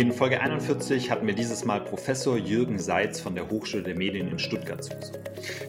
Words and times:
In 0.00 0.12
Folge 0.14 0.40
41 0.40 1.10
hatten 1.10 1.26
wir 1.26 1.34
dieses 1.34 1.66
Mal 1.66 1.78
Professor 1.82 2.38
Jürgen 2.38 2.78
Seitz 2.78 3.20
von 3.20 3.34
der 3.34 3.50
Hochschule 3.50 3.82
der 3.82 3.94
Medien 3.94 4.28
in 4.28 4.38
Stuttgart 4.38 4.82
zu 4.82 4.96
Besuch. 4.96 5.18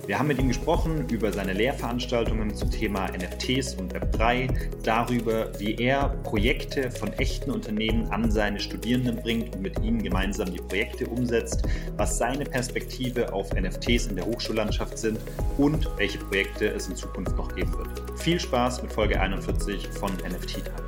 Wir 0.08 0.18
haben 0.18 0.30
mit 0.30 0.40
ihm 0.40 0.48
gesprochen 0.48 1.06
über 1.10 1.34
seine 1.34 1.52
Lehrveranstaltungen 1.52 2.56
zum 2.56 2.72
Thema 2.72 3.08
NFTs 3.08 3.76
und 3.76 3.94
Web3, 3.94 4.48
darüber, 4.84 5.52
wie 5.60 5.76
er 5.76 6.16
Projekte 6.24 6.90
von 6.92 7.12
echten 7.12 7.52
Unternehmen 7.52 8.10
an 8.12 8.32
seine 8.32 8.62
Studierenden 8.62 9.18
bringt 9.18 9.54
und 9.54 9.64
mit 9.64 9.78
ihnen 9.82 10.02
gemeinsam 10.02 10.50
die 10.50 10.62
Projekte 10.62 11.08
umsetzt, 11.08 11.64
was 11.98 12.18
seine 12.18 12.46
Perspektive 12.46 13.34
auf 13.34 13.54
NFTs 13.54 14.06
in 14.06 14.16
der 14.16 14.26
Hochschullandschaft 14.26 14.98
sind 14.98 15.20
und 15.58 15.90
welche 15.98 16.20
Projekte 16.20 16.70
es 16.70 16.88
in 16.88 16.96
Zukunft 16.96 17.36
noch 17.36 17.54
geben 17.54 17.74
wird. 17.78 18.18
Viel 18.18 18.40
Spaß 18.40 18.82
mit 18.82 18.94
Folge 18.94 19.20
41 19.20 19.90
von 19.90 20.14
NFT 20.14 20.64
Time. 20.64 20.81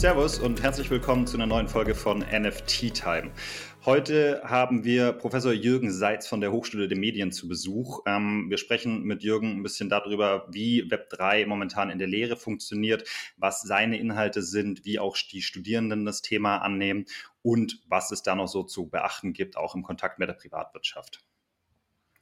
Servus 0.00 0.38
und 0.38 0.62
herzlich 0.62 0.88
willkommen 0.88 1.26
zu 1.26 1.36
einer 1.36 1.44
neuen 1.44 1.68
Folge 1.68 1.94
von 1.94 2.20
NFT 2.20 2.94
Time. 2.94 3.32
Heute 3.84 4.40
haben 4.42 4.82
wir 4.82 5.12
Professor 5.12 5.52
Jürgen 5.52 5.92
Seitz 5.92 6.26
von 6.26 6.40
der 6.40 6.52
Hochschule 6.52 6.88
der 6.88 6.96
Medien 6.96 7.32
zu 7.32 7.48
Besuch. 7.48 8.00
Ähm, 8.06 8.46
wir 8.48 8.56
sprechen 8.56 9.02
mit 9.02 9.22
Jürgen 9.22 9.58
ein 9.58 9.62
bisschen 9.62 9.90
darüber, 9.90 10.46
wie 10.50 10.84
Web3 10.84 11.46
momentan 11.46 11.90
in 11.90 11.98
der 11.98 12.08
Lehre 12.08 12.36
funktioniert, 12.36 13.06
was 13.36 13.60
seine 13.60 13.98
Inhalte 13.98 14.40
sind, 14.40 14.86
wie 14.86 14.98
auch 14.98 15.18
die 15.18 15.42
Studierenden 15.42 16.06
das 16.06 16.22
Thema 16.22 16.62
annehmen 16.62 17.04
und 17.42 17.82
was 17.86 18.10
es 18.10 18.22
da 18.22 18.34
noch 18.34 18.48
so 18.48 18.62
zu 18.62 18.88
beachten 18.88 19.34
gibt, 19.34 19.58
auch 19.58 19.74
im 19.74 19.82
Kontakt 19.82 20.18
mit 20.18 20.30
der 20.30 20.34
Privatwirtschaft. 20.34 21.22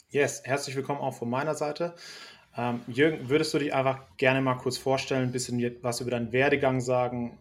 Yes, 0.08 0.42
herzlich 0.42 0.74
willkommen 0.74 1.00
auch 1.00 1.14
von 1.14 1.30
meiner 1.30 1.54
Seite. 1.54 1.94
Ähm, 2.56 2.80
Jürgen, 2.88 3.28
würdest 3.28 3.54
du 3.54 3.58
dich 3.60 3.72
einfach 3.72 4.00
gerne 4.16 4.40
mal 4.40 4.56
kurz 4.56 4.78
vorstellen, 4.78 5.28
ein 5.28 5.32
bisschen 5.32 5.76
was 5.80 6.00
über 6.00 6.10
deinen 6.10 6.32
Werdegang 6.32 6.80
sagen, 6.80 7.38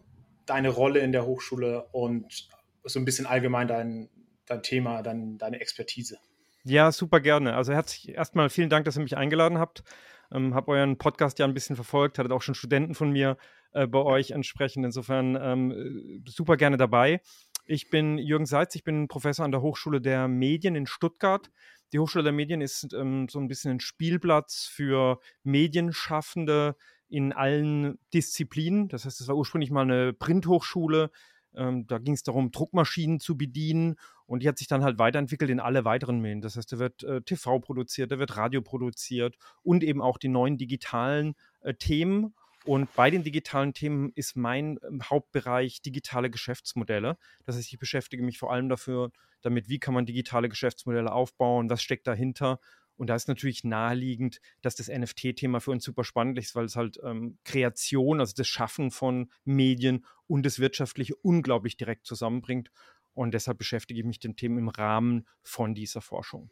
deine 0.48 0.68
Rolle 0.70 1.00
in 1.00 1.12
der 1.12 1.26
Hochschule 1.26 1.88
und 1.92 2.48
so 2.84 2.98
ein 2.98 3.04
bisschen 3.04 3.26
allgemein 3.26 3.68
dein, 3.68 4.08
dein 4.46 4.62
Thema, 4.62 5.02
dein, 5.02 5.38
deine 5.38 5.60
Expertise. 5.60 6.18
Ja, 6.64 6.92
super 6.92 7.20
gerne. 7.20 7.54
Also 7.54 7.72
herzlich 7.72 8.14
erstmal 8.14 8.50
vielen 8.50 8.70
Dank, 8.70 8.84
dass 8.84 8.96
ihr 8.96 9.02
mich 9.02 9.16
eingeladen 9.16 9.58
habt. 9.58 9.82
Ähm, 10.30 10.54
habe 10.54 10.72
euren 10.72 10.98
Podcast 10.98 11.38
ja 11.38 11.46
ein 11.46 11.54
bisschen 11.54 11.76
verfolgt, 11.76 12.18
hattet 12.18 12.32
auch 12.32 12.42
schon 12.42 12.54
Studenten 12.54 12.94
von 12.94 13.10
mir 13.10 13.38
äh, 13.72 13.86
bei 13.86 14.00
euch 14.00 14.32
entsprechend. 14.32 14.84
Insofern 14.84 15.38
ähm, 15.40 16.22
super 16.26 16.56
gerne 16.56 16.76
dabei. 16.76 17.20
Ich 17.64 17.90
bin 17.90 18.18
Jürgen 18.18 18.46
Seitz, 18.46 18.74
ich 18.74 18.84
bin 18.84 19.08
Professor 19.08 19.44
an 19.44 19.52
der 19.52 19.62
Hochschule 19.62 20.00
der 20.00 20.28
Medien 20.28 20.74
in 20.74 20.86
Stuttgart. 20.86 21.50
Die 21.92 21.98
Hochschule 21.98 22.24
der 22.24 22.32
Medien 22.32 22.60
ist 22.60 22.92
ähm, 22.92 23.28
so 23.28 23.38
ein 23.38 23.48
bisschen 23.48 23.72
ein 23.72 23.80
Spielplatz 23.80 24.66
für 24.66 25.20
Medienschaffende, 25.42 26.76
in 27.08 27.32
allen 27.32 27.98
Disziplinen. 28.12 28.88
Das 28.88 29.04
heißt, 29.04 29.20
es 29.20 29.28
war 29.28 29.36
ursprünglich 29.36 29.70
mal 29.70 29.82
eine 29.82 30.12
Printhochschule. 30.12 31.10
Ähm, 31.54 31.86
da 31.86 31.98
ging 31.98 32.14
es 32.14 32.22
darum, 32.22 32.50
Druckmaschinen 32.50 33.20
zu 33.20 33.36
bedienen 33.36 33.96
und 34.26 34.42
die 34.42 34.48
hat 34.48 34.58
sich 34.58 34.68
dann 34.68 34.84
halt 34.84 34.98
weiterentwickelt 34.98 35.50
in 35.50 35.60
alle 35.60 35.84
weiteren 35.84 36.20
Medien. 36.20 36.42
Das 36.42 36.56
heißt, 36.56 36.72
da 36.72 36.78
wird 36.78 37.02
äh, 37.02 37.22
TV 37.22 37.58
produziert, 37.60 38.12
da 38.12 38.18
wird 38.18 38.36
Radio 38.36 38.60
produziert 38.60 39.36
und 39.62 39.82
eben 39.82 40.02
auch 40.02 40.18
die 40.18 40.28
neuen 40.28 40.58
digitalen 40.58 41.34
äh, 41.60 41.74
Themen. 41.74 42.34
Und 42.64 42.92
bei 42.94 43.08
den 43.10 43.22
digitalen 43.22 43.72
Themen 43.72 44.12
ist 44.14 44.36
mein 44.36 44.76
äh, 44.76 44.98
Hauptbereich 45.02 45.80
digitale 45.80 46.28
Geschäftsmodelle. 46.28 47.16
Das 47.44 47.56
heißt, 47.56 47.72
ich 47.72 47.78
beschäftige 47.78 48.22
mich 48.22 48.38
vor 48.38 48.52
allem 48.52 48.68
dafür, 48.68 49.10
damit, 49.40 49.70
wie 49.70 49.78
kann 49.78 49.94
man 49.94 50.04
digitale 50.04 50.50
Geschäftsmodelle 50.50 51.10
aufbauen, 51.10 51.70
was 51.70 51.80
steckt 51.80 52.06
dahinter 52.06 52.60
und 52.98 53.06
da 53.06 53.14
ist 53.14 53.28
natürlich 53.28 53.64
naheliegend, 53.64 54.40
dass 54.60 54.74
das 54.74 54.88
NFT-Thema 54.88 55.60
für 55.60 55.70
uns 55.70 55.84
super 55.84 56.02
spannend 56.02 56.36
ist, 56.38 56.54
weil 56.54 56.64
es 56.64 56.76
halt 56.76 56.98
ähm, 57.04 57.38
Kreation, 57.44 58.20
also 58.20 58.34
das 58.36 58.48
Schaffen 58.48 58.90
von 58.90 59.30
Medien 59.44 60.04
und 60.26 60.44
das 60.44 60.58
Wirtschaftliche 60.58 61.14
unglaublich 61.14 61.76
direkt 61.76 62.06
zusammenbringt. 62.06 62.70
Und 63.14 63.34
deshalb 63.34 63.58
beschäftige 63.58 64.00
ich 64.00 64.06
mich 64.06 64.16
mit 64.16 64.24
dem 64.24 64.36
Thema 64.36 64.58
im 64.58 64.68
Rahmen 64.68 65.26
von 65.42 65.74
dieser 65.74 66.00
Forschung. 66.00 66.50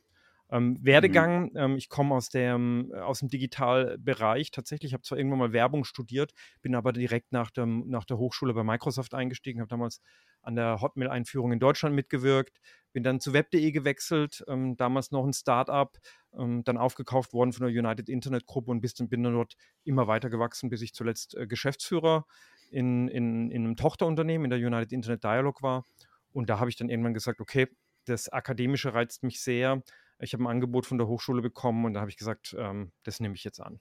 Ähm, 0.50 0.68
mhm. 0.68 0.84
Werdegang, 0.84 1.42
mhm. 1.50 1.56
ähm, 1.56 1.76
ich 1.76 1.88
komme 1.88 2.14
aus, 2.14 2.28
dem, 2.28 2.92
aus 2.94 3.20
dem 3.20 3.28
Digitalbereich. 3.28 4.50
Tatsächlich, 4.50 4.90
ich 4.90 4.94
habe 4.94 5.02
zwar 5.02 5.18
irgendwann 5.18 5.40
mal 5.40 5.52
Werbung 5.52 5.84
studiert, 5.84 6.32
bin 6.62 6.74
aber 6.74 6.92
direkt 6.92 7.32
nach, 7.32 7.50
dem, 7.50 7.88
nach 7.88 8.04
der 8.04 8.18
Hochschule 8.18 8.54
bei 8.54 8.62
Microsoft 8.62 9.14
eingestiegen, 9.14 9.60
habe 9.60 9.68
damals 9.68 10.00
an 10.42 10.54
der 10.54 10.80
Hotmail-Einführung 10.80 11.52
in 11.52 11.58
Deutschland 11.58 11.96
mitgewirkt, 11.96 12.60
bin 12.92 13.02
dann 13.02 13.18
zu 13.18 13.32
web.de 13.32 13.72
gewechselt, 13.72 14.44
ähm, 14.48 14.76
damals 14.76 15.10
noch 15.10 15.26
ein 15.26 15.32
Start-up, 15.32 15.98
ähm, 16.38 16.62
dann 16.64 16.78
aufgekauft 16.78 17.32
worden 17.32 17.52
von 17.52 17.66
der 17.66 17.76
United 17.76 18.08
Internet 18.08 18.46
Gruppe 18.46 18.70
und 18.70 18.80
bis, 18.80 18.94
bin 18.94 19.22
dann 19.24 19.34
dort 19.34 19.54
immer 19.84 20.06
weiter 20.06 20.30
gewachsen, 20.30 20.70
bis 20.70 20.82
ich 20.82 20.94
zuletzt 20.94 21.36
äh, 21.36 21.46
Geschäftsführer 21.46 22.24
in, 22.70 23.08
in, 23.08 23.50
in 23.50 23.64
einem 23.64 23.76
Tochterunternehmen 23.76 24.44
in 24.44 24.50
der 24.50 24.64
United 24.64 24.92
Internet 24.92 25.24
Dialog 25.24 25.62
war. 25.62 25.84
Und 26.32 26.48
da 26.48 26.60
habe 26.60 26.70
ich 26.70 26.76
dann 26.76 26.88
irgendwann 26.88 27.14
gesagt, 27.14 27.40
okay, 27.40 27.68
das 28.04 28.28
Akademische 28.28 28.94
reizt 28.94 29.22
mich 29.24 29.40
sehr. 29.40 29.82
Ich 30.18 30.32
habe 30.32 30.44
ein 30.44 30.48
Angebot 30.48 30.86
von 30.86 30.98
der 30.98 31.06
Hochschule 31.06 31.42
bekommen 31.42 31.84
und 31.84 31.94
da 31.94 32.00
habe 32.00 32.10
ich 32.10 32.16
gesagt, 32.16 32.56
ähm, 32.58 32.92
das 33.02 33.20
nehme 33.20 33.34
ich 33.34 33.44
jetzt 33.44 33.60
an. 33.60 33.80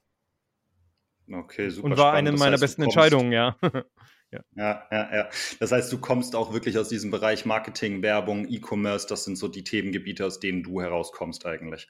Okay, 1.32 1.70
super. 1.70 1.86
Und 1.86 1.90
war 1.92 2.12
spannend. 2.12 2.28
eine 2.28 2.38
meiner 2.38 2.52
heißt, 2.52 2.60
besten 2.60 2.82
Entscheidungen, 2.82 3.32
ja. 3.32 3.56
ja. 4.30 4.40
Ja, 4.54 4.86
ja, 4.90 5.14
ja. 5.14 5.28
Das 5.58 5.72
heißt, 5.72 5.92
du 5.92 5.98
kommst 5.98 6.36
auch 6.36 6.52
wirklich 6.52 6.78
aus 6.78 6.88
diesem 6.88 7.10
Bereich 7.10 7.44
Marketing, 7.46 8.02
Werbung, 8.02 8.46
E-Commerce. 8.48 9.06
Das 9.08 9.24
sind 9.24 9.36
so 9.36 9.48
die 9.48 9.64
Themengebiete, 9.64 10.24
aus 10.24 10.38
denen 10.38 10.62
du 10.62 10.80
herauskommst 10.80 11.46
eigentlich. 11.46 11.88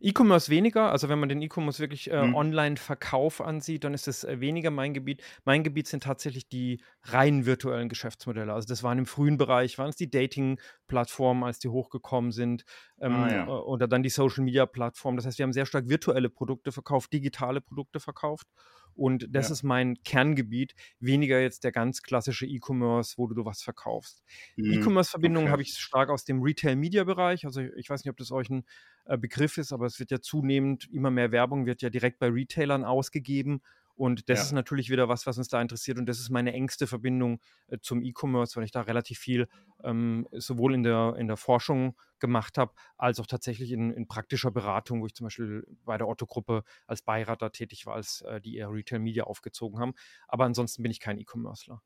E-Commerce 0.00 0.50
weniger, 0.50 0.90
also 0.90 1.08
wenn 1.08 1.18
man 1.18 1.28
den 1.28 1.40
E-Commerce 1.42 1.80
wirklich 1.80 2.10
äh, 2.10 2.26
mhm. 2.26 2.34
Online-Verkauf 2.34 3.40
ansieht, 3.40 3.84
dann 3.84 3.94
ist 3.94 4.08
es 4.08 4.24
äh, 4.24 4.40
weniger 4.40 4.70
mein 4.70 4.94
Gebiet. 4.94 5.22
Mein 5.44 5.64
Gebiet 5.64 5.86
sind 5.86 6.02
tatsächlich 6.02 6.48
die 6.48 6.82
rein 7.02 7.46
virtuellen 7.46 7.88
Geschäftsmodelle. 7.88 8.52
Also 8.52 8.68
das 8.68 8.82
waren 8.82 8.98
im 8.98 9.06
frühen 9.06 9.38
Bereich, 9.38 9.78
waren 9.78 9.90
es 9.90 9.96
die 9.96 10.10
Dating-Plattformen, 10.10 11.44
als 11.44 11.58
die 11.58 11.68
hochgekommen 11.68 12.32
sind, 12.32 12.64
ähm, 13.00 13.14
ah, 13.14 13.32
ja. 13.32 13.46
oder 13.48 13.88
dann 13.88 14.02
die 14.02 14.10
Social-Media-Plattformen. 14.10 15.16
Das 15.16 15.26
heißt, 15.26 15.38
wir 15.38 15.44
haben 15.44 15.52
sehr 15.52 15.66
stark 15.66 15.88
virtuelle 15.88 16.30
Produkte 16.30 16.72
verkauft, 16.72 17.12
digitale 17.12 17.60
Produkte 17.60 18.00
verkauft. 18.00 18.46
Und 18.94 19.28
das 19.30 19.48
ja. 19.48 19.54
ist 19.54 19.62
mein 19.62 20.02
Kerngebiet, 20.02 20.74
weniger 21.00 21.40
jetzt 21.40 21.64
der 21.64 21.72
ganz 21.72 22.02
klassische 22.02 22.46
E-Commerce, 22.46 23.14
wo 23.16 23.26
du 23.26 23.44
was 23.44 23.62
verkaufst. 23.62 24.22
Mhm. 24.56 24.72
E-Commerce-Verbindungen 24.72 25.46
okay. 25.46 25.52
habe 25.52 25.62
ich 25.62 25.74
stark 25.74 26.10
aus 26.10 26.24
dem 26.24 26.42
Retail-Media-Bereich. 26.42 27.44
Also 27.44 27.60
ich 27.60 27.88
weiß 27.88 28.04
nicht, 28.04 28.10
ob 28.10 28.16
das 28.16 28.32
euch 28.32 28.50
ein 28.50 28.64
äh, 29.04 29.18
Begriff 29.18 29.58
ist, 29.58 29.72
aber 29.72 29.86
es 29.86 29.98
wird 29.98 30.10
ja 30.10 30.20
zunehmend, 30.20 30.88
immer 30.92 31.10
mehr 31.10 31.32
Werbung 31.32 31.66
wird 31.66 31.82
ja 31.82 31.90
direkt 31.90 32.18
bei 32.18 32.28
Retailern 32.28 32.84
ausgegeben 32.84 33.62
und 33.94 34.28
das 34.28 34.38
ja. 34.38 34.44
ist 34.44 34.52
natürlich 34.52 34.90
wieder 34.90 35.08
was, 35.08 35.26
was 35.26 35.38
uns 35.38 35.48
da 35.48 35.60
interessiert. 35.60 35.98
Und 35.98 36.06
das 36.06 36.18
ist 36.18 36.30
meine 36.30 36.52
engste 36.52 36.86
Verbindung 36.86 37.40
äh, 37.68 37.78
zum 37.80 38.02
E-Commerce, 38.02 38.56
weil 38.56 38.64
ich 38.64 38.70
da 38.70 38.82
relativ 38.82 39.18
viel 39.18 39.48
ähm, 39.84 40.26
sowohl 40.32 40.74
in 40.74 40.82
der, 40.82 41.14
in 41.18 41.26
der 41.26 41.36
Forschung 41.36 41.94
gemacht 42.18 42.56
habe, 42.56 42.72
als 42.96 43.20
auch 43.20 43.26
tatsächlich 43.26 43.72
in, 43.72 43.90
in, 43.90 44.06
praktischer 44.06 44.50
Beratung, 44.50 45.02
wo 45.02 45.06
ich 45.06 45.14
zum 45.14 45.26
Beispiel 45.26 45.66
bei 45.84 45.98
der 45.98 46.08
Otto-Gruppe 46.08 46.62
als 46.86 47.02
Beirat 47.02 47.42
da 47.42 47.50
tätig 47.50 47.84
war, 47.86 47.94
als 47.94 48.22
äh, 48.22 48.40
die 48.40 48.56
eher 48.56 48.70
Retail 48.70 49.00
Media 49.00 49.24
aufgezogen 49.24 49.78
haben. 49.78 49.94
Aber 50.28 50.44
ansonsten 50.44 50.82
bin 50.82 50.92
ich 50.92 51.00
kein 51.00 51.18
E-Commercer. 51.18 51.82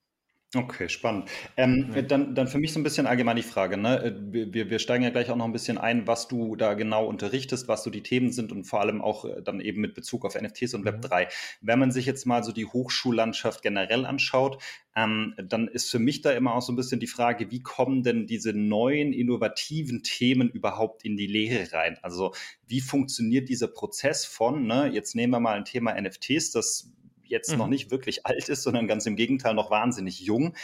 Okay, 0.54 0.88
spannend. 0.88 1.28
Ähm, 1.56 1.90
ja. 1.94 2.02
dann, 2.02 2.36
dann 2.36 2.46
für 2.46 2.58
mich 2.58 2.72
so 2.72 2.78
ein 2.78 2.84
bisschen 2.84 3.06
allgemein 3.06 3.34
die 3.34 3.42
Frage. 3.42 3.76
Ne? 3.76 4.02
Äh, 4.02 4.14
wir, 4.52 4.70
wir 4.70 4.78
steigen 4.78 5.02
ja 5.02 5.10
gleich 5.10 5.28
auch 5.30 5.36
noch 5.36 5.44
ein 5.44 5.52
bisschen 5.52 5.76
ein, 5.76 6.06
was 6.06 6.28
du 6.28 6.54
da 6.54 6.74
genau 6.74 7.06
unterrichtest, 7.06 7.66
was 7.66 7.82
so 7.82 7.90
die 7.90 8.02
Themen 8.02 8.30
sind 8.30 8.52
und 8.52 8.64
vor 8.64 8.80
allem 8.80 9.02
auch 9.02 9.24
äh, 9.24 9.42
dann 9.42 9.60
eben 9.60 9.80
mit 9.80 9.94
Bezug 9.94 10.24
auf 10.24 10.40
NFTs 10.40 10.74
und 10.74 10.86
Web3. 10.86 11.24
Mhm. 11.24 11.28
Wenn 11.62 11.78
man 11.80 11.90
sich 11.90 12.06
jetzt 12.06 12.26
mal 12.26 12.44
so 12.44 12.52
die 12.52 12.64
Hochschullandschaft 12.64 13.62
generell 13.62 14.06
anschaut, 14.06 14.62
ähm, 14.94 15.34
dann 15.36 15.66
ist 15.66 15.90
für 15.90 15.98
mich 15.98 16.22
da 16.22 16.30
immer 16.30 16.54
auch 16.54 16.62
so 16.62 16.72
ein 16.72 16.76
bisschen 16.76 17.00
die 17.00 17.08
Frage, 17.08 17.50
wie 17.50 17.60
kommen 17.60 18.04
denn 18.04 18.26
diese 18.28 18.52
neuen, 18.52 19.12
innovativen 19.12 20.04
Themen 20.04 20.48
überhaupt 20.48 21.04
in 21.04 21.16
die 21.16 21.26
Lehre 21.26 21.72
rein? 21.72 21.98
Also 22.02 22.32
wie 22.68 22.80
funktioniert 22.80 23.48
dieser 23.48 23.68
Prozess 23.68 24.24
von, 24.24 24.64
ne, 24.66 24.90
jetzt 24.92 25.16
nehmen 25.16 25.32
wir 25.32 25.40
mal 25.40 25.56
ein 25.56 25.64
Thema 25.64 26.00
NFTs, 26.00 26.52
das 26.52 26.92
jetzt 27.28 27.52
mhm. 27.52 27.58
noch 27.58 27.68
nicht 27.68 27.90
wirklich 27.90 28.26
alt 28.26 28.48
ist, 28.48 28.62
sondern 28.62 28.86
ganz 28.86 29.06
im 29.06 29.16
Gegenteil 29.16 29.54
noch 29.54 29.70
wahnsinnig 29.70 30.20
jung. 30.20 30.54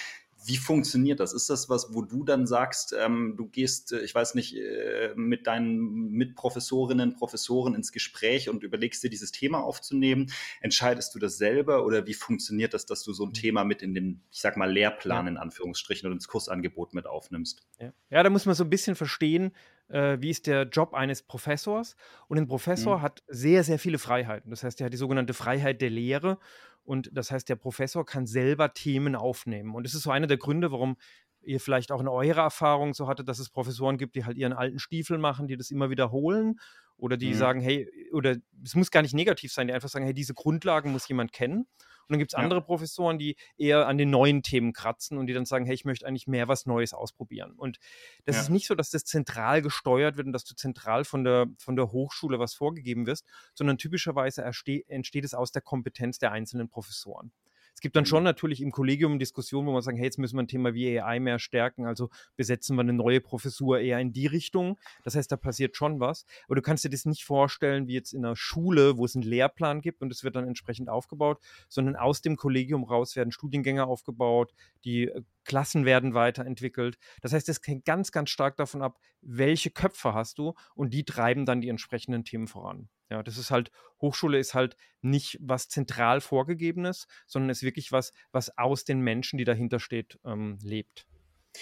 Wie 0.44 0.56
funktioniert 0.56 1.20
das? 1.20 1.32
Ist 1.32 1.50
das 1.50 1.68
was, 1.68 1.94
wo 1.94 2.02
du 2.02 2.24
dann 2.24 2.46
sagst, 2.46 2.94
ähm, 2.98 3.34
du 3.36 3.46
gehst, 3.46 3.92
äh, 3.92 4.00
ich 4.00 4.14
weiß 4.14 4.34
nicht, 4.34 4.56
äh, 4.56 5.12
mit 5.16 5.46
deinen 5.46 6.10
Mitprofessorinnen, 6.10 7.14
Professoren 7.14 7.74
ins 7.74 7.92
Gespräch 7.92 8.48
und 8.48 8.62
überlegst 8.62 9.02
dir 9.02 9.10
dieses 9.10 9.32
Thema 9.32 9.62
aufzunehmen? 9.62 10.32
Entscheidest 10.60 11.14
du 11.14 11.18
das 11.18 11.38
selber 11.38 11.84
oder 11.84 12.06
wie 12.06 12.14
funktioniert 12.14 12.74
das, 12.74 12.86
dass 12.86 13.02
du 13.02 13.12
so 13.12 13.24
ein 13.24 13.30
mhm. 13.30 13.34
Thema 13.34 13.64
mit 13.64 13.82
in 13.82 13.94
den, 13.94 14.22
ich 14.30 14.40
sag 14.40 14.56
mal, 14.56 14.70
Lehrplan 14.70 15.26
in 15.26 15.36
Anführungsstrichen 15.36 16.06
oder 16.06 16.14
ins 16.14 16.28
Kursangebot 16.28 16.94
mit 16.94 17.06
aufnimmst? 17.06 17.62
Ja, 17.78 17.92
ja 18.10 18.22
da 18.22 18.30
muss 18.30 18.46
man 18.46 18.54
so 18.54 18.64
ein 18.64 18.70
bisschen 18.70 18.94
verstehen, 18.94 19.52
äh, 19.88 20.18
wie 20.20 20.30
ist 20.30 20.46
der 20.46 20.64
Job 20.64 20.94
eines 20.94 21.22
Professors. 21.22 21.96
Und 22.28 22.38
ein 22.38 22.46
Professor 22.46 22.98
mhm. 22.98 23.02
hat 23.02 23.22
sehr, 23.28 23.62
sehr 23.64 23.78
viele 23.78 23.98
Freiheiten. 23.98 24.50
Das 24.50 24.64
heißt, 24.64 24.80
er 24.80 24.86
hat 24.86 24.92
die 24.92 24.98
sogenannte 24.98 25.34
Freiheit 25.34 25.80
der 25.80 25.90
Lehre. 25.90 26.38
Und 26.84 27.10
das 27.12 27.30
heißt, 27.30 27.48
der 27.48 27.56
Professor 27.56 28.04
kann 28.04 28.26
selber 28.26 28.72
Themen 28.72 29.14
aufnehmen. 29.14 29.74
Und 29.74 29.84
das 29.84 29.94
ist 29.94 30.02
so 30.02 30.10
einer 30.10 30.26
der 30.26 30.38
Gründe, 30.38 30.72
warum 30.72 30.96
ihr 31.42 31.60
vielleicht 31.60 31.92
auch 31.92 32.00
in 32.00 32.08
eurer 32.08 32.42
Erfahrung 32.42 32.94
so 32.94 33.08
hattet, 33.08 33.28
dass 33.28 33.38
es 33.38 33.50
Professoren 33.50 33.98
gibt, 33.98 34.14
die 34.14 34.24
halt 34.24 34.36
ihren 34.36 34.52
alten 34.52 34.78
Stiefel 34.78 35.18
machen, 35.18 35.48
die 35.48 35.56
das 35.56 35.70
immer 35.70 35.90
wiederholen. 35.90 36.58
Oder 36.96 37.16
die 37.16 37.30
mhm. 37.30 37.34
sagen, 37.34 37.60
hey, 37.60 37.90
oder 38.12 38.36
es 38.64 38.74
muss 38.74 38.90
gar 38.90 39.02
nicht 39.02 39.14
negativ 39.14 39.52
sein, 39.52 39.66
die 39.66 39.72
einfach 39.72 39.88
sagen, 39.88 40.04
hey, 40.04 40.14
diese 40.14 40.34
Grundlagen 40.34 40.92
muss 40.92 41.08
jemand 41.08 41.32
kennen. 41.32 41.66
Und 42.02 42.12
dann 42.12 42.18
gibt 42.18 42.32
es 42.32 42.34
andere 42.34 42.62
Professoren, 42.62 43.18
die 43.18 43.36
eher 43.56 43.86
an 43.86 43.98
den 43.98 44.10
neuen 44.10 44.42
Themen 44.42 44.72
kratzen 44.72 45.18
und 45.18 45.26
die 45.26 45.32
dann 45.32 45.44
sagen, 45.44 45.66
hey, 45.66 45.74
ich 45.74 45.84
möchte 45.84 46.06
eigentlich 46.06 46.26
mehr 46.26 46.48
was 46.48 46.66
Neues 46.66 46.94
ausprobieren. 46.94 47.52
Und 47.52 47.78
das 48.24 48.36
ja. 48.36 48.42
ist 48.42 48.48
nicht 48.50 48.66
so, 48.66 48.74
dass 48.74 48.90
das 48.90 49.04
zentral 49.04 49.62
gesteuert 49.62 50.16
wird 50.16 50.26
und 50.26 50.32
dass 50.32 50.44
du 50.44 50.54
zentral 50.54 51.04
von 51.04 51.24
der, 51.24 51.46
von 51.58 51.76
der 51.76 51.92
Hochschule 51.92 52.38
was 52.38 52.54
vorgegeben 52.54 53.06
wirst, 53.06 53.26
sondern 53.54 53.78
typischerweise 53.78 54.42
entsteht 54.42 55.24
es 55.24 55.34
aus 55.34 55.52
der 55.52 55.62
Kompetenz 55.62 56.18
der 56.18 56.32
einzelnen 56.32 56.68
Professoren. 56.68 57.32
Es 57.74 57.80
gibt 57.80 57.96
dann 57.96 58.06
schon 58.06 58.20
mhm. 58.20 58.26
natürlich 58.26 58.60
im 58.60 58.70
Kollegium 58.70 59.18
Diskussionen, 59.18 59.66
wo 59.66 59.72
man 59.72 59.82
sagt, 59.82 59.98
hey, 59.98 60.04
jetzt 60.04 60.18
müssen 60.18 60.36
wir 60.36 60.42
ein 60.42 60.48
Thema 60.48 60.74
wie 60.74 61.00
AI 61.00 61.20
mehr 61.20 61.38
stärken, 61.38 61.86
also 61.86 62.10
besetzen 62.36 62.76
wir 62.76 62.82
eine 62.82 62.92
neue 62.92 63.20
Professur 63.20 63.80
eher 63.80 63.98
in 63.98 64.12
die 64.12 64.26
Richtung. 64.26 64.78
Das 65.04 65.14
heißt, 65.14 65.30
da 65.32 65.36
passiert 65.36 65.76
schon 65.76 66.00
was. 66.00 66.24
Aber 66.46 66.56
du 66.56 66.62
kannst 66.62 66.84
dir 66.84 66.90
das 66.90 67.04
nicht 67.04 67.24
vorstellen, 67.24 67.86
wie 67.88 67.94
jetzt 67.94 68.12
in 68.12 68.24
einer 68.24 68.36
Schule, 68.36 68.98
wo 68.98 69.04
es 69.04 69.14
einen 69.14 69.24
Lehrplan 69.24 69.80
gibt 69.80 70.02
und 70.02 70.12
es 70.12 70.24
wird 70.24 70.36
dann 70.36 70.46
entsprechend 70.46 70.88
aufgebaut, 70.88 71.40
sondern 71.68 71.96
aus 71.96 72.22
dem 72.22 72.36
Kollegium 72.36 72.84
raus 72.84 73.16
werden 73.16 73.32
Studiengänge 73.32 73.86
aufgebaut, 73.86 74.52
die 74.84 75.08
äh, 75.08 75.22
Klassen 75.44 75.84
werden 75.84 76.14
weiterentwickelt. 76.14 76.98
Das 77.20 77.32
heißt, 77.32 77.48
es 77.48 77.60
hängt 77.64 77.84
ganz, 77.84 78.12
ganz 78.12 78.30
stark 78.30 78.56
davon 78.56 78.82
ab, 78.82 78.98
welche 79.20 79.70
Köpfe 79.70 80.14
hast 80.14 80.38
du 80.38 80.54
und 80.74 80.92
die 80.94 81.04
treiben 81.04 81.46
dann 81.46 81.60
die 81.60 81.68
entsprechenden 81.68 82.24
Themen 82.24 82.46
voran. 82.46 82.88
Ja, 83.12 83.22
das 83.22 83.36
ist 83.36 83.50
halt, 83.50 83.70
Hochschule 84.00 84.38
ist 84.38 84.54
halt 84.54 84.74
nicht 85.02 85.36
was 85.42 85.68
zentral 85.68 86.22
vorgegebenes, 86.22 87.06
sondern 87.26 87.50
ist 87.50 87.62
wirklich 87.62 87.92
was, 87.92 88.12
was 88.32 88.56
aus 88.56 88.84
den 88.84 89.00
Menschen, 89.00 89.36
die 89.36 89.44
dahinter 89.44 89.80
steht, 89.80 90.18
ähm, 90.24 90.58
lebt. 90.62 91.06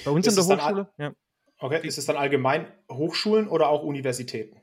Bei 0.05 0.13
uns 0.13 0.29
ist 0.29 0.39
in 0.39 0.47
der 0.47 0.57
Hochschule, 0.57 0.93
ja. 0.97 1.13
Okay, 1.59 1.85
ist 1.85 1.99
es 1.99 2.07
dann 2.07 2.17
allgemein 2.17 2.73
Hochschulen 2.89 3.49
oder 3.49 3.69
auch 3.69 3.83
Universitäten? 3.83 4.61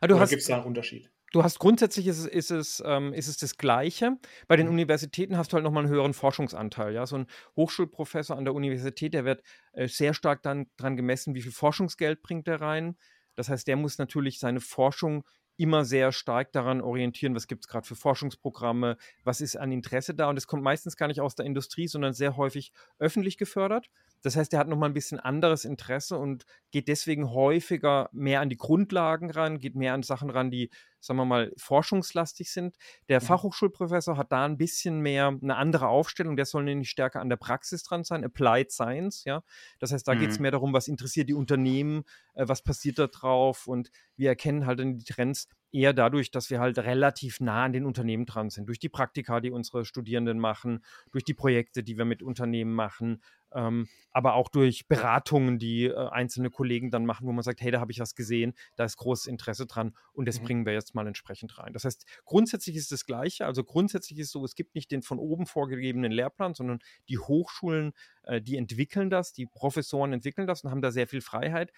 Ah, 0.00 0.06
oder 0.06 0.26
gibt 0.26 0.40
es 0.40 0.48
da 0.48 0.56
einen 0.56 0.64
Unterschied? 0.64 1.10
Du 1.32 1.44
hast 1.44 1.58
grundsätzlich 1.58 2.06
ist 2.06 2.20
es, 2.20 2.26
ist 2.26 2.50
es, 2.50 2.82
ähm, 2.86 3.12
ist 3.12 3.28
es 3.28 3.36
das 3.36 3.58
Gleiche. 3.58 4.16
Bei 4.48 4.56
den 4.56 4.66
mhm. 4.66 4.72
Universitäten 4.72 5.36
hast 5.36 5.52
du 5.52 5.56
halt 5.56 5.64
nochmal 5.64 5.84
einen 5.84 5.92
höheren 5.92 6.14
Forschungsanteil. 6.14 6.94
Ja? 6.94 7.04
So 7.04 7.16
ein 7.16 7.26
Hochschulprofessor 7.54 8.38
an 8.38 8.44
der 8.46 8.54
Universität, 8.54 9.12
der 9.12 9.26
wird 9.26 9.42
äh, 9.72 9.88
sehr 9.88 10.14
stark 10.14 10.42
dann 10.42 10.68
dran 10.78 10.96
gemessen, 10.96 11.34
wie 11.34 11.42
viel 11.42 11.52
Forschungsgeld 11.52 12.22
bringt 12.22 12.48
er 12.48 12.62
rein. 12.62 12.96
Das 13.34 13.48
heißt, 13.48 13.66
der 13.66 13.76
muss 13.76 13.98
natürlich 13.98 14.38
seine 14.38 14.60
Forschung 14.60 15.24
immer 15.62 15.84
sehr 15.84 16.10
stark 16.10 16.50
daran 16.50 16.80
orientieren, 16.80 17.36
was 17.36 17.46
gibt 17.46 17.64
es 17.64 17.68
gerade 17.68 17.86
für 17.86 17.94
Forschungsprogramme, 17.94 18.96
was 19.22 19.40
ist 19.40 19.54
an 19.54 19.70
Interesse 19.70 20.12
da. 20.12 20.28
Und 20.28 20.36
es 20.36 20.48
kommt 20.48 20.64
meistens 20.64 20.96
gar 20.96 21.06
nicht 21.06 21.20
aus 21.20 21.36
der 21.36 21.46
Industrie, 21.46 21.86
sondern 21.86 22.14
sehr 22.14 22.36
häufig 22.36 22.72
öffentlich 22.98 23.38
gefördert. 23.38 23.88
Das 24.22 24.34
heißt, 24.34 24.52
er 24.52 24.58
hat 24.58 24.66
nochmal 24.66 24.90
ein 24.90 24.94
bisschen 24.94 25.20
anderes 25.20 25.64
Interesse 25.64 26.18
und 26.18 26.46
geht 26.72 26.88
deswegen 26.88 27.30
häufiger 27.30 28.08
mehr 28.12 28.40
an 28.40 28.48
die 28.48 28.56
Grundlagen 28.56 29.30
ran, 29.30 29.60
geht 29.60 29.76
mehr 29.76 29.94
an 29.94 30.02
Sachen 30.02 30.30
ran, 30.30 30.50
die, 30.50 30.68
sagen 31.02 31.18
wir 31.18 31.24
mal, 31.24 31.52
forschungslastig 31.56 32.50
sind. 32.50 32.76
Der 33.08 33.20
mhm. 33.20 33.26
Fachhochschulprofessor 33.26 34.16
hat 34.16 34.32
da 34.32 34.44
ein 34.44 34.56
bisschen 34.56 35.00
mehr 35.00 35.36
eine 35.42 35.56
andere 35.56 35.88
Aufstellung. 35.88 36.36
Der 36.36 36.46
soll 36.46 36.64
nämlich 36.64 36.90
stärker 36.90 37.20
an 37.20 37.28
der 37.28 37.36
Praxis 37.36 37.82
dran 37.82 38.04
sein, 38.04 38.24
Applied 38.24 38.70
Science, 38.70 39.24
ja. 39.24 39.42
Das 39.80 39.92
heißt, 39.92 40.06
da 40.06 40.14
mhm. 40.14 40.20
geht 40.20 40.30
es 40.30 40.38
mehr 40.38 40.50
darum, 40.50 40.72
was 40.72 40.88
interessiert 40.88 41.28
die 41.28 41.34
Unternehmen, 41.34 42.04
äh, 42.34 42.46
was 42.46 42.62
passiert 42.62 42.98
da 42.98 43.08
drauf 43.08 43.66
und 43.66 43.90
wir 44.16 44.28
erkennen 44.28 44.66
halt 44.66 44.78
dann 44.78 44.98
die 44.98 45.04
Trends 45.04 45.48
eher 45.72 45.94
dadurch, 45.94 46.30
dass 46.30 46.50
wir 46.50 46.60
halt 46.60 46.78
relativ 46.78 47.40
nah 47.40 47.64
an 47.64 47.72
den 47.72 47.86
Unternehmen 47.86 48.26
dran 48.26 48.50
sind. 48.50 48.68
Durch 48.68 48.78
die 48.78 48.90
Praktika, 48.90 49.40
die 49.40 49.50
unsere 49.50 49.84
Studierenden 49.84 50.38
machen, 50.38 50.84
durch 51.10 51.24
die 51.24 51.34
Projekte, 51.34 51.82
die 51.82 51.96
wir 51.96 52.04
mit 52.04 52.22
Unternehmen 52.22 52.74
machen, 52.74 53.22
ähm, 53.54 53.88
aber 54.10 54.34
auch 54.34 54.48
durch 54.48 54.86
Beratungen, 54.86 55.58
die 55.58 55.86
äh, 55.86 56.08
einzelne 56.10 56.50
Kollegen 56.50 56.90
dann 56.90 57.06
machen, 57.06 57.26
wo 57.26 57.32
man 57.32 57.42
sagt, 57.42 57.60
hey, 57.60 57.70
da 57.70 57.80
habe 57.80 57.92
ich 57.92 58.00
was 58.00 58.14
gesehen, 58.14 58.54
da 58.76 58.84
ist 58.84 58.96
großes 58.98 59.26
Interesse 59.26 59.66
dran 59.66 59.96
und 60.12 60.28
das 60.28 60.40
mhm. 60.40 60.44
bringen 60.44 60.66
wir 60.66 60.74
jetzt 60.74 60.91
mal 60.94 61.06
entsprechend 61.06 61.58
rein. 61.58 61.72
Das 61.72 61.84
heißt, 61.84 62.06
grundsätzlich 62.24 62.76
ist 62.76 62.92
das 62.92 63.04
Gleiche. 63.04 63.46
Also 63.46 63.64
grundsätzlich 63.64 64.18
ist 64.18 64.26
es 64.26 64.32
so, 64.32 64.44
es 64.44 64.54
gibt 64.54 64.74
nicht 64.74 64.90
den 64.90 65.02
von 65.02 65.18
oben 65.18 65.46
vorgegebenen 65.46 66.12
Lehrplan, 66.12 66.54
sondern 66.54 66.80
die 67.08 67.18
Hochschulen, 67.18 67.92
äh, 68.24 68.40
die 68.40 68.56
entwickeln 68.56 69.10
das, 69.10 69.32
die 69.32 69.46
Professoren 69.46 70.12
entwickeln 70.12 70.46
das 70.46 70.64
und 70.64 70.70
haben 70.70 70.82
da 70.82 70.90
sehr 70.90 71.06
viel 71.06 71.20
Freiheit. 71.20 71.72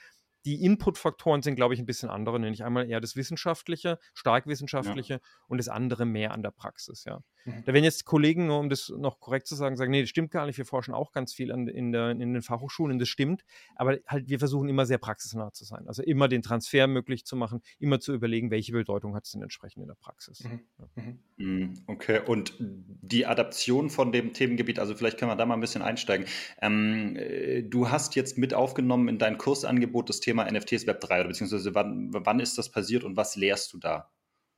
Die 0.44 0.62
Inputfaktoren 0.62 1.42
sind, 1.42 1.56
glaube 1.56 1.74
ich, 1.74 1.80
ein 1.80 1.86
bisschen 1.86 2.10
andere, 2.10 2.38
nämlich 2.38 2.64
einmal 2.64 2.88
eher 2.88 3.00
das 3.00 3.16
Wissenschaftliche, 3.16 3.98
stark 4.12 4.46
Wissenschaftliche 4.46 5.14
ja. 5.14 5.20
und 5.48 5.58
das 5.58 5.68
andere 5.68 6.04
mehr 6.04 6.32
an 6.32 6.42
der 6.42 6.50
Praxis, 6.50 7.04
ja. 7.04 7.20
Mhm. 7.44 7.64
Da 7.64 7.72
werden 7.72 7.84
jetzt 7.84 8.04
Kollegen, 8.04 8.46
nur 8.46 8.58
um 8.58 8.68
das 8.68 8.92
noch 8.96 9.20
korrekt 9.20 9.46
zu 9.46 9.54
sagen, 9.54 9.76
sagen, 9.76 9.90
nee, 9.90 10.00
das 10.00 10.10
stimmt 10.10 10.30
gar 10.30 10.46
nicht, 10.46 10.58
wir 10.58 10.64
forschen 10.64 10.94
auch 10.94 11.12
ganz 11.12 11.34
viel 11.34 11.52
an, 11.52 11.68
in, 11.68 11.92
der, 11.92 12.10
in 12.10 12.32
den 12.32 12.42
Fachhochschulen, 12.42 12.98
das 12.98 13.08
stimmt, 13.08 13.44
aber 13.76 13.98
halt 14.06 14.28
wir 14.28 14.38
versuchen 14.38 14.68
immer 14.68 14.86
sehr 14.86 14.98
praxisnah 14.98 15.52
zu 15.52 15.64
sein, 15.64 15.86
also 15.86 16.02
immer 16.02 16.28
den 16.28 16.42
Transfer 16.42 16.86
möglich 16.86 17.24
zu 17.24 17.36
machen, 17.36 17.60
immer 17.78 18.00
zu 18.00 18.14
überlegen, 18.14 18.50
welche 18.50 18.72
Bedeutung 18.72 19.14
hat 19.14 19.24
es 19.24 19.32
denn 19.32 19.42
entsprechend 19.42 19.82
in 19.82 19.88
der 19.88 19.96
Praxis. 19.96 20.44
Mhm. 20.44 20.60
Mhm. 20.94 21.18
mhm. 21.36 21.74
Okay, 21.86 22.20
und 22.26 22.54
die 22.58 23.26
Adaption 23.26 23.90
von 23.90 24.12
dem 24.12 24.32
Themengebiet, 24.32 24.78
also 24.78 24.94
vielleicht 24.94 25.18
können 25.18 25.30
wir 25.30 25.36
da 25.36 25.46
mal 25.46 25.54
ein 25.54 25.60
bisschen 25.60 25.82
einsteigen. 25.82 26.26
Ähm, 26.60 27.16
äh, 27.16 27.62
du 27.62 27.90
hast 27.90 28.14
jetzt 28.14 28.38
mit 28.38 28.54
aufgenommen 28.54 29.08
in 29.08 29.18
dein 29.18 29.38
Kursangebot 29.38 30.08
das 30.08 30.20
Thema 30.20 30.33
Thema 30.34 30.50
NFTs 30.50 30.86
Web 30.86 31.00
3 31.00 31.20
oder 31.20 31.28
beziehungsweise 31.28 31.74
wann, 31.74 32.10
wann 32.12 32.40
ist 32.40 32.58
das 32.58 32.70
passiert 32.70 33.04
und 33.04 33.16
was 33.16 33.36
lehrst 33.36 33.72
du 33.72 33.78
da? 33.78 34.10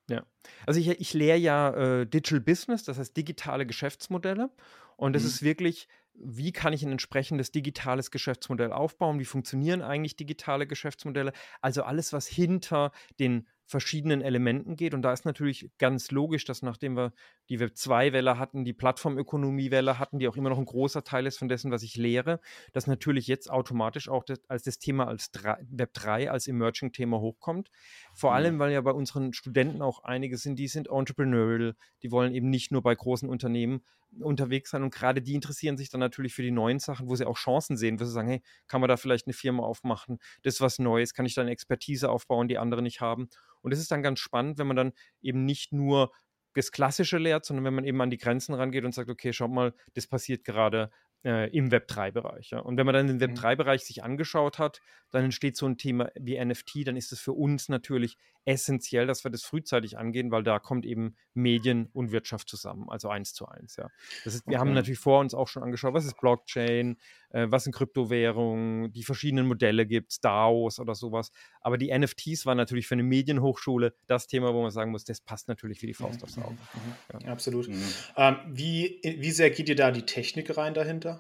Ja, 0.09 0.25
also 0.67 0.81
ich, 0.81 0.89
ich 0.89 1.15
lehre 1.15 1.39
ja 1.39 2.01
äh, 2.01 2.07
Digital 2.07 2.41
Business, 2.41 2.85
das 2.85 2.99
heißt 2.99 3.17
digitale 3.17 3.67
Geschäftsmodelle. 3.67 4.51
Und 4.97 5.13
das 5.15 5.23
mhm. 5.23 5.29
ist 5.29 5.43
wirklich, 5.43 5.89
wie 6.15 6.53
kann 6.53 6.73
ich 6.73 6.83
ein 6.83 6.93
entsprechendes 6.93 7.51
digitales 7.53 8.11
Geschäftsmodell 8.11 8.73
aufbauen? 8.73 9.19
Wie 9.19 9.25
funktionieren 9.25 9.83
eigentlich 9.83 10.17
digitale 10.17 10.67
Geschäftsmodelle? 10.67 11.33
Also 11.61 11.83
alles, 11.83 12.13
was 12.13 12.27
hinter 12.27 12.93
den 13.19 13.47
verschiedenen 13.67 14.23
Elementen 14.23 14.77
geht. 14.77 14.95
Und 14.95 15.03
da 15.03 15.13
ist 15.13 15.25
natürlich 15.25 15.71
ganz 15.79 16.11
logisch, 16.13 16.45
dass 16.45 16.63
nachdem 16.63 16.97
wir 16.97 17.13
die 17.49 17.59
Web2-Welle 17.59 18.39
hatten, 18.39 18.65
die 18.65 18.73
Plattformökonomie-Welle 18.73 19.99
hatten, 19.99 20.19
die 20.19 20.29
auch 20.29 20.37
immer 20.37 20.51
noch 20.51 20.59
ein 20.59 20.65
großer 20.65 21.05
Teil 21.05 21.27
ist 21.27 21.39
von 21.39 21.49
dessen, 21.49 21.71
was 21.71 21.83
ich 21.83 21.97
lehre, 21.97 22.41
dass 22.73 22.87
natürlich 22.87 23.27
jetzt 23.27 23.51
automatisch 23.51 24.09
auch 24.09 24.25
das, 24.25 24.41
als 24.49 24.63
das 24.63 24.79
Thema 24.79 25.07
als 25.07 25.31
Web3 25.33 26.29
als 26.29 26.47
Emerging-Thema 26.47 27.21
hochkommt. 27.21 27.71
Vor 28.15 28.31
mhm. 28.31 28.37
allem, 28.37 28.59
weil 28.59 28.73
ja 28.73 28.81
bei 28.81 28.93
unseren 28.93 29.33
Studenten 29.33 29.83
auch 29.83 30.03
einige 30.05 30.39
sind, 30.39 30.59
die 30.59 30.69
sind 30.69 30.89
entrepreneurial, 30.89 31.75
die 32.03 32.11
wollen 32.11 32.33
eben 32.33 32.51
nicht 32.51 32.73
nur 32.73 32.83
bei 32.83 32.95
großen 32.95 33.29
Unternehmen 33.29 33.83
unterwegs 34.21 34.71
sein 34.71 34.83
und 34.83 34.95
gerade 34.95 35.21
die 35.21 35.35
interessieren 35.35 35.77
sich 35.77 35.91
dann 35.91 36.01
natürlich 36.01 36.35
für 36.35 36.43
die 36.43 36.51
neuen 36.51 36.79
Sachen, 36.79 37.09
wo 37.09 37.17
sie 37.17 37.27
auch 37.27 37.37
Chancen 37.37 37.77
sehen, 37.77 38.01
wo 38.01 38.05
sie 38.05 38.13
sagen, 38.13 38.29
hey, 38.29 38.43
kann 38.67 38.81
man 38.81 38.89
da 38.89 38.97
vielleicht 38.97 39.27
eine 39.27 39.35
Firma 39.35 39.63
aufmachen, 39.65 40.19
das 40.43 40.55
ist 40.55 40.61
was 40.61 40.79
Neues, 40.79 41.13
kann 41.13 41.27
ich 41.27 41.35
da 41.35 41.43
eine 41.43 41.51
Expertise 41.51 42.09
aufbauen, 42.09 42.49
die 42.49 42.59
andere 42.59 42.83
nicht 42.83 43.01
haben. 43.01 43.29
Und 43.63 43.73
es 43.73 43.81
ist 43.81 43.91
dann 43.91 44.03
ganz 44.03 44.21
spannend, 44.21 44.59
wenn 44.59 44.67
man 44.67 44.77
dann 44.77 44.93
eben 45.21 45.45
nicht 45.45 45.73
nur 45.73 46.13
das 46.57 46.73
Klassische 46.73 47.19
lehrt, 47.19 47.45
sondern 47.45 47.65
wenn 47.65 47.75
man 47.75 47.85
eben 47.85 48.01
an 48.01 48.11
die 48.11 48.17
Grenzen 48.17 48.55
rangeht 48.55 48.85
und 48.85 48.95
sagt, 48.95 49.11
okay, 49.11 49.33
schaut 49.33 49.51
mal, 49.51 49.75
das 49.95 50.07
passiert 50.07 50.45
gerade 50.45 50.91
äh, 51.27 51.51
im 51.51 51.71
Web3-Bereich. 51.71 52.51
Ja. 52.51 52.61
Und 52.61 52.77
wenn 52.77 52.87
man 52.87 52.95
dann 52.95 53.09
den 53.09 53.17
mhm. 53.17 53.37
Web3-Bereich 53.37 53.83
sich 53.83 54.05
angeschaut 54.05 54.61
hat, 54.61 54.81
dann 55.11 55.25
entsteht 55.25 55.57
so 55.57 55.67
ein 55.67 55.77
Thema 55.77 56.11
wie 56.15 56.43
NFT, 56.43 56.87
dann 56.87 56.97
ist 56.97 57.11
es 57.13 57.21
für 57.21 57.33
uns 57.33 57.69
natürlich 57.69 58.17
essentiell, 58.45 59.09
dass 59.09 59.25
wir 59.25 59.31
das 59.33 59.43
frühzeitig 59.43 59.99
angehen, 59.99 60.31
weil 60.31 60.45
da 60.45 60.61
kommt 60.61 60.87
eben 60.87 61.17
Medien 61.35 61.89
und 61.93 62.13
Wirtschaft 62.13 62.49
zusammen, 62.49 62.89
also 62.89 63.09
eins 63.09 63.35
zu 63.35 63.47
eins. 63.47 63.77
Ja. 63.77 63.89
Das 64.25 64.35
ist, 64.35 64.47
wir 64.47 64.53
okay. 64.53 64.59
haben 64.59 64.73
natürlich 64.73 65.01
vor 65.01 65.19
uns 65.21 65.35
auch 65.35 65.49
schon 65.49 65.65
angeschaut, 65.65 65.95
was 65.95 66.05
ist 66.05 66.17
Blockchain, 66.21 66.97
äh, 67.31 67.47
was 67.51 67.65
sind 67.65 67.75
Kryptowährungen, 67.75 68.93
die 68.93 69.03
verschiedenen 69.03 69.49
Modelle 69.49 69.85
gibt 69.85 70.13
es, 70.13 70.21
DAOs 70.21 70.79
oder 70.79 70.95
sowas. 70.95 71.33
Aber 71.61 71.77
die 71.77 71.97
NFTs 71.97 72.47
waren 72.47 72.57
natürlich 72.57 72.87
für 72.87 72.95
eine 72.95 73.03
Medienhochschule 73.03 73.97
das 74.07 74.29
Thema, 74.29 74.55
wo 74.55 74.63
man 74.63 74.71
sagen 74.71 74.93
muss, 74.93 75.05
das 75.05 75.21
passt 75.21 75.49
natürlich 75.49 75.83
wie 75.83 75.89
die 75.89 75.95
Faust 75.95 76.23
aufs 76.23 76.39
Auge. 76.39 76.53
Mhm. 76.53 77.21
Ja. 77.21 77.33
Absolut. 77.33 77.69
Mhm. 77.69 77.83
Ähm, 78.17 78.37
wie, 78.49 79.01
wie 79.03 79.33
sehr 79.33 79.51
geht 79.51 79.67
dir 79.67 79.77
da 79.77 79.91
die 79.91 80.07
Technik 80.07 80.57
rein 80.57 80.73
dahinter? 80.73 81.16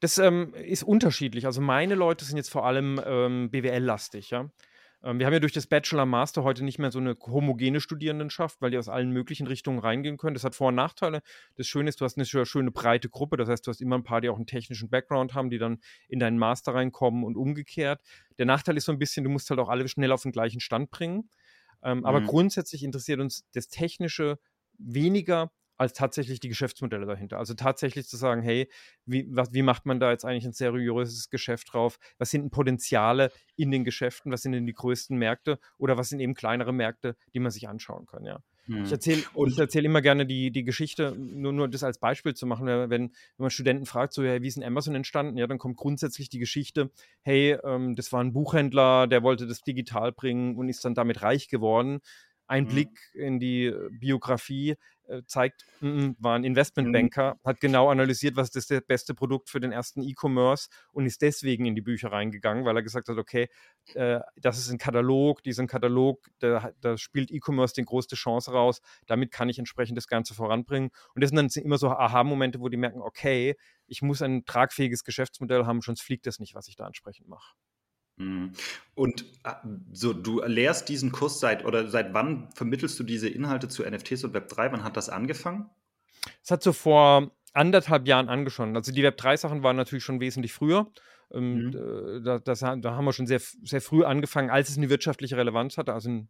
Das 0.00 0.18
ähm, 0.18 0.52
ist 0.54 0.82
unterschiedlich. 0.82 1.46
Also 1.46 1.60
meine 1.60 1.94
Leute 1.94 2.24
sind 2.24 2.36
jetzt 2.36 2.50
vor 2.50 2.66
allem 2.66 3.00
ähm, 3.04 3.50
BWL-lastig, 3.50 4.30
ja. 4.30 4.50
Ähm, 5.02 5.18
wir 5.18 5.26
haben 5.26 5.32
ja 5.32 5.40
durch 5.40 5.52
das 5.52 5.66
Bachelor-Master 5.66 6.42
heute 6.42 6.64
nicht 6.64 6.78
mehr 6.78 6.90
so 6.90 6.98
eine 6.98 7.14
homogene 7.14 7.80
Studierendenschaft, 7.80 8.60
weil 8.60 8.70
die 8.70 8.78
aus 8.78 8.88
allen 8.88 9.10
möglichen 9.10 9.46
Richtungen 9.46 9.78
reingehen 9.78 10.16
können. 10.16 10.34
Das 10.34 10.44
hat 10.44 10.54
Vor- 10.54 10.68
und 10.68 10.74
Nachteile. 10.74 11.22
Das 11.54 11.66
Schöne 11.66 11.88
ist, 11.88 12.00
du 12.00 12.04
hast 12.04 12.16
eine 12.16 12.26
schöne 12.26 12.70
breite 12.70 13.08
Gruppe. 13.08 13.36
Das 13.36 13.48
heißt, 13.48 13.66
du 13.66 13.70
hast 13.70 13.80
immer 13.80 13.96
ein 13.96 14.04
paar, 14.04 14.20
die 14.20 14.28
auch 14.28 14.36
einen 14.36 14.46
technischen 14.46 14.90
Background 14.90 15.34
haben, 15.34 15.50
die 15.50 15.58
dann 15.58 15.78
in 16.08 16.18
deinen 16.18 16.38
Master 16.38 16.74
reinkommen 16.74 17.24
und 17.24 17.36
umgekehrt. 17.36 18.00
Der 18.38 18.46
Nachteil 18.46 18.76
ist 18.76 18.86
so 18.86 18.92
ein 18.92 18.98
bisschen, 18.98 19.24
du 19.24 19.30
musst 19.30 19.48
halt 19.50 19.60
auch 19.60 19.68
alle 19.68 19.86
schnell 19.88 20.12
auf 20.12 20.22
den 20.22 20.32
gleichen 20.32 20.60
Stand 20.60 20.90
bringen. 20.90 21.30
Ähm, 21.82 21.98
mhm. 21.98 22.04
Aber 22.06 22.20
grundsätzlich 22.22 22.82
interessiert 22.82 23.20
uns 23.20 23.44
das 23.52 23.68
Technische 23.68 24.38
weniger 24.78 25.52
als 25.76 25.92
tatsächlich 25.92 26.40
die 26.40 26.48
Geschäftsmodelle 26.48 27.06
dahinter. 27.06 27.38
Also 27.38 27.54
tatsächlich 27.54 28.06
zu 28.06 28.16
sagen, 28.16 28.42
hey, 28.42 28.68
wie, 29.04 29.26
was, 29.30 29.52
wie 29.52 29.62
macht 29.62 29.86
man 29.86 30.00
da 30.00 30.10
jetzt 30.10 30.24
eigentlich 30.24 30.46
ein 30.46 30.52
seriöses 30.52 31.30
Geschäft 31.30 31.72
drauf? 31.72 31.98
Was 32.18 32.30
sind 32.30 32.42
denn 32.42 32.50
Potenziale 32.50 33.30
in 33.56 33.70
den 33.70 33.84
Geschäften? 33.84 34.32
Was 34.32 34.42
sind 34.42 34.52
denn 34.52 34.66
die 34.66 34.74
größten 34.74 35.16
Märkte? 35.16 35.58
Oder 35.78 35.96
was 35.96 36.08
sind 36.08 36.20
eben 36.20 36.34
kleinere 36.34 36.72
Märkte, 36.72 37.16
die 37.34 37.40
man 37.40 37.50
sich 37.50 37.68
anschauen 37.68 38.06
kann, 38.06 38.24
ja. 38.24 38.40
Hm. 38.66 38.82
Ich 38.84 38.90
erzähle 38.90 39.22
erzähl 39.58 39.84
immer 39.84 40.02
gerne 40.02 40.26
die, 40.26 40.50
die 40.50 40.64
Geschichte, 40.64 41.14
nur, 41.16 41.52
nur 41.52 41.68
das 41.68 41.84
als 41.84 41.98
Beispiel 41.98 42.34
zu 42.34 42.46
machen, 42.46 42.66
wenn, 42.66 42.90
wenn 42.90 43.10
man 43.36 43.50
Studenten 43.50 43.86
fragt, 43.86 44.12
so, 44.12 44.24
ja, 44.24 44.42
wie 44.42 44.48
ist 44.48 44.56
denn 44.56 44.64
Amazon 44.64 44.96
entstanden? 44.96 45.38
Ja, 45.38 45.46
dann 45.46 45.58
kommt 45.58 45.76
grundsätzlich 45.76 46.30
die 46.30 46.40
Geschichte, 46.40 46.90
hey, 47.22 47.56
ähm, 47.62 47.94
das 47.94 48.12
war 48.12 48.24
ein 48.24 48.32
Buchhändler, 48.32 49.06
der 49.06 49.22
wollte 49.22 49.46
das 49.46 49.62
digital 49.62 50.10
bringen 50.10 50.56
und 50.56 50.68
ist 50.68 50.84
dann 50.84 50.94
damit 50.94 51.22
reich 51.22 51.48
geworden 51.48 52.00
ein 52.48 52.64
mhm. 52.64 52.68
Blick 52.68 53.00
in 53.14 53.38
die 53.38 53.66
äh, 53.66 53.88
Biografie 53.90 54.76
zeigt, 55.26 55.64
mm, 55.80 56.10
war 56.18 56.36
ein 56.36 56.44
Investmentbanker, 56.44 57.34
mhm. 57.34 57.48
hat 57.48 57.60
genau 57.60 57.90
analysiert, 57.90 58.36
was 58.36 58.54
ist 58.54 58.70
das 58.70 58.82
beste 58.86 59.14
Produkt 59.14 59.50
für 59.50 59.60
den 59.60 59.72
ersten 59.72 60.02
E-Commerce 60.02 60.68
und 60.92 61.06
ist 61.06 61.22
deswegen 61.22 61.66
in 61.66 61.74
die 61.74 61.82
Bücher 61.82 62.12
reingegangen, 62.12 62.64
weil 62.64 62.76
er 62.76 62.82
gesagt 62.82 63.08
hat, 63.08 63.18
okay, 63.18 63.48
äh, 63.94 64.20
das 64.36 64.58
ist 64.58 64.70
ein 64.70 64.78
Katalog, 64.78 65.42
diesen 65.42 65.66
Katalog, 65.66 66.26
da, 66.38 66.70
da 66.80 66.96
spielt 66.98 67.30
E-Commerce 67.30 67.74
die 67.74 67.84
größte 67.84 68.16
Chance 68.16 68.52
raus, 68.52 68.80
damit 69.06 69.32
kann 69.32 69.48
ich 69.48 69.58
entsprechend 69.58 69.96
das 69.96 70.08
Ganze 70.08 70.34
voranbringen. 70.34 70.90
Und 71.14 71.22
das 71.22 71.30
sind 71.30 71.36
dann 71.36 71.62
immer 71.62 71.78
so 71.78 71.88
Aha-Momente, 71.90 72.60
wo 72.60 72.68
die 72.68 72.76
merken, 72.76 73.00
okay, 73.00 73.56
ich 73.86 74.02
muss 74.02 74.22
ein 74.22 74.44
tragfähiges 74.44 75.04
Geschäftsmodell 75.04 75.66
haben, 75.66 75.80
sonst 75.80 76.02
fliegt 76.02 76.26
das 76.26 76.38
nicht, 76.38 76.54
was 76.54 76.68
ich 76.68 76.76
da 76.76 76.86
entsprechend 76.86 77.28
mache. 77.28 77.54
Mhm. 78.16 78.52
Und 78.94 79.24
ah, 79.42 79.62
so, 79.92 80.12
du 80.12 80.42
lehrst 80.42 80.88
diesen 80.88 81.12
Kurs 81.12 81.40
seit 81.40 81.64
oder 81.64 81.88
seit 81.88 82.14
wann 82.14 82.48
vermittelst 82.54 82.98
du 82.98 83.04
diese 83.04 83.28
Inhalte 83.28 83.68
zu 83.68 83.82
NFTs 83.82 84.24
und 84.24 84.34
Web3? 84.34 84.72
Wann 84.72 84.84
hat 84.84 84.96
das 84.96 85.08
angefangen? 85.08 85.68
Es 86.42 86.50
hat 86.50 86.62
so 86.62 86.72
vor 86.72 87.30
anderthalb 87.52 88.06
Jahren 88.06 88.28
angefangen. 88.28 88.76
Also 88.76 88.92
die 88.92 89.04
Web3-Sachen 89.04 89.62
waren 89.62 89.76
natürlich 89.76 90.04
schon 90.04 90.20
wesentlich 90.20 90.52
früher. 90.52 90.90
Ähm, 91.32 91.66
mhm. 91.66 92.22
da, 92.24 92.38
das, 92.38 92.60
da, 92.60 92.82
haben 92.84 93.04
wir 93.04 93.12
schon 93.12 93.26
sehr, 93.26 93.40
sehr 93.40 93.80
früh 93.80 94.04
angefangen, 94.04 94.50
als 94.50 94.68
es 94.68 94.76
eine 94.76 94.90
wirtschaftliche 94.90 95.36
Relevanz 95.36 95.76
hatte. 95.76 95.92
Also 95.92 96.10
ein, 96.10 96.28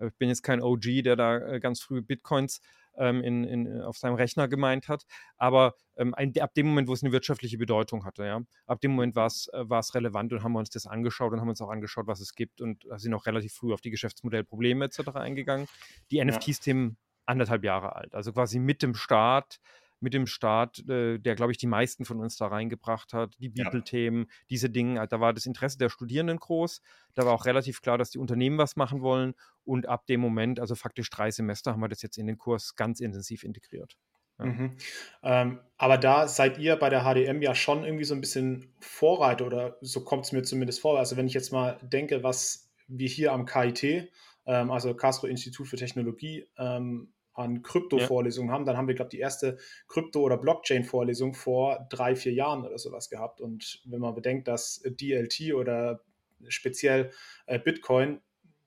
ich 0.00 0.14
bin 0.14 0.28
jetzt 0.28 0.42
kein 0.42 0.62
OG, 0.62 1.02
der 1.04 1.16
da 1.16 1.38
äh, 1.38 1.60
ganz 1.60 1.80
früh 1.80 2.00
Bitcoins 2.00 2.60
ähm, 2.98 3.22
in, 3.22 3.44
in, 3.44 3.80
auf 3.82 3.96
seinem 3.96 4.14
Rechner 4.14 4.48
gemeint 4.48 4.88
hat. 4.88 5.04
Aber 5.36 5.74
ähm, 5.96 6.14
ab 6.14 6.54
dem 6.54 6.66
Moment, 6.66 6.88
wo 6.88 6.92
es 6.92 7.02
eine 7.02 7.12
wirtschaftliche 7.12 7.58
Bedeutung 7.58 8.04
hatte, 8.04 8.24
ja, 8.24 8.40
ab 8.66 8.80
dem 8.80 8.92
Moment 8.92 9.16
war 9.16 9.26
es 9.26 9.48
äh, 9.48 9.64
relevant 9.94 10.32
und 10.32 10.42
haben 10.42 10.52
wir 10.52 10.58
uns 10.58 10.70
das 10.70 10.86
angeschaut 10.86 11.32
und 11.32 11.40
haben 11.40 11.48
uns 11.48 11.60
auch 11.60 11.70
angeschaut, 11.70 12.06
was 12.06 12.20
es 12.20 12.34
gibt 12.34 12.60
und 12.60 12.84
sind 12.96 13.14
auch 13.14 13.26
relativ 13.26 13.52
früh 13.52 13.72
auf 13.72 13.80
die 13.80 13.90
Geschäftsmodellprobleme 13.90 14.84
etc. 14.84 15.08
eingegangen. 15.14 15.66
Die 16.10 16.16
ja. 16.16 16.24
NFT-Themen 16.24 16.96
anderthalb 17.26 17.62
Jahre 17.64 17.94
alt, 17.94 18.14
also 18.14 18.32
quasi 18.32 18.58
mit 18.58 18.82
dem 18.82 18.94
Start 18.94 19.60
mit 20.00 20.14
dem 20.14 20.26
Start, 20.26 20.88
äh, 20.88 21.18
der, 21.18 21.34
glaube 21.34 21.52
ich, 21.52 21.58
die 21.58 21.66
meisten 21.66 22.04
von 22.04 22.20
uns 22.20 22.36
da 22.36 22.46
reingebracht 22.46 23.12
hat, 23.12 23.34
die 23.38 23.48
Bibelthemen, 23.48 24.22
ja. 24.22 24.34
diese 24.50 24.70
Dinge. 24.70 25.06
Da 25.08 25.20
war 25.20 25.32
das 25.32 25.46
Interesse 25.46 25.78
der 25.78 25.88
Studierenden 25.88 26.38
groß. 26.38 26.80
Da 27.14 27.24
war 27.24 27.32
auch 27.32 27.46
relativ 27.46 27.82
klar, 27.82 27.98
dass 27.98 28.10
die 28.10 28.18
Unternehmen 28.18 28.58
was 28.58 28.76
machen 28.76 29.02
wollen. 29.02 29.34
Und 29.64 29.86
ab 29.88 30.06
dem 30.06 30.20
Moment, 30.20 30.60
also 30.60 30.74
faktisch 30.74 31.10
drei 31.10 31.30
Semester, 31.30 31.72
haben 31.72 31.80
wir 31.80 31.88
das 31.88 32.02
jetzt 32.02 32.18
in 32.18 32.26
den 32.26 32.38
Kurs 32.38 32.76
ganz 32.76 33.00
intensiv 33.00 33.44
integriert. 33.44 33.96
Ja. 34.38 34.46
Mhm. 34.46 34.76
Ähm, 35.22 35.60
aber 35.76 35.98
da 35.98 36.28
seid 36.28 36.58
ihr 36.58 36.76
bei 36.76 36.90
der 36.90 37.02
HDM 37.02 37.42
ja 37.42 37.54
schon 37.54 37.84
irgendwie 37.84 38.04
so 38.04 38.14
ein 38.14 38.20
bisschen 38.20 38.72
Vorreiter 38.80 39.46
oder 39.46 39.78
so 39.80 40.04
kommt 40.04 40.26
es 40.26 40.32
mir 40.32 40.42
zumindest 40.42 40.80
vor. 40.80 40.98
Also 40.98 41.16
wenn 41.16 41.26
ich 41.26 41.34
jetzt 41.34 41.52
mal 41.52 41.78
denke, 41.82 42.22
was 42.22 42.70
wir 42.86 43.08
hier 43.08 43.32
am 43.32 43.46
KIT, 43.46 44.10
ähm, 44.46 44.70
also 44.70 44.94
Castro 44.94 45.26
Institut 45.26 45.66
für 45.66 45.76
Technologie, 45.76 46.46
ähm, 46.56 47.12
an 47.38 47.62
Krypto-Vorlesungen 47.62 48.48
ja. 48.48 48.54
haben. 48.54 48.64
Dann 48.64 48.76
haben 48.76 48.88
wir, 48.88 48.94
glaube 48.94 49.08
ich, 49.08 49.18
die 49.18 49.20
erste 49.20 49.58
Krypto- 49.86 50.22
oder 50.22 50.36
Blockchain-Vorlesung 50.36 51.34
vor 51.34 51.86
drei, 51.90 52.16
vier 52.16 52.32
Jahren 52.32 52.64
oder 52.64 52.78
sowas 52.78 53.08
gehabt. 53.08 53.40
Und 53.40 53.80
wenn 53.84 54.00
man 54.00 54.14
bedenkt, 54.14 54.48
dass 54.48 54.82
DLT 54.84 55.54
oder 55.54 56.00
speziell 56.48 57.10
äh, 57.46 57.58
Bitcoin 57.58 58.20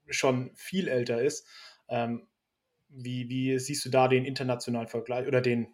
schon 0.10 0.52
viel 0.56 0.88
älter 0.88 1.22
ist, 1.22 1.48
ähm, 1.90 2.28
wie, 2.90 3.30
wie 3.30 3.58
siehst 3.60 3.86
du 3.86 3.90
da 3.90 4.08
den 4.08 4.26
internationalen 4.26 4.88
Vergleich 4.88 5.28
oder 5.28 5.42
den, 5.42 5.74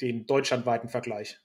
den 0.00 0.26
deutschlandweiten 0.26 0.88
Vergleich? 0.88 1.40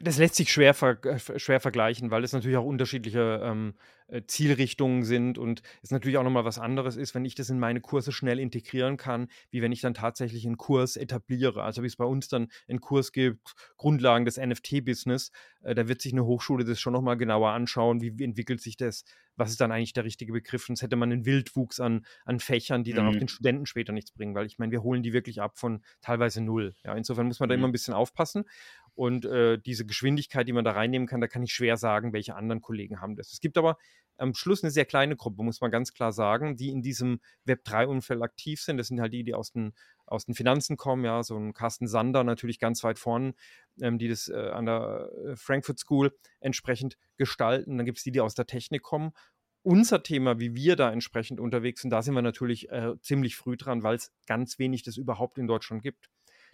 Das 0.00 0.16
lässt 0.18 0.36
sich 0.36 0.50
schwer, 0.50 0.74
ver 0.74 1.04
äh, 1.04 1.38
schwer 1.38 1.60
vergleichen, 1.60 2.10
weil 2.10 2.24
es 2.24 2.32
natürlich 2.32 2.56
auch 2.56 2.64
unterschiedliche 2.64 3.40
ähm, 3.44 3.74
äh, 4.12 4.22
Zielrichtungen 4.26 5.04
sind 5.04 5.38
und 5.38 5.62
es 5.82 5.90
natürlich 5.90 6.18
auch 6.18 6.22
nochmal 6.22 6.44
was 6.44 6.58
anderes 6.58 6.96
ist, 6.96 7.14
wenn 7.14 7.24
ich 7.24 7.34
das 7.34 7.50
in 7.50 7.58
meine 7.58 7.80
Kurse 7.80 8.12
schnell 8.12 8.38
integrieren 8.38 8.96
kann, 8.96 9.28
wie 9.50 9.62
wenn 9.62 9.72
ich 9.72 9.80
dann 9.80 9.94
tatsächlich 9.94 10.46
einen 10.46 10.56
Kurs 10.56 10.96
etabliere. 10.96 11.62
Also 11.62 11.82
wie 11.82 11.86
es 11.86 11.96
bei 11.96 12.04
uns 12.04 12.28
dann 12.28 12.48
einen 12.68 12.80
Kurs 12.80 13.12
gibt, 13.12 13.54
Grundlagen 13.76 14.24
des 14.24 14.38
NFT-Business, 14.38 15.30
äh, 15.62 15.74
da 15.74 15.88
wird 15.88 16.00
sich 16.00 16.12
eine 16.12 16.24
Hochschule 16.24 16.64
das 16.64 16.80
schon 16.80 16.92
nochmal 16.92 17.16
genauer 17.16 17.50
anschauen, 17.50 18.00
wie, 18.00 18.18
wie, 18.18 18.24
entwickelt 18.24 18.60
sich 18.60 18.76
das, 18.76 19.04
was 19.36 19.50
ist 19.50 19.60
dann 19.60 19.72
eigentlich 19.72 19.94
der 19.94 20.04
richtige 20.04 20.32
Begriff, 20.32 20.66
sonst 20.66 20.82
hätte 20.82 20.96
man 20.96 21.10
einen 21.10 21.24
Wildwuchs 21.24 21.80
an, 21.80 22.04
an 22.24 22.38
Fächern, 22.38 22.84
die 22.84 22.92
dann 22.92 23.06
mhm. 23.06 23.10
auch 23.10 23.18
den 23.18 23.28
Studenten 23.28 23.66
später 23.66 23.92
nichts 23.92 24.12
bringen, 24.12 24.34
weil 24.34 24.46
ich 24.46 24.58
meine, 24.58 24.72
wir 24.72 24.82
holen 24.82 25.02
die 25.02 25.12
wirklich 25.12 25.40
ab 25.40 25.58
von 25.58 25.82
teilweise 26.02 26.42
null. 26.42 26.74
Ja, 26.84 26.94
insofern 26.94 27.26
muss 27.26 27.40
man 27.40 27.48
da 27.48 27.54
mhm. 27.54 27.60
immer 27.60 27.68
ein 27.68 27.72
bisschen 27.72 27.94
aufpassen 27.94 28.44
und 28.94 29.24
äh, 29.24 29.58
diese 29.58 29.86
Geschwindigkeit, 29.86 30.46
die 30.46 30.52
man 30.52 30.64
da 30.64 30.72
reinnehmen 30.72 31.08
kann, 31.08 31.20
da 31.20 31.28
kann 31.28 31.42
ich 31.42 31.52
schwer 31.52 31.76
sagen, 31.76 32.12
welche 32.12 32.34
anderen 32.36 32.60
Kollegen 32.60 33.00
haben 33.00 33.16
das. 33.16 33.32
Es 33.32 33.40
gibt 33.40 33.56
aber 33.56 33.78
am 34.18 34.34
Schluss 34.34 34.62
eine 34.62 34.70
sehr 34.70 34.84
kleine 34.84 35.16
Gruppe, 35.16 35.42
muss 35.42 35.60
man 35.60 35.70
ganz 35.70 35.92
klar 35.92 36.12
sagen, 36.12 36.56
die 36.56 36.70
in 36.70 36.82
diesem 36.82 37.20
Web3-Umfeld 37.46 38.22
aktiv 38.22 38.60
sind. 38.60 38.76
Das 38.76 38.88
sind 38.88 39.00
halt 39.00 39.12
die, 39.12 39.24
die 39.24 39.34
aus 39.34 39.52
den, 39.52 39.72
aus 40.06 40.26
den 40.26 40.34
Finanzen 40.34 40.76
kommen, 40.76 41.04
ja, 41.04 41.22
so 41.22 41.36
ein 41.36 41.54
Carsten 41.54 41.88
Sander 41.88 42.22
natürlich 42.22 42.58
ganz 42.58 42.84
weit 42.84 42.98
vorn, 42.98 43.34
ähm, 43.80 43.98
die 43.98 44.08
das 44.08 44.28
äh, 44.28 44.50
an 44.50 44.66
der 44.66 45.10
äh, 45.26 45.36
Frankfurt 45.36 45.78
School 45.78 46.16
entsprechend 46.40 46.96
gestalten. 47.16 47.78
Dann 47.78 47.86
gibt 47.86 47.98
es 47.98 48.04
die, 48.04 48.12
die 48.12 48.20
aus 48.20 48.34
der 48.34 48.46
Technik 48.46 48.82
kommen. 48.82 49.12
Unser 49.62 50.02
Thema, 50.02 50.40
wie 50.40 50.54
wir 50.54 50.76
da 50.76 50.92
entsprechend 50.92 51.38
unterwegs 51.38 51.82
sind, 51.82 51.90
da 51.90 52.02
sind 52.02 52.14
wir 52.14 52.22
natürlich 52.22 52.70
äh, 52.70 52.94
ziemlich 53.00 53.36
früh 53.36 53.56
dran, 53.56 53.82
weil 53.82 53.94
es 53.96 54.12
ganz 54.26 54.58
wenig 54.58 54.82
das 54.82 54.96
überhaupt 54.96 55.38
in 55.38 55.46
Deutschland 55.46 55.82
gibt. 55.82 56.10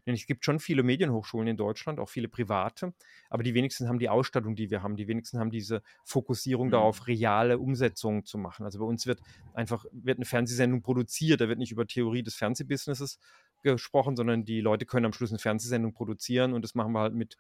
Denn 0.07 0.15
es 0.15 0.27
gibt 0.27 0.45
schon 0.45 0.59
viele 0.59 0.83
Medienhochschulen 0.83 1.49
in 1.49 1.57
Deutschland, 1.57 2.01
auch 2.01 2.09
viele 2.09 2.29
private, 2.29 2.95
aber 3.29 3.43
die 3.43 3.55
wenigsten 3.55 3.89
haben 3.89 3.99
die 3.99 4.09
Ausstattung, 4.09 4.57
die 4.57 4.71
wir 4.71 4.83
haben. 4.83 4.97
Die 4.97 5.09
wenigsten 5.09 5.39
haben 5.39 5.51
diese 5.51 5.83
Fokussierung 6.05 6.69
mhm. 6.69 6.73
darauf, 6.73 7.07
reale 7.07 7.59
Umsetzungen 7.59 8.25
zu 8.25 8.39
machen. 8.39 8.65
Also 8.65 8.79
bei 8.79 8.85
uns 8.85 9.07
wird 9.07 9.21
einfach 9.55 9.85
wird 9.93 10.19
eine 10.19 10.25
Fernsehsendung 10.25 10.83
produziert, 10.83 11.41
da 11.41 11.49
wird 11.49 11.59
nicht 11.59 11.73
über 11.73 11.87
Theorie 11.87 12.23
des 12.23 12.35
Fernsehbusinesses 12.37 13.19
gesprochen, 13.63 14.17
sondern 14.17 14.45
die 14.45 14.61
Leute 14.61 14.87
können 14.87 15.07
am 15.07 15.13
Schluss 15.13 15.31
eine 15.31 15.39
Fernsehsendung 15.39 15.93
produzieren 15.93 16.53
und 16.55 16.63
das 16.63 16.75
machen 16.75 16.93
wir 16.93 17.01
halt 17.01 17.15
mit 17.15 17.37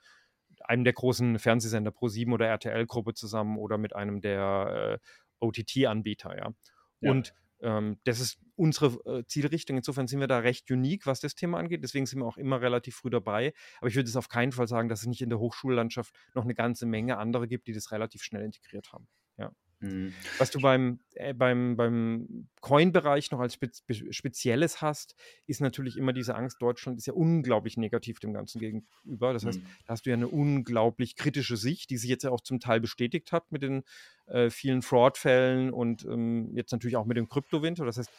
einem 0.65 0.85
der 0.85 0.93
großen 0.93 1.38
Fernsehsender 1.38 1.91
Pro7 1.91 2.33
oder 2.33 2.47
RTL-Gruppe 2.47 3.15
zusammen 3.15 3.59
oder 3.59 3.79
mit 3.79 3.95
einem 3.95 4.21
der 4.21 4.99
äh, 5.00 5.07
OTT-Anbieter, 5.41 6.37
ja. 6.37 6.53
ja. 7.00 7.11
Und 7.11 7.35
ähm, 7.61 7.99
das 8.05 8.21
ist 8.21 8.38
unsere 8.57 8.87
äh, 9.05 9.25
Zielrichtung. 9.27 9.77
Insofern 9.77 10.07
sind 10.07 10.21
wir 10.21 10.27
da 10.27 10.38
recht 10.38 10.71
unique, 10.71 11.07
was 11.07 11.21
das 11.21 11.35
Thema 11.35 11.59
angeht. 11.59 11.83
Deswegen 11.83 12.07
sind 12.07 12.21
wir 12.21 12.27
auch 12.27 12.37
immer 12.37 12.61
relativ 12.61 12.97
früh 12.97 13.11
dabei. 13.11 13.53
Aber 13.79 13.88
ich 13.88 13.97
würde 13.97 14.09
es 14.09 14.17
auf 14.17 14.29
keinen 14.29 14.53
Fall 14.53 14.69
sagen, 14.69 14.88
dass 14.88 15.00
es 15.00 15.07
nicht 15.07 15.23
in 15.23 15.31
der 15.31 15.38
Hochschullandschaft 15.38 16.15
noch 16.35 16.45
eine 16.45 16.55
ganze 16.55 16.87
Menge 16.87 17.19
andere 17.19 17.49
gibt, 17.49 17.67
die 17.67 17.73
das 17.73 17.93
relativ 17.93 18.23
schnell 18.23 18.45
integriert 18.45 18.93
haben. 18.93 19.09
Ja. 19.38 19.53
Mhm. 19.80 20.12
Was 20.38 20.50
du 20.50 20.61
beim, 20.61 20.99
äh, 21.14 21.32
beim, 21.32 21.76
beim 21.76 22.49
Coin-Bereich 22.61 23.30
noch 23.30 23.40
als 23.40 23.54
Spez 23.54 23.85
Spezielles 24.11 24.82
hast, 24.82 25.14
ist 25.47 25.61
natürlich 25.61 25.97
immer 25.97 26.12
diese 26.12 26.35
Angst, 26.35 26.61
Deutschland 26.61 26.99
ist 26.99 27.06
ja 27.06 27.12
unglaublich 27.12 27.76
negativ 27.76 28.18
dem 28.18 28.32
Ganzen 28.32 28.58
gegenüber. 28.58 29.32
Das 29.32 29.44
heißt, 29.44 29.61
mhm. 29.61 29.66
da 29.87 29.92
hast 29.92 30.06
du 30.06 30.11
ja 30.11 30.16
eine 30.16 30.28
unglaublich 30.28 31.16
kritische 31.16 31.56
Sicht, 31.56 31.90
die 31.90 31.97
sich 31.97 32.11
jetzt 32.11 32.25
ja 32.25 32.30
auch 32.30 32.40
zum 32.40 32.58
Teil 32.61 32.80
bestätigt 32.80 33.30
hat 33.32 33.52
mit 33.52 33.62
den 33.62 33.85
äh, 34.26 34.50
vielen 34.50 34.82
Fraud-Fällen 34.82 35.73
und 35.73 36.04
ähm, 36.04 36.50
jetzt 36.54 36.73
natürlich 36.73 36.97
auch 36.97 37.06
mit 37.06 37.16
dem 37.16 37.28
Kryptowinter. 37.28 37.85
Das 37.85 37.99
heißt, 37.99 38.11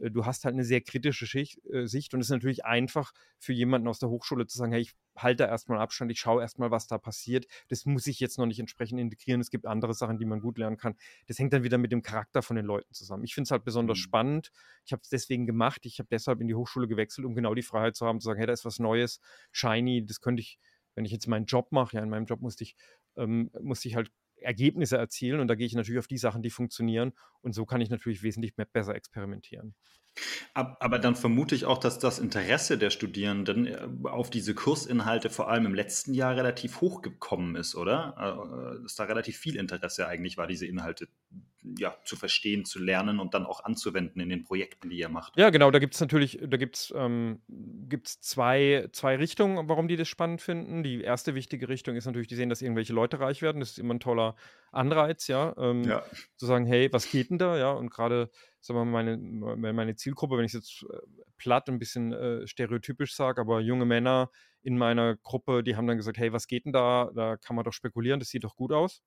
du 0.00 0.26
hast 0.26 0.44
halt 0.44 0.54
eine 0.54 0.64
sehr 0.64 0.80
kritische 0.80 1.26
Schicht, 1.26 1.60
äh, 1.66 1.86
Sicht 1.86 2.14
und 2.14 2.20
es 2.20 2.26
ist 2.26 2.32
natürlich 2.32 2.64
einfach 2.64 3.12
für 3.38 3.52
jemanden 3.52 3.88
aus 3.88 3.98
der 3.98 4.08
Hochschule 4.08 4.46
zu 4.46 4.58
sagen, 4.58 4.72
hey, 4.72 4.82
ich 4.82 4.94
halte 5.16 5.44
da 5.44 5.48
erstmal 5.48 5.80
Abstand, 5.80 6.10
ich 6.10 6.20
schaue 6.20 6.42
erstmal, 6.42 6.70
was 6.70 6.86
da 6.86 6.98
passiert. 6.98 7.46
Das 7.68 7.86
muss 7.86 8.06
ich 8.06 8.20
jetzt 8.20 8.38
noch 8.38 8.46
nicht 8.46 8.60
entsprechend 8.60 9.00
integrieren. 9.00 9.40
Es 9.40 9.50
gibt 9.50 9.66
andere 9.66 9.94
Sachen, 9.94 10.18
die 10.18 10.24
man 10.24 10.40
gut 10.40 10.58
lernen 10.58 10.76
kann. 10.76 10.96
Das 11.26 11.38
hängt 11.38 11.52
dann 11.52 11.62
wieder 11.62 11.78
mit 11.78 11.92
dem 11.92 12.02
Charakter 12.02 12.42
von 12.42 12.56
den 12.56 12.64
Leuten 12.64 12.92
zusammen. 12.92 13.24
Ich 13.24 13.34
finde 13.34 13.46
es 13.46 13.50
halt 13.50 13.64
besonders 13.64 13.98
mhm. 13.98 14.02
spannend. 14.02 14.52
Ich 14.84 14.92
habe 14.92 15.02
es 15.02 15.08
deswegen 15.08 15.46
gemacht. 15.46 15.84
Ich 15.86 15.98
habe 15.98 16.08
deshalb 16.10 16.40
in 16.40 16.48
die 16.48 16.54
Hochschule 16.54 16.88
gewechselt, 16.88 17.26
um 17.26 17.34
genau 17.34 17.54
die 17.54 17.62
Freiheit 17.62 17.96
zu 17.96 18.06
haben, 18.06 18.20
zu 18.20 18.26
sagen, 18.26 18.38
hey, 18.38 18.46
da 18.46 18.52
ist 18.52 18.64
was 18.64 18.78
Neues, 18.78 19.20
shiny, 19.52 20.04
das 20.06 20.20
könnte 20.20 20.40
ich, 20.40 20.58
wenn 20.94 21.04
ich 21.04 21.12
jetzt 21.12 21.26
meinen 21.26 21.46
Job 21.46 21.72
mache, 21.72 21.96
ja, 21.96 22.02
in 22.02 22.10
meinem 22.10 22.26
Job 22.26 22.40
musste 22.40 22.64
ich, 22.64 22.76
ähm, 23.16 23.50
musste 23.60 23.88
ich 23.88 23.96
halt 23.96 24.10
Ergebnisse 24.40 24.96
erzielen 24.96 25.40
und 25.40 25.48
da 25.48 25.54
gehe 25.54 25.66
ich 25.66 25.74
natürlich 25.74 25.98
auf 25.98 26.06
die 26.06 26.18
Sachen, 26.18 26.42
die 26.42 26.50
funktionieren 26.50 27.12
und 27.40 27.52
so 27.54 27.66
kann 27.66 27.80
ich 27.80 27.90
natürlich 27.90 28.22
wesentlich 28.22 28.56
mehr, 28.56 28.66
besser 28.66 28.94
experimentieren. 28.94 29.74
Aber 30.54 30.98
dann 30.98 31.14
vermute 31.14 31.54
ich 31.54 31.64
auch, 31.64 31.78
dass 31.78 31.98
das 31.98 32.18
Interesse 32.18 32.78
der 32.78 32.90
Studierenden 32.90 33.66
äh, 33.66 33.88
auf 34.04 34.30
diese 34.30 34.54
Kursinhalte 34.54 35.30
vor 35.30 35.48
allem 35.48 35.66
im 35.66 35.74
letzten 35.74 36.14
Jahr 36.14 36.36
relativ 36.36 36.80
hoch 36.80 37.02
gekommen 37.02 37.56
ist, 37.56 37.74
oder? 37.74 38.78
Äh, 38.78 38.82
dass 38.82 38.94
da 38.94 39.04
relativ 39.04 39.36
viel 39.36 39.56
Interesse 39.56 40.06
eigentlich 40.06 40.36
war, 40.36 40.46
diese 40.46 40.66
Inhalte 40.66 41.08
ja, 41.76 41.96
zu 42.04 42.16
verstehen, 42.16 42.64
zu 42.64 42.78
lernen 42.78 43.20
und 43.20 43.34
dann 43.34 43.44
auch 43.44 43.64
anzuwenden 43.64 44.20
in 44.20 44.28
den 44.28 44.44
Projekten, 44.44 44.90
die 44.90 44.98
ihr 44.98 45.08
macht. 45.08 45.36
Ja, 45.36 45.50
genau, 45.50 45.70
da 45.70 45.78
gibt 45.78 45.94
es 45.94 46.00
natürlich, 46.00 46.38
da 46.40 46.56
gibt 46.56 46.76
es 46.76 46.94
ähm, 46.96 47.40
zwei, 48.04 48.88
zwei 48.92 49.16
Richtungen, 49.16 49.68
warum 49.68 49.88
die 49.88 49.96
das 49.96 50.08
spannend 50.08 50.40
finden. 50.40 50.82
Die 50.82 51.02
erste 51.02 51.34
wichtige 51.34 51.68
Richtung 51.68 51.96
ist 51.96 52.06
natürlich, 52.06 52.28
die 52.28 52.36
sehen, 52.36 52.48
dass 52.48 52.62
irgendwelche 52.62 52.92
Leute 52.92 53.20
reich 53.20 53.42
werden. 53.42 53.60
Das 53.60 53.70
ist 53.70 53.78
immer 53.78 53.94
ein 53.94 54.00
toller 54.00 54.36
Anreiz, 54.72 55.26
ja. 55.28 55.54
Ähm, 55.58 55.84
ja. 55.84 56.02
Zu 56.36 56.46
sagen, 56.46 56.66
hey, 56.66 56.92
was 56.92 57.10
geht 57.10 57.30
denn 57.30 57.38
da? 57.38 57.56
Ja, 57.56 57.72
und 57.72 57.90
gerade, 57.90 58.30
sagen 58.60 58.78
wir 58.78 58.84
mal, 58.84 59.16
meine, 59.56 59.72
meine 59.72 59.96
Zielgruppe, 59.96 60.36
wenn 60.36 60.44
ich 60.44 60.54
es 60.54 60.82
jetzt 60.82 60.92
äh, 60.92 60.98
platt, 61.36 61.68
ein 61.68 61.78
bisschen 61.78 62.12
äh, 62.12 62.46
stereotypisch 62.46 63.14
sage, 63.14 63.40
aber 63.40 63.60
junge 63.60 63.86
Männer 63.86 64.30
in 64.62 64.76
meiner 64.76 65.16
Gruppe, 65.16 65.62
die 65.62 65.76
haben 65.76 65.86
dann 65.86 65.96
gesagt, 65.96 66.18
hey, 66.18 66.32
was 66.32 66.46
geht 66.46 66.64
denn 66.66 66.72
da? 66.72 67.10
Da 67.14 67.36
kann 67.36 67.56
man 67.56 67.64
doch 67.64 67.72
spekulieren, 67.72 68.20
das 68.20 68.28
sieht 68.28 68.44
doch 68.44 68.56
gut 68.56 68.72
aus. 68.72 69.02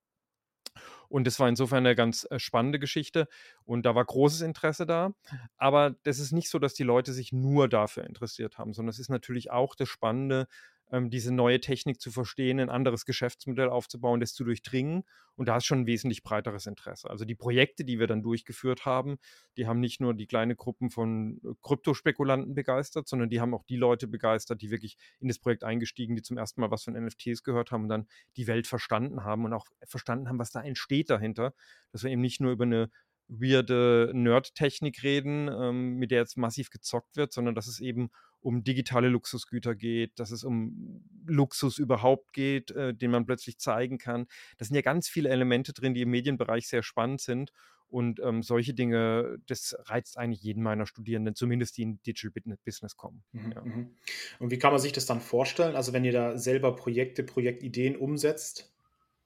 Und 1.09 1.27
das 1.27 1.39
war 1.39 1.49
insofern 1.49 1.85
eine 1.85 1.95
ganz 1.95 2.25
äh, 2.29 2.39
spannende 2.39 2.79
Geschichte 2.79 3.27
und 3.65 3.85
da 3.85 3.95
war 3.95 4.05
großes 4.05 4.41
Interesse 4.41 4.85
da. 4.85 5.13
Aber 5.57 5.95
das 6.03 6.19
ist 6.19 6.31
nicht 6.31 6.49
so, 6.49 6.59
dass 6.59 6.73
die 6.73 6.83
Leute 6.83 7.11
sich 7.13 7.33
nur 7.33 7.67
dafür 7.67 8.05
interessiert 8.05 8.57
haben, 8.57 8.73
sondern 8.73 8.91
es 8.91 8.99
ist 8.99 9.09
natürlich 9.09 9.51
auch 9.51 9.75
das 9.75 9.89
Spannende, 9.89 10.47
ähm, 10.91 11.09
diese 11.09 11.33
neue 11.33 11.59
Technik 11.59 12.01
zu 12.01 12.11
verstehen, 12.11 12.59
ein 12.59 12.69
anderes 12.69 13.05
Geschäftsmodell 13.05 13.69
aufzubauen, 13.69 14.19
das 14.19 14.33
zu 14.33 14.43
durchdringen. 14.43 15.03
Und 15.35 15.47
da 15.47 15.57
ist 15.57 15.65
schon 15.65 15.81
ein 15.81 15.87
wesentlich 15.87 16.23
breiteres 16.23 16.67
Interesse. 16.67 17.09
Also 17.09 17.23
die 17.25 17.35
Projekte, 17.35 17.85
die 17.85 17.99
wir 17.99 18.07
dann 18.07 18.21
durchgeführt 18.21 18.85
haben, 18.85 19.17
die 19.57 19.65
haben 19.65 19.79
nicht 19.79 20.01
nur 20.01 20.13
die 20.13 20.27
kleine 20.27 20.55
Gruppen 20.55 20.91
von 20.91 21.39
äh, 21.43 21.53
Kryptospekulanten 21.61 22.53
begeistert, 22.53 23.07
sondern 23.07 23.29
die 23.29 23.39
haben 23.39 23.53
auch 23.53 23.63
die 23.63 23.77
Leute 23.77 24.07
begeistert, 24.07 24.61
die 24.61 24.69
wirklich 24.69 24.97
in 25.19 25.29
das 25.29 25.39
Projekt 25.39 25.63
eingestiegen, 25.63 26.15
die 26.15 26.21
zum 26.21 26.37
ersten 26.37 26.61
Mal 26.61 26.71
was 26.71 26.83
von 26.83 26.93
NFTs 26.93 27.43
gehört 27.43 27.71
haben 27.71 27.83
und 27.83 27.89
dann 27.89 28.07
die 28.35 28.47
Welt 28.47 28.67
verstanden 28.67 29.23
haben 29.23 29.45
und 29.45 29.53
auch 29.53 29.65
verstanden 29.87 30.27
haben, 30.27 30.39
was 30.39 30.51
da 30.51 30.61
entsteht 30.61 31.09
dahinter. 31.09 31.53
Dass 31.91 32.03
wir 32.03 32.11
eben 32.11 32.21
nicht 32.21 32.41
nur 32.41 32.51
über 32.51 32.65
eine 32.65 32.89
weirde 33.31 34.11
Nerd-Technik 34.13 35.03
reden, 35.03 35.47
ähm, 35.47 35.95
mit 35.95 36.11
der 36.11 36.19
jetzt 36.19 36.37
massiv 36.37 36.69
gezockt 36.69 37.15
wird, 37.15 37.31
sondern 37.31 37.55
dass 37.55 37.67
es 37.67 37.79
eben 37.79 38.11
um 38.41 38.63
digitale 38.63 39.07
Luxusgüter 39.07 39.75
geht, 39.75 40.19
dass 40.19 40.31
es 40.31 40.43
um 40.43 41.03
Luxus 41.25 41.77
überhaupt 41.77 42.33
geht, 42.33 42.71
äh, 42.71 42.93
den 42.93 43.11
man 43.11 43.25
plötzlich 43.25 43.59
zeigen 43.59 43.97
kann. 43.97 44.27
Da 44.57 44.65
sind 44.65 44.75
ja 44.75 44.81
ganz 44.81 45.07
viele 45.07 45.29
Elemente 45.29 45.73
drin, 45.73 45.93
die 45.93 46.01
im 46.01 46.09
Medienbereich 46.09 46.67
sehr 46.67 46.83
spannend 46.83 47.21
sind. 47.21 47.51
Und 47.87 48.21
ähm, 48.21 48.41
solche 48.41 48.73
Dinge, 48.73 49.37
das 49.47 49.75
reizt 49.79 50.17
eigentlich 50.17 50.41
jeden 50.41 50.63
meiner 50.63 50.85
Studierenden, 50.85 51.35
zumindest 51.35 51.77
die 51.77 51.81
in 51.81 52.01
Digital 52.03 52.57
Business 52.63 52.95
kommen. 52.95 53.21
Mhm, 53.33 53.51
ja. 53.51 53.61
Mhm. 53.61 53.95
Und 54.39 54.49
wie 54.49 54.57
kann 54.57 54.71
man 54.71 54.79
sich 54.79 54.93
das 54.93 55.05
dann 55.05 55.19
vorstellen? 55.19 55.75
Also 55.75 55.91
wenn 55.91 56.05
ihr 56.05 56.13
da 56.13 56.37
selber 56.37 56.73
Projekte, 56.75 57.23
Projektideen 57.23 57.97
umsetzt, 57.97 58.73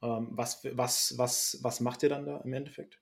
ähm, 0.01 0.29
was, 0.31 0.65
was, 0.73 1.15
was, 1.17 1.59
was 1.61 1.79
macht 1.79 2.01
ihr 2.01 2.09
dann 2.09 2.25
da 2.25 2.37
im 2.37 2.53
Endeffekt? 2.53 2.99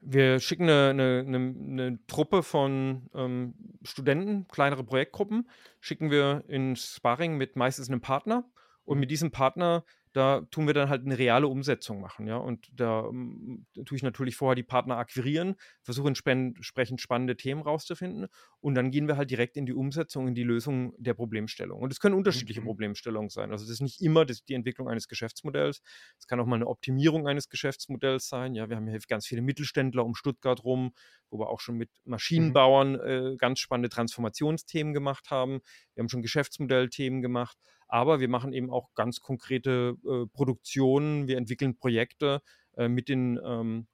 Wir 0.00 0.40
schicken 0.40 0.64
eine, 0.64 0.90
eine, 0.90 1.24
eine, 1.26 1.36
eine 1.36 2.06
Truppe 2.06 2.42
von 2.42 3.10
ähm, 3.14 3.54
Studenten, 3.82 4.48
kleinere 4.48 4.84
Projektgruppen, 4.84 5.48
schicken 5.80 6.10
wir 6.10 6.44
ins 6.48 6.96
Sparring 6.96 7.36
mit 7.36 7.56
meistens 7.56 7.88
einem 7.88 8.00
Partner. 8.00 8.44
Und 8.84 8.98
mit 8.98 9.10
diesem 9.10 9.30
Partner 9.30 9.84
da 10.12 10.40
tun 10.50 10.66
wir 10.66 10.74
dann 10.74 10.88
halt 10.88 11.04
eine 11.04 11.16
reale 11.16 11.46
Umsetzung 11.46 12.00
machen, 12.00 12.26
ja. 12.26 12.36
Und 12.36 12.68
da 12.72 13.00
um, 13.00 13.66
tue 13.84 13.96
ich 13.96 14.02
natürlich 14.02 14.36
vorher 14.36 14.56
die 14.56 14.64
Partner 14.64 14.96
akquirieren, 14.96 15.54
versuche 15.82 16.08
entsprechend 16.08 17.00
spannende 17.00 17.36
Themen 17.36 17.62
rauszufinden 17.62 18.26
und 18.60 18.74
dann 18.74 18.90
gehen 18.90 19.06
wir 19.06 19.16
halt 19.16 19.30
direkt 19.30 19.56
in 19.56 19.66
die 19.66 19.72
Umsetzung, 19.72 20.26
in 20.26 20.34
die 20.34 20.42
Lösung 20.42 20.94
der 20.98 21.14
Problemstellung. 21.14 21.80
Und 21.80 21.92
es 21.92 22.00
können 22.00 22.16
unterschiedliche 22.16 22.60
mhm. 22.60 22.66
Problemstellungen 22.66 23.30
sein. 23.30 23.52
Also 23.52 23.64
das 23.64 23.74
ist 23.74 23.82
nicht 23.82 24.00
immer 24.00 24.24
das, 24.24 24.44
die 24.44 24.54
Entwicklung 24.54 24.88
eines 24.88 25.06
Geschäftsmodells. 25.06 25.80
Es 26.18 26.26
kann 26.26 26.40
auch 26.40 26.46
mal 26.46 26.56
eine 26.56 26.66
Optimierung 26.66 27.28
eines 27.28 27.48
Geschäftsmodells 27.48 28.28
sein. 28.28 28.54
Ja, 28.54 28.68
wir 28.68 28.76
haben 28.76 28.88
hier 28.88 28.98
ganz 29.08 29.26
viele 29.26 29.42
Mittelständler 29.42 30.04
um 30.04 30.14
Stuttgart 30.14 30.64
rum, 30.64 30.92
wo 31.30 31.38
wir 31.38 31.48
auch 31.48 31.60
schon 31.60 31.76
mit 31.76 31.90
mhm. 32.04 32.10
Maschinenbauern 32.10 33.00
äh, 33.00 33.36
ganz 33.38 33.60
spannende 33.60 33.88
Transformationsthemen 33.88 34.92
gemacht 34.92 35.30
haben. 35.30 35.60
Wir 35.94 36.02
haben 36.02 36.08
schon 36.08 36.22
Geschäftsmodellthemen 36.22 37.22
gemacht. 37.22 37.56
Aber 37.90 38.20
wir 38.20 38.28
machen 38.28 38.52
eben 38.52 38.70
auch 38.70 38.94
ganz 38.94 39.20
konkrete 39.20 39.96
äh, 40.04 40.26
Produktionen. 40.32 41.26
Wir 41.26 41.36
entwickeln 41.36 41.76
Projekte 41.76 42.42
äh, 42.76 42.88
mit 42.88 43.08
den 43.08 43.38
ähm, 43.44 43.86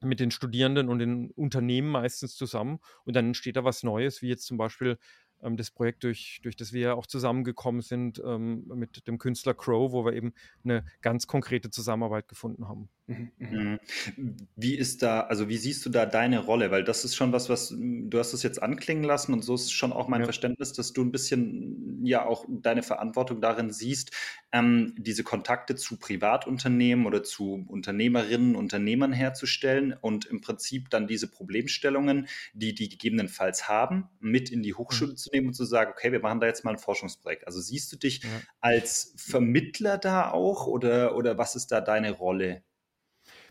mit 0.00 0.20
den 0.20 0.30
Studierenden 0.30 0.88
und 0.88 0.98
den 0.98 1.30
Unternehmen 1.30 1.88
meistens 1.90 2.36
zusammen 2.36 2.78
und 3.04 3.16
dann 3.16 3.26
entsteht 3.26 3.56
da 3.56 3.64
was 3.64 3.82
Neues, 3.82 4.20
wie 4.20 4.28
jetzt 4.28 4.44
zum 4.44 4.58
Beispiel 4.58 4.98
ähm, 5.42 5.56
das 5.56 5.70
Projekt, 5.70 6.04
durch, 6.04 6.40
durch 6.42 6.56
das 6.56 6.72
wir 6.72 6.96
auch 6.96 7.06
zusammengekommen 7.06 7.82
sind 7.82 8.20
ähm, 8.24 8.66
mit 8.74 9.06
dem 9.06 9.18
Künstler 9.18 9.54
Crow, 9.54 9.92
wo 9.92 10.04
wir 10.04 10.12
eben 10.12 10.34
eine 10.64 10.84
ganz 11.00 11.26
konkrete 11.26 11.70
Zusammenarbeit 11.70 12.28
gefunden 12.28 12.68
haben. 12.68 12.88
Mhm, 13.06 13.32
mhm. 13.36 13.78
Mhm. 14.16 14.36
Wie 14.56 14.74
ist 14.76 15.02
da, 15.02 15.20
also 15.20 15.48
wie 15.50 15.58
siehst 15.58 15.84
du 15.84 15.90
da 15.90 16.06
deine 16.06 16.38
Rolle? 16.38 16.70
Weil 16.70 16.84
das 16.84 17.04
ist 17.04 17.14
schon 17.14 17.32
was, 17.32 17.50
was 17.50 17.74
du 17.76 18.18
hast 18.18 18.32
es 18.32 18.42
jetzt 18.42 18.62
anklingen 18.62 19.04
lassen 19.04 19.34
und 19.34 19.42
so 19.42 19.54
ist 19.54 19.72
schon 19.72 19.92
auch 19.92 20.08
mein 20.08 20.22
ja. 20.22 20.24
Verständnis, 20.24 20.72
dass 20.72 20.94
du 20.94 21.02
ein 21.02 21.12
bisschen 21.12 22.02
ja 22.06 22.24
auch 22.24 22.46
deine 22.48 22.82
Verantwortung 22.82 23.42
darin 23.42 23.70
siehst, 23.70 24.12
ähm, 24.52 24.94
diese 24.96 25.22
Kontakte 25.22 25.76
zu 25.76 25.98
Privatunternehmen 25.98 27.04
oder 27.04 27.22
zu 27.22 27.66
Unternehmerinnen, 27.68 28.56
Unternehmern 28.56 29.12
herzustellen 29.12 29.94
und 30.00 30.24
im 30.24 30.40
Prinzip 30.40 30.88
dann 30.88 31.06
diese 31.06 31.30
Problemstellungen, 31.30 32.26
die 32.54 32.74
die 32.74 32.88
gegebenenfalls 32.88 33.68
haben, 33.68 34.08
mit 34.18 34.50
in 34.50 34.62
die 34.62 34.72
Hochschule 34.72 35.12
mhm. 35.12 35.16
zu 35.16 35.30
nehmen 35.30 35.48
und 35.48 35.54
zu 35.54 35.66
sagen, 35.66 35.92
okay, 35.92 36.10
wir 36.10 36.20
machen 36.20 36.40
da 36.40 36.46
jetzt 36.46 36.64
mal 36.64 36.70
ein 36.70 36.78
Forschungsprojekt. 36.78 37.46
Also 37.46 37.60
siehst 37.60 37.92
du 37.92 37.96
dich 37.96 38.22
ja. 38.22 38.30
als 38.60 39.12
Vermittler 39.18 39.98
da 39.98 40.30
auch 40.30 40.66
oder, 40.66 41.16
oder 41.16 41.36
was 41.36 41.54
ist 41.54 41.66
da 41.66 41.82
deine 41.82 42.10
Rolle? 42.10 42.62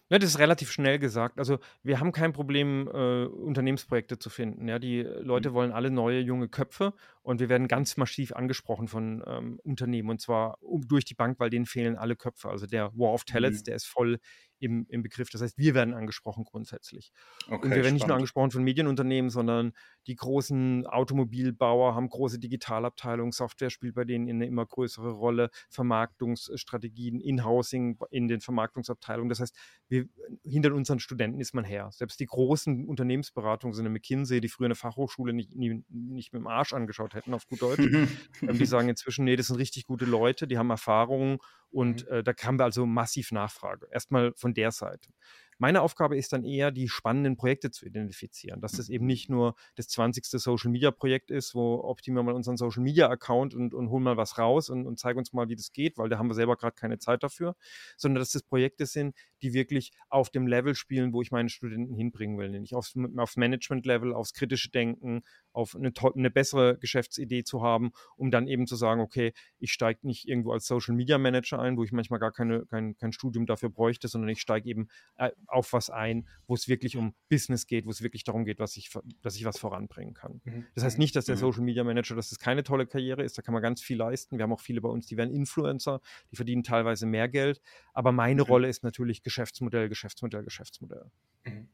Ja, 0.09 0.19
das 0.19 0.31
ist 0.31 0.39
relativ 0.39 0.71
schnell 0.71 0.99
gesagt. 0.99 1.39
Also 1.39 1.59
wir 1.81 1.99
haben 1.99 2.11
kein 2.11 2.33
Problem, 2.33 2.87
äh, 2.87 3.25
Unternehmensprojekte 3.25 4.19
zu 4.19 4.29
finden. 4.29 4.67
Ja, 4.67 4.77
die 4.77 5.01
Leute 5.01 5.49
mhm. 5.49 5.53
wollen 5.53 5.71
alle 5.71 5.91
neue 5.91 6.19
junge 6.19 6.49
Köpfe 6.49 6.93
und 7.21 7.39
wir 7.39 7.49
werden 7.49 7.67
ganz 7.67 7.97
massiv 7.97 8.33
angesprochen 8.33 8.87
von 8.87 9.23
ähm, 9.25 9.59
Unternehmen 9.63 10.09
und 10.09 10.21
zwar 10.21 10.61
um, 10.61 10.87
durch 10.87 11.05
die 11.05 11.15
Bank, 11.15 11.39
weil 11.39 11.49
denen 11.49 11.65
fehlen 11.65 11.95
alle 11.95 12.15
Köpfe. 12.15 12.49
Also 12.49 12.67
der 12.67 12.91
War 12.97 13.13
of 13.13 13.23
Talents, 13.23 13.61
mhm. 13.61 13.63
der 13.65 13.75
ist 13.75 13.85
voll 13.85 14.19
im, 14.63 14.85
im 14.89 15.03
Begriff. 15.03 15.29
Das 15.29 15.41
heißt, 15.41 15.57
wir 15.57 15.73
werden 15.73 15.93
angesprochen 15.93 16.45
grundsätzlich. 16.45 17.11
Okay, 17.47 17.55
und 17.55 17.61
wir 17.63 17.69
werden 17.69 17.77
spannend. 17.77 17.93
nicht 17.93 18.07
nur 18.07 18.15
angesprochen 18.15 18.51
von 18.51 18.63
Medienunternehmen, 18.63 19.29
sondern 19.29 19.73
die 20.07 20.15
großen 20.15 20.87
Automobilbauer 20.87 21.95
haben 21.95 22.09
große 22.09 22.39
Digitalabteilungen, 22.39 23.31
Software 23.31 23.69
spielt 23.69 23.95
bei 23.95 24.05
denen 24.05 24.29
eine 24.29 24.47
immer 24.47 24.65
größere 24.65 25.11
Rolle, 25.11 25.49
Vermarktungsstrategien, 25.69 27.19
Inhousing 27.19 27.97
in 28.09 28.27
den 28.27 28.39
Vermarktungsabteilungen. 28.39 29.29
Das 29.29 29.41
heißt, 29.41 29.55
wir, 29.89 30.05
hinter 30.43 30.73
unseren 30.73 30.99
Studenten 30.99 31.39
ist 31.39 31.53
man 31.53 31.65
her. 31.65 31.89
Selbst 31.91 32.19
die 32.19 32.25
großen 32.25 32.87
Unternehmensberatungen, 32.87 33.73
so 33.73 33.81
eine 33.81 33.89
McKinsey, 33.89 34.39
die 34.39 34.49
früher 34.49 34.65
eine 34.65 34.75
Fachhochschule 34.75 35.33
nicht, 35.33 35.55
nie, 35.55 35.83
nicht 35.89 36.33
mit 36.33 36.41
dem 36.41 36.47
Arsch 36.47 36.73
angeschaut 36.73 37.13
hätten, 37.13 37.33
auf 37.33 37.45
gut 37.47 37.61
Deutsch, 37.61 37.79
ähm, 38.41 38.57
die 38.57 38.65
sagen 38.65 38.89
inzwischen, 38.89 39.25
nee, 39.25 39.35
das 39.35 39.47
sind 39.47 39.57
richtig 39.57 39.85
gute 39.85 40.05
Leute, 40.05 40.47
die 40.47 40.57
haben 40.57 40.69
Erfahrungen 40.69 41.39
und 41.73 42.05
mhm. 42.05 42.17
äh, 42.17 42.23
da 42.23 42.33
haben 42.43 42.59
wir 42.59 42.65
also 42.65 42.85
massiv 42.85 43.31
Nachfrage. 43.31 43.87
Erstmal 43.91 44.33
von 44.35 44.52
der 44.53 44.71
Seite. 44.71 45.11
Meine 45.59 45.81
Aufgabe 45.81 46.17
ist 46.17 46.33
dann 46.33 46.43
eher, 46.43 46.71
die 46.71 46.89
spannenden 46.89 47.37
Projekte 47.37 47.71
zu 47.71 47.85
identifizieren. 47.85 48.59
Dass 48.59 48.73
das 48.73 48.89
eben 48.89 49.05
nicht 49.05 49.29
nur 49.29 49.55
das 49.75 49.87
20. 49.87 50.25
Social 50.25 50.71
Media 50.71 50.91
Projekt 50.91 51.31
ist, 51.31 51.55
wo 51.55 51.75
optimieren 51.83 52.25
wir 52.25 52.33
mal 52.33 52.35
unseren 52.35 52.57
Social 52.57 52.83
Media 52.83 53.09
Account 53.09 53.53
und, 53.53 53.73
und 53.73 53.89
holen 53.89 54.03
mal 54.03 54.17
was 54.17 54.37
raus 54.37 54.69
und, 54.69 54.85
und 54.85 54.99
zeigen 54.99 55.19
uns 55.19 55.31
mal, 55.31 55.49
wie 55.49 55.55
das 55.55 55.71
geht, 55.71 55.97
weil 55.97 56.09
da 56.09 56.17
haben 56.17 56.27
wir 56.27 56.33
selber 56.33 56.57
gerade 56.57 56.75
keine 56.75 56.99
Zeit 56.99 57.23
dafür, 57.23 57.55
sondern 57.97 58.21
dass 58.21 58.31
das 58.31 58.43
Projekte 58.43 58.85
sind, 58.85 59.15
die 59.41 59.53
wirklich 59.53 59.91
auf 60.09 60.29
dem 60.29 60.47
Level 60.47 60.75
spielen, 60.75 61.13
wo 61.13 61.21
ich 61.21 61.31
meine 61.31 61.49
Studenten 61.49 61.95
hinbringen 61.95 62.37
will. 62.37 62.49
Nämlich 62.49 62.75
aufs, 62.75 62.95
aufs 63.17 63.37
Management-Level, 63.37 64.13
aufs 64.13 64.33
kritische 64.33 64.69
Denken, 64.69 65.23
auf 65.53 65.75
eine, 65.75 65.91
eine 66.15 66.31
bessere 66.31 66.77
Geschäftsidee 66.77 67.43
zu 67.43 67.61
haben, 67.61 67.91
um 68.15 68.31
dann 68.31 68.47
eben 68.47 68.67
zu 68.67 68.75
sagen, 68.75 69.01
okay, 69.01 69.33
ich 69.59 69.71
steige 69.71 70.05
nicht 70.05 70.27
irgendwo 70.27 70.51
als 70.51 70.65
Social 70.67 70.95
Media 70.95 71.17
Manager 71.17 71.59
ein, 71.59 71.77
wo 71.77 71.83
ich 71.83 71.91
manchmal 71.91 72.19
gar 72.19 72.31
keine, 72.31 72.65
kein, 72.65 72.97
kein 72.97 73.13
Studium 73.13 73.45
dafür 73.45 73.69
bräuchte, 73.69 74.07
sondern 74.07 74.29
ich 74.29 74.41
steige 74.41 74.69
eben 74.69 74.87
äh, 75.17 75.31
auf 75.47 75.73
was 75.73 75.89
ein, 75.89 76.27
wo 76.47 76.55
es 76.55 76.67
wirklich 76.67 76.97
um 76.97 77.13
Business 77.29 77.67
geht, 77.67 77.85
wo 77.85 77.91
es 77.91 78.01
wirklich 78.01 78.23
darum 78.23 78.45
geht, 78.45 78.59
was 78.59 78.75
ich, 78.77 78.91
dass 79.21 79.35
ich 79.35 79.45
was 79.45 79.59
voranbringen 79.59 80.13
kann. 80.13 80.41
Mhm. 80.43 80.65
Das 80.75 80.83
heißt 80.83 80.97
nicht, 80.97 81.15
dass 81.15 81.25
der 81.25 81.35
mhm. 81.35 81.41
Social 81.41 81.63
Media 81.63 81.83
Manager, 81.83 82.15
dass 82.15 82.31
es 82.31 82.39
keine 82.39 82.63
tolle 82.63 82.87
Karriere 82.87 83.23
ist, 83.23 83.37
da 83.37 83.41
kann 83.41 83.53
man 83.53 83.61
ganz 83.61 83.81
viel 83.81 83.97
leisten. 83.97 84.37
Wir 84.37 84.43
haben 84.43 84.53
auch 84.53 84.61
viele 84.61 84.81
bei 84.81 84.89
uns, 84.89 85.07
die 85.07 85.17
werden 85.17 85.33
Influencer, 85.33 86.01
die 86.31 86.35
verdienen 86.35 86.63
teilweise 86.63 87.05
mehr 87.05 87.29
Geld, 87.29 87.61
aber 87.93 88.11
meine 88.11 88.41
mhm. 88.41 88.47
Rolle 88.47 88.67
ist 88.67 88.83
natürlich 88.83 89.23
Geschäftsmodell, 89.23 89.89
Geschäftsmodell, 89.89 90.43
Geschäftsmodell. 90.43 91.11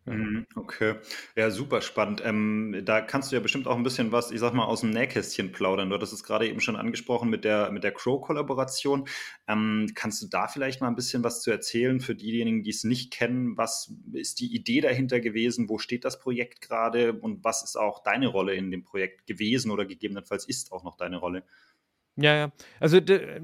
Mhm. 0.05 0.47
Okay, 0.55 0.95
ja, 1.36 1.51
super 1.51 1.82
spannend. 1.82 2.21
Ähm, 2.25 2.82
da 2.84 3.01
kannst 3.01 3.32
du 3.32 3.36
ja 3.36 3.41
bestimmt 3.41 3.67
auch 3.67 3.75
ein 3.75 3.84
bisschen 3.84 4.12
was, 4.12 4.32
ich 4.32 4.39
sag 4.39 4.53
mal, 4.53 4.65
aus 4.65 4.82
dem 4.82 4.89
Nähkästchen 4.89 5.51
plaudern. 5.51 5.89
Du 5.89 5.95
hattest 5.95 6.13
es 6.13 6.23
gerade 6.23 6.47
eben 6.47 6.60
schon 6.60 6.75
angesprochen 6.75 7.29
mit 7.29 7.43
der, 7.43 7.69
mit 7.71 7.84
der 7.84 7.91
Crow-Kollaboration. 7.91 9.08
Ähm, 9.47 9.91
kannst 9.93 10.23
du 10.23 10.27
da 10.27 10.47
vielleicht 10.47 10.82
mal 10.82 10.88
ein 10.88 10.95
bisschen 10.95 11.23
was 11.23 11.41
zu 11.41 11.51
erzählen 11.51 11.99
für 11.99 12.15
diejenigen, 12.15 12.63
die 12.63 12.71
es 12.71 12.84
nicht 12.84 13.12
kennen? 13.12 13.58
Was 13.58 13.93
ist 14.12 14.39
die 14.39 14.53
Idee 14.55 14.82
dahinter 14.82 15.19
gewesen? 15.19 15.69
Wo 15.69 15.77
steht 15.77 16.05
das 16.05 16.19
Projekt 16.19 16.62
gerade? 16.62 17.13
Und 17.13 17.43
was 17.43 17.63
ist 17.63 17.75
auch 17.75 18.01
deine 18.01 18.27
Rolle 18.27 18.55
in 18.55 18.71
dem 18.71 18.84
Projekt 18.84 19.27
gewesen 19.27 19.69
oder 19.69 19.86
gegebenenfalls 19.86 20.45
ist 20.45 20.71
auch 20.71 20.84
noch 20.84 20.97
deine 20.97 21.17
Rolle? 21.17 21.43
Ja, 22.15 22.36
ja. 22.36 22.51
Also 22.79 22.99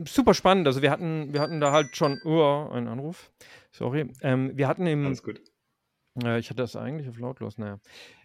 super 0.05 0.33
spannend. 0.33 0.65
Also 0.65 0.81
wir 0.81 0.89
hatten, 0.89 1.31
wir 1.33 1.41
hatten 1.41 1.61
da 1.61 1.71
halt 1.71 1.95
schon, 1.95 2.19
oh, 2.25 2.67
einen 2.71 2.88
Anruf. 2.88 3.31
Sorry. 3.71 4.11
Ähm, 4.21 4.51
wir 4.55 4.67
hatten 4.67 4.88
im. 4.88 5.05
Äh, 6.23 6.39
ich 6.39 6.49
hatte 6.49 6.62
das 6.62 6.75
eigentlich 6.75 7.10
auf 7.10 7.19
lautlos, 7.19 7.58
naja. 7.58 7.80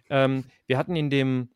Ähm, 0.09 0.45
wir 0.67 0.77
hatten 0.77 0.95
in 0.95 1.09
dem, 1.09 1.49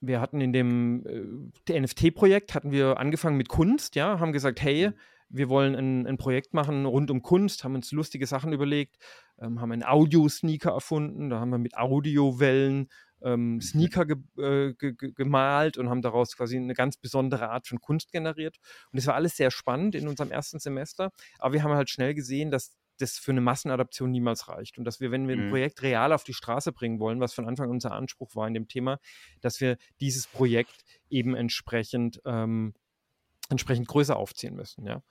wir 0.00 0.20
hatten 0.20 0.40
in 0.40 0.52
dem 0.52 1.50
äh, 1.68 1.80
NFT-Projekt 1.80 2.54
hatten 2.54 2.70
wir 2.70 2.98
angefangen 2.98 3.36
mit 3.36 3.48
Kunst, 3.48 3.94
ja, 3.94 4.20
haben 4.20 4.32
gesagt, 4.32 4.60
hey, 4.62 4.88
mhm. 4.88 4.94
wir 5.28 5.48
wollen 5.48 5.74
ein, 5.74 6.06
ein, 6.06 6.18
Projekt 6.18 6.54
machen 6.54 6.84
rund 6.86 7.10
um 7.10 7.22
Kunst, 7.22 7.64
haben 7.64 7.74
uns 7.74 7.92
lustige 7.92 8.26
Sachen 8.26 8.52
überlegt, 8.52 8.96
ähm, 9.40 9.60
haben 9.60 9.72
einen 9.72 9.84
Audio-Sneaker 9.84 10.72
erfunden, 10.72 11.30
da 11.30 11.40
haben 11.40 11.50
wir 11.50 11.58
mit 11.58 11.76
Audiowellen 11.76 12.88
ähm, 13.24 13.54
mhm. 13.54 13.60
Sneaker 13.60 14.04
ge, 14.04 14.16
äh, 14.38 14.74
ge, 14.74 14.94
gemalt 15.14 15.78
und 15.78 15.88
haben 15.88 16.02
daraus 16.02 16.36
quasi 16.36 16.56
eine 16.56 16.74
ganz 16.74 16.96
besondere 16.96 17.50
Art 17.50 17.66
von 17.66 17.80
Kunst 17.80 18.12
generiert. 18.12 18.58
Und 18.90 18.98
das 18.98 19.06
war 19.06 19.14
alles 19.14 19.36
sehr 19.36 19.50
spannend 19.50 19.94
in 19.94 20.08
unserem 20.08 20.30
ersten 20.30 20.58
Semester, 20.58 21.12
aber 21.38 21.54
wir 21.54 21.62
haben 21.62 21.72
halt 21.72 21.90
schnell 21.90 22.14
gesehen, 22.14 22.50
dass 22.50 22.76
das 23.02 23.18
für 23.18 23.32
eine 23.32 23.40
Massenadaption 23.40 24.10
niemals 24.10 24.48
reicht. 24.48 24.78
Und 24.78 24.84
dass 24.84 25.00
wir, 25.00 25.10
wenn 25.10 25.28
wir 25.28 25.36
ein 25.36 25.46
mhm. 25.46 25.50
Projekt 25.50 25.82
real 25.82 26.12
auf 26.12 26.24
die 26.24 26.34
Straße 26.34 26.72
bringen 26.72 27.00
wollen, 27.00 27.20
was 27.20 27.34
von 27.34 27.46
Anfang 27.46 27.66
an 27.66 27.72
unser 27.72 27.92
Anspruch 27.92 28.34
war 28.34 28.46
in 28.46 28.54
dem 28.54 28.68
Thema, 28.68 28.98
dass 29.40 29.60
wir 29.60 29.76
dieses 30.00 30.26
Projekt 30.26 30.84
eben 31.10 31.34
entsprechend, 31.34 32.20
ähm, 32.24 32.74
entsprechend 33.48 33.88
größer 33.88 34.16
aufziehen 34.16 34.54
müssen. 34.54 34.86
Ja. 34.86 35.02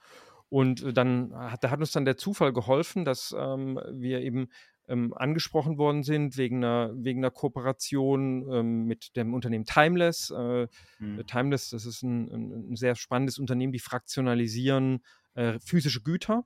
Und 0.49 0.97
dann 0.97 1.33
hat, 1.33 1.63
da 1.63 1.69
hat 1.69 1.79
uns 1.79 1.91
dann 1.91 2.03
der 2.05 2.17
Zufall 2.17 2.51
geholfen, 2.51 3.05
dass 3.05 3.33
ähm, 3.37 3.79
wir 3.91 4.19
eben 4.21 4.49
ähm, 4.87 5.13
angesprochen 5.13 5.77
worden 5.77 6.03
sind 6.03 6.37
wegen 6.37 6.57
einer, 6.57 6.91
wegen 6.95 7.21
einer 7.21 7.31
Kooperation 7.31 8.51
ähm, 8.51 8.85
mit 8.85 9.15
dem 9.15 9.33
Unternehmen 9.33 9.65
Timeless. 9.65 10.29
Äh, 10.31 10.67
mhm. 10.99 11.25
Timeless, 11.25 11.69
das 11.69 11.85
ist 11.85 12.03
ein, 12.03 12.29
ein, 12.29 12.71
ein, 12.71 12.75
sehr 12.75 12.95
spannendes 12.95 13.39
Unternehmen, 13.39 13.71
die 13.71 13.79
fraktionalisieren 13.79 15.03
äh, 15.35 15.59
physische 15.59 16.01
Güter. 16.01 16.45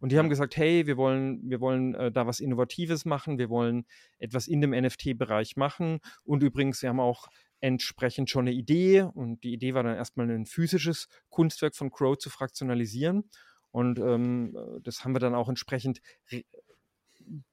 Und 0.00 0.12
die 0.12 0.18
haben 0.18 0.28
gesagt, 0.28 0.56
hey, 0.56 0.86
wir 0.86 0.96
wollen, 0.96 1.40
wir 1.48 1.60
wollen 1.60 1.94
äh, 1.94 2.12
da 2.12 2.26
was 2.26 2.40
Innovatives 2.40 3.04
machen, 3.04 3.38
wir 3.38 3.48
wollen 3.48 3.86
etwas 4.18 4.46
in 4.46 4.60
dem 4.60 4.70
NFT-Bereich 4.70 5.56
machen. 5.56 6.00
Und 6.24 6.42
übrigens, 6.42 6.82
wir 6.82 6.90
haben 6.90 7.00
auch 7.00 7.28
entsprechend 7.60 8.30
schon 8.30 8.46
eine 8.46 8.52
Idee. 8.52 9.02
Und 9.02 9.42
die 9.42 9.52
Idee 9.52 9.74
war 9.74 9.82
dann 9.82 9.96
erstmal 9.96 10.30
ein 10.30 10.46
physisches 10.46 11.08
Kunstwerk 11.30 11.74
von 11.74 11.90
Crow 11.90 12.16
zu 12.16 12.30
fraktionalisieren. 12.30 13.30
Und 13.70 13.98
ähm, 13.98 14.56
das 14.82 15.04
haben 15.04 15.14
wir 15.14 15.20
dann 15.20 15.34
auch 15.34 15.48
entsprechend 15.48 16.00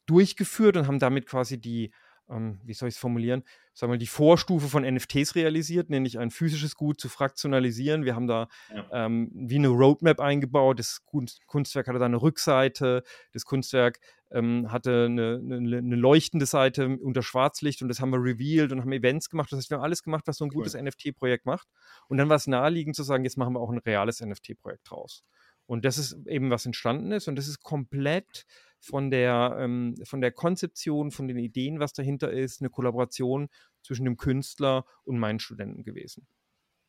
durchgeführt 0.05 0.77
und 0.77 0.87
haben 0.87 0.99
damit 0.99 1.25
quasi 1.25 1.59
die, 1.59 1.91
ähm, 2.29 2.59
wie 2.63 2.73
soll 2.73 2.89
ich 2.89 2.95
es 2.95 2.99
formulieren, 2.99 3.43
sagen 3.73 3.89
wir 3.89 3.95
mal, 3.95 3.99
die 3.99 4.07
Vorstufe 4.07 4.67
von 4.67 4.83
NFTs 4.83 5.35
realisiert, 5.35 5.89
nämlich 5.89 6.19
ein 6.19 6.31
physisches 6.31 6.75
Gut 6.75 6.99
zu 6.99 7.09
fraktionalisieren. 7.09 8.05
Wir 8.05 8.15
haben 8.15 8.27
da 8.27 8.47
ja. 8.73 9.05
ähm, 9.05 9.31
wie 9.33 9.55
eine 9.55 9.69
Roadmap 9.69 10.19
eingebaut. 10.19 10.79
Das 10.79 11.03
Kunstwerk 11.05 11.87
hatte 11.87 11.99
da 11.99 12.05
eine 12.05 12.21
Rückseite, 12.21 13.03
das 13.33 13.45
Kunstwerk 13.45 13.99
ähm, 14.31 14.71
hatte 14.71 15.05
eine, 15.05 15.39
eine, 15.41 15.77
eine, 15.77 15.95
leuchtende 15.95 16.45
Seite 16.45 16.97
unter 16.97 17.21
Schwarzlicht 17.21 17.81
und 17.81 17.87
das 17.87 17.99
haben 17.99 18.09
wir 18.09 18.17
revealed 18.17 18.71
und 18.71 18.81
haben 18.81 18.91
Events 18.91 19.29
gemacht. 19.29 19.51
Das 19.51 19.57
heißt, 19.57 19.69
wir 19.69 19.77
haben 19.77 19.83
alles 19.83 20.01
gemacht, 20.01 20.23
was 20.25 20.37
so 20.37 20.45
ein 20.45 20.49
cool. 20.51 20.63
gutes 20.63 20.73
NFT-Projekt 20.73 21.45
macht. 21.45 21.67
Und 22.07 22.17
dann 22.17 22.29
war 22.29 22.37
es 22.37 22.47
naheliegend 22.47 22.95
zu 22.95 23.03
sagen, 23.03 23.23
jetzt 23.23 23.37
machen 23.37 23.53
wir 23.53 23.59
auch 23.59 23.71
ein 23.71 23.77
reales 23.77 24.21
NFT-Projekt 24.21 24.89
draus. 24.89 25.23
Und 25.65 25.85
das 25.85 25.97
ist 25.97 26.17
eben, 26.27 26.49
was 26.49 26.65
entstanden 26.65 27.11
ist. 27.11 27.27
Und 27.27 27.35
das 27.35 27.47
ist 27.47 27.61
komplett 27.61 28.45
von 28.83 29.09
der, 29.11 29.55
ähm, 29.59 29.95
von 30.03 30.19
der 30.19 30.31
Konzeption, 30.31 31.11
von 31.11 31.29
den 31.29 31.37
Ideen, 31.37 31.79
was 31.79 31.93
dahinter 31.93 32.31
ist, 32.31 32.61
eine 32.61 32.69
Kollaboration 32.69 33.47
zwischen 33.81 34.03
dem 34.03 34.17
Künstler 34.17 34.85
und 35.05 35.19
meinen 35.19 35.39
Studenten 35.39 35.83
gewesen. 35.83 36.27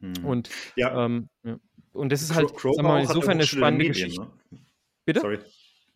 Mhm. 0.00 0.24
Und, 0.24 0.50
ja. 0.74 1.04
Ähm, 1.04 1.28
ja. 1.44 1.58
und 1.92 2.10
das 2.10 2.22
ist 2.22 2.34
halt, 2.34 2.50
wir 2.50 2.82
mal, 2.82 3.00
insofern 3.00 3.34
eine 3.34 3.46
spannende 3.46 3.86
Medien, 3.86 4.08
Geschichte. 4.08 4.28
Ne? 4.50 4.60
Bitte? 5.04 5.20
Sorry. 5.20 5.38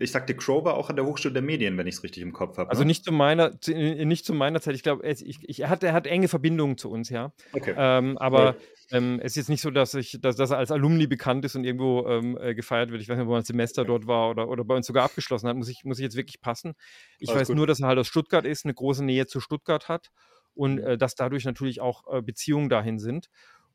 Ich 0.00 0.12
sagte 0.12 0.36
Crow 0.36 0.64
auch 0.66 0.90
an 0.90 0.96
der 0.96 1.04
Hochschule 1.04 1.34
der 1.34 1.42
Medien, 1.42 1.76
wenn 1.76 1.88
ich 1.88 1.96
es 1.96 2.02
richtig 2.04 2.22
im 2.22 2.32
Kopf 2.32 2.56
habe. 2.56 2.70
Also 2.70 2.82
ne? 2.82 2.86
nicht 2.86 3.04
zu 3.04 3.10
meiner, 3.10 3.52
nicht 3.66 4.24
zu 4.24 4.32
meiner 4.32 4.60
Zeit. 4.60 4.76
Ich 4.76 4.84
glaube, 4.84 5.04
ich, 5.08 5.60
er, 5.60 5.68
hat, 5.68 5.82
er 5.82 5.92
hat 5.92 6.06
enge 6.06 6.28
Verbindungen 6.28 6.78
zu 6.78 6.88
uns, 6.88 7.08
ja. 7.08 7.32
Okay. 7.52 7.74
Ähm, 7.76 8.16
aber 8.18 8.56
ähm, 8.92 9.18
es 9.20 9.32
ist 9.32 9.36
jetzt 9.36 9.48
nicht 9.48 9.60
so, 9.60 9.70
dass, 9.70 9.94
ich, 9.94 10.18
dass, 10.20 10.36
dass 10.36 10.52
er 10.52 10.58
als 10.58 10.70
Alumni 10.70 11.08
bekannt 11.08 11.44
ist 11.44 11.56
und 11.56 11.64
irgendwo 11.64 12.06
ähm, 12.06 12.38
äh, 12.40 12.54
gefeiert 12.54 12.92
wird. 12.92 13.02
Ich 13.02 13.08
weiß 13.08 13.18
nicht, 13.18 13.26
ob 13.26 13.32
er 13.32 13.38
ein 13.38 13.44
Semester 13.44 13.84
dort 13.84 14.06
war 14.06 14.30
oder, 14.30 14.48
oder 14.48 14.64
bei 14.64 14.76
uns 14.76 14.86
sogar 14.86 15.04
abgeschlossen 15.04 15.48
hat. 15.48 15.56
Muss 15.56 15.68
ich, 15.68 15.82
muss 15.84 15.98
ich 15.98 16.04
jetzt 16.04 16.16
wirklich 16.16 16.40
passen. 16.40 16.74
Ich 17.18 17.30
Alles 17.30 17.40
weiß 17.40 17.48
gut. 17.48 17.56
nur, 17.56 17.66
dass 17.66 17.80
er 17.80 17.88
halt 17.88 17.98
aus 17.98 18.06
Stuttgart 18.06 18.46
ist, 18.46 18.64
eine 18.64 18.74
große 18.74 19.04
Nähe 19.04 19.26
zu 19.26 19.40
Stuttgart 19.40 19.88
hat 19.88 20.10
und 20.54 20.76
mhm. 20.76 20.86
äh, 20.86 20.98
dass 20.98 21.16
dadurch 21.16 21.44
natürlich 21.44 21.80
auch 21.80 22.04
äh, 22.12 22.22
Beziehungen 22.22 22.68
dahin 22.68 23.00
sind. 23.00 23.28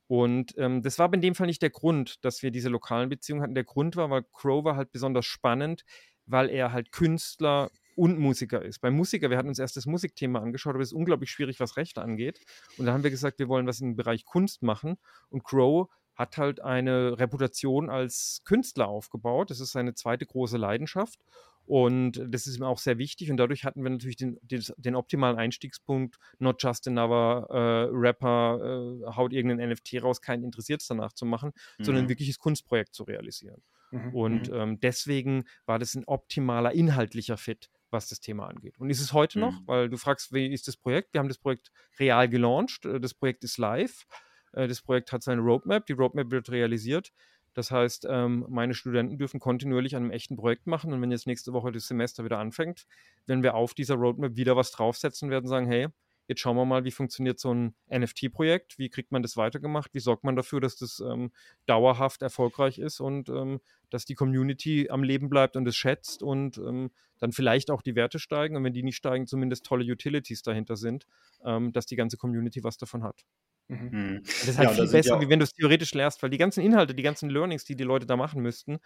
Und 0.07 0.53
ähm, 0.57 0.81
das 0.81 0.99
war 0.99 1.05
aber 1.05 1.15
in 1.15 1.21
dem 1.21 1.33
Fall 1.33 1.47
nicht 1.47 1.61
der 1.61 1.69
Grund, 1.69 2.23
dass 2.25 2.43
wir 2.43 2.51
diese 2.51 2.69
lokalen 2.69 3.09
Beziehungen 3.09 3.41
hatten. 3.41 3.55
Der 3.55 3.63
Grund 3.63 3.95
war, 3.95 4.09
weil 4.09 4.23
Crow 4.33 4.63
war 4.63 4.75
halt 4.75 4.91
besonders 4.91 5.25
spannend 5.25 5.85
weil 6.25 6.49
er 6.49 6.71
halt 6.71 6.91
Künstler 6.91 7.69
und 7.95 8.17
Musiker 8.19 8.61
ist. 8.61 8.79
Bei 8.79 8.91
Musiker, 8.91 9.29
wir 9.29 9.37
hatten 9.37 9.49
uns 9.49 9.59
erst 9.59 9.77
das 9.77 9.85
Musikthema 9.85 10.39
angeschaut, 10.39 10.73
aber 10.73 10.83
es 10.83 10.89
ist 10.89 10.97
unglaublich 10.97 11.31
schwierig, 11.31 11.59
was 11.59 11.77
Rechte 11.77 12.01
angeht. 12.01 12.39
Und 12.77 12.85
da 12.85 12.93
haben 12.93 13.03
wir 13.03 13.11
gesagt, 13.11 13.39
wir 13.39 13.47
wollen 13.47 13.67
was 13.67 13.81
im 13.81 13.95
Bereich 13.95 14.25
Kunst 14.25 14.63
machen. 14.63 14.97
Und 15.29 15.43
Crow 15.43 15.89
hat 16.15 16.37
halt 16.37 16.61
eine 16.61 17.19
Reputation 17.19 17.89
als 17.89 18.41
Künstler 18.45 18.87
aufgebaut. 18.87 19.49
Das 19.49 19.59
ist 19.59 19.71
seine 19.71 19.93
zweite 19.95 20.25
große 20.25 20.57
Leidenschaft. 20.57 21.19
Und 21.65 22.21
das 22.27 22.45
ist 22.45 22.57
ihm 22.57 22.63
auch 22.63 22.77
sehr 22.77 22.97
wichtig. 22.97 23.31
Und 23.31 23.37
dadurch 23.37 23.63
hatten 23.63 23.83
wir 23.83 23.89
natürlich 23.89 24.17
den, 24.17 24.37
den, 24.41 24.63
den 24.77 24.95
optimalen 24.95 25.37
Einstiegspunkt. 25.37 26.17
Not 26.39 26.61
just 26.61 26.87
another 26.87 27.47
äh, 27.49 27.89
Rapper 27.91 28.59
äh, 28.61 29.15
haut 29.15 29.31
irgendeinen 29.31 29.71
NFT 29.71 30.03
raus, 30.03 30.21
keinen 30.21 30.43
interessiert 30.43 30.81
es 30.81 30.87
danach 30.87 31.13
zu 31.13 31.25
machen, 31.25 31.53
mhm. 31.77 31.83
sondern 31.83 32.05
ein 32.05 32.09
wirkliches 32.09 32.37
Kunstprojekt 32.37 32.93
zu 32.93 33.03
realisieren. 33.03 33.61
Mhm. 33.93 34.15
Und 34.15 34.49
mhm. 34.49 34.55
ähm, 34.55 34.79
deswegen 34.79 35.45
war 35.65 35.79
das 35.79 35.93
ein 35.95 36.03
optimaler 36.05 36.73
inhaltlicher 36.73 37.37
Fit, 37.37 37.69
was 37.91 38.09
das 38.09 38.19
Thema 38.19 38.47
angeht. 38.47 38.77
Und 38.79 38.89
ist 38.89 39.01
es 39.01 39.13
heute 39.13 39.37
mhm. 39.37 39.45
noch, 39.45 39.61
weil 39.67 39.89
du 39.89 39.97
fragst, 39.97 40.33
wie 40.33 40.51
ist 40.51 40.67
das 40.67 40.77
Projekt? 40.77 41.13
Wir 41.13 41.19
haben 41.19 41.27
das 41.27 41.37
Projekt 41.37 41.71
real 41.99 42.27
gelauncht. 42.27 42.85
Äh, 42.85 42.99
das 42.99 43.13
Projekt 43.13 43.43
ist 43.43 43.57
live. 43.57 44.05
Äh, 44.53 44.67
das 44.67 44.81
Projekt 44.81 45.11
hat 45.11 45.21
seine 45.21 45.41
Roadmap. 45.41 45.85
Die 45.85 45.93
Roadmap 45.93 46.31
wird 46.31 46.49
realisiert. 46.49 47.11
Das 47.53 47.69
heißt, 47.69 48.07
ähm, 48.09 48.47
meine 48.49 48.73
Studenten 48.73 49.19
dürfen 49.19 49.39
kontinuierlich 49.39 49.95
an 49.95 50.03
einem 50.03 50.11
echten 50.11 50.35
Projekt 50.35 50.65
machen. 50.65 50.91
Und 50.91 51.01
wenn 51.03 51.11
jetzt 51.11 51.27
nächste 51.27 51.53
Woche 51.53 51.71
das 51.71 51.87
Semester 51.87 52.25
wieder 52.25 52.39
anfängt, 52.39 52.87
werden 53.27 53.43
wir 53.43 53.53
auf 53.53 53.75
dieser 53.75 53.93
Roadmap 53.93 54.35
wieder 54.35 54.55
was 54.55 54.71
draufsetzen 54.71 55.27
und 55.27 55.31
werden 55.31 55.47
sagen, 55.47 55.67
hey, 55.67 55.87
Jetzt 56.27 56.39
schauen 56.39 56.55
wir 56.55 56.65
mal, 56.65 56.85
wie 56.85 56.91
funktioniert 56.91 57.39
so 57.39 57.53
ein 57.53 57.75
NFT-Projekt, 57.91 58.79
wie 58.79 58.89
kriegt 58.89 59.11
man 59.11 59.21
das 59.21 59.35
weitergemacht, 59.35 59.93
wie 59.93 59.99
sorgt 59.99 60.23
man 60.23 60.35
dafür, 60.35 60.61
dass 60.61 60.77
das 60.77 60.99
ähm, 60.99 61.31
dauerhaft 61.65 62.21
erfolgreich 62.21 62.79
ist 62.79 62.99
und 62.99 63.29
ähm, 63.29 63.59
dass 63.89 64.05
die 64.05 64.15
Community 64.15 64.89
am 64.89 65.03
Leben 65.03 65.29
bleibt 65.29 65.55
und 65.55 65.67
es 65.67 65.75
schätzt 65.75 66.23
und 66.23 66.57
ähm, 66.57 66.91
dann 67.19 67.31
vielleicht 67.31 67.71
auch 67.71 67.81
die 67.81 67.95
Werte 67.95 68.19
steigen 68.19 68.55
und 68.55 68.63
wenn 68.63 68.73
die 68.73 68.83
nicht 68.83 68.95
steigen, 68.95 69.27
zumindest 69.27 69.65
tolle 69.65 69.89
Utilities 69.89 70.41
dahinter 70.43 70.77
sind, 70.77 71.05
ähm, 71.45 71.73
dass 71.73 71.85
die 71.85 71.95
ganze 71.95 72.17
Community 72.17 72.63
was 72.63 72.77
davon 72.77 73.03
hat. 73.03 73.25
Mhm. 73.67 73.89
mhm. 73.91 74.23
Das 74.23 74.47
ist 74.47 74.57
halt 74.57 74.69
ja, 74.69 74.75
viel 74.75 74.91
besser, 74.91 75.21
wie 75.21 75.29
wenn 75.29 75.39
du 75.39 75.43
es 75.43 75.53
theoretisch 75.53 75.93
lernst, 75.93 76.23
weil 76.23 76.29
die 76.29 76.37
ganzen 76.37 76.61
Inhalte, 76.61 76.95
die 76.95 77.03
ganzen 77.03 77.29
Learnings, 77.29 77.65
die 77.65 77.75
die 77.75 77.83
Leute 77.83 78.05
da 78.05 78.15
machen 78.15 78.41
müssten, 78.41 78.79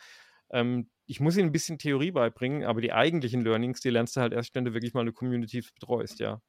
ähm, 0.50 0.90
ich 1.06 1.20
muss 1.20 1.38
ihnen 1.38 1.50
ein 1.50 1.52
bisschen 1.52 1.78
Theorie 1.78 2.12
beibringen, 2.12 2.64
aber 2.64 2.82
die 2.82 2.94
eigentlichen 2.94 3.42
Learnings, 3.42 3.82
die 3.82 3.90
lernst 3.90 4.16
du 4.16 4.22
halt 4.22 4.34
erst, 4.34 4.56
wenn 4.56 4.66
du 4.66 4.74
wirklich 4.74 4.94
mal 4.94 5.02
eine 5.02 5.14
Community 5.14 5.62
betreust, 5.62 6.20
ja. 6.20 6.42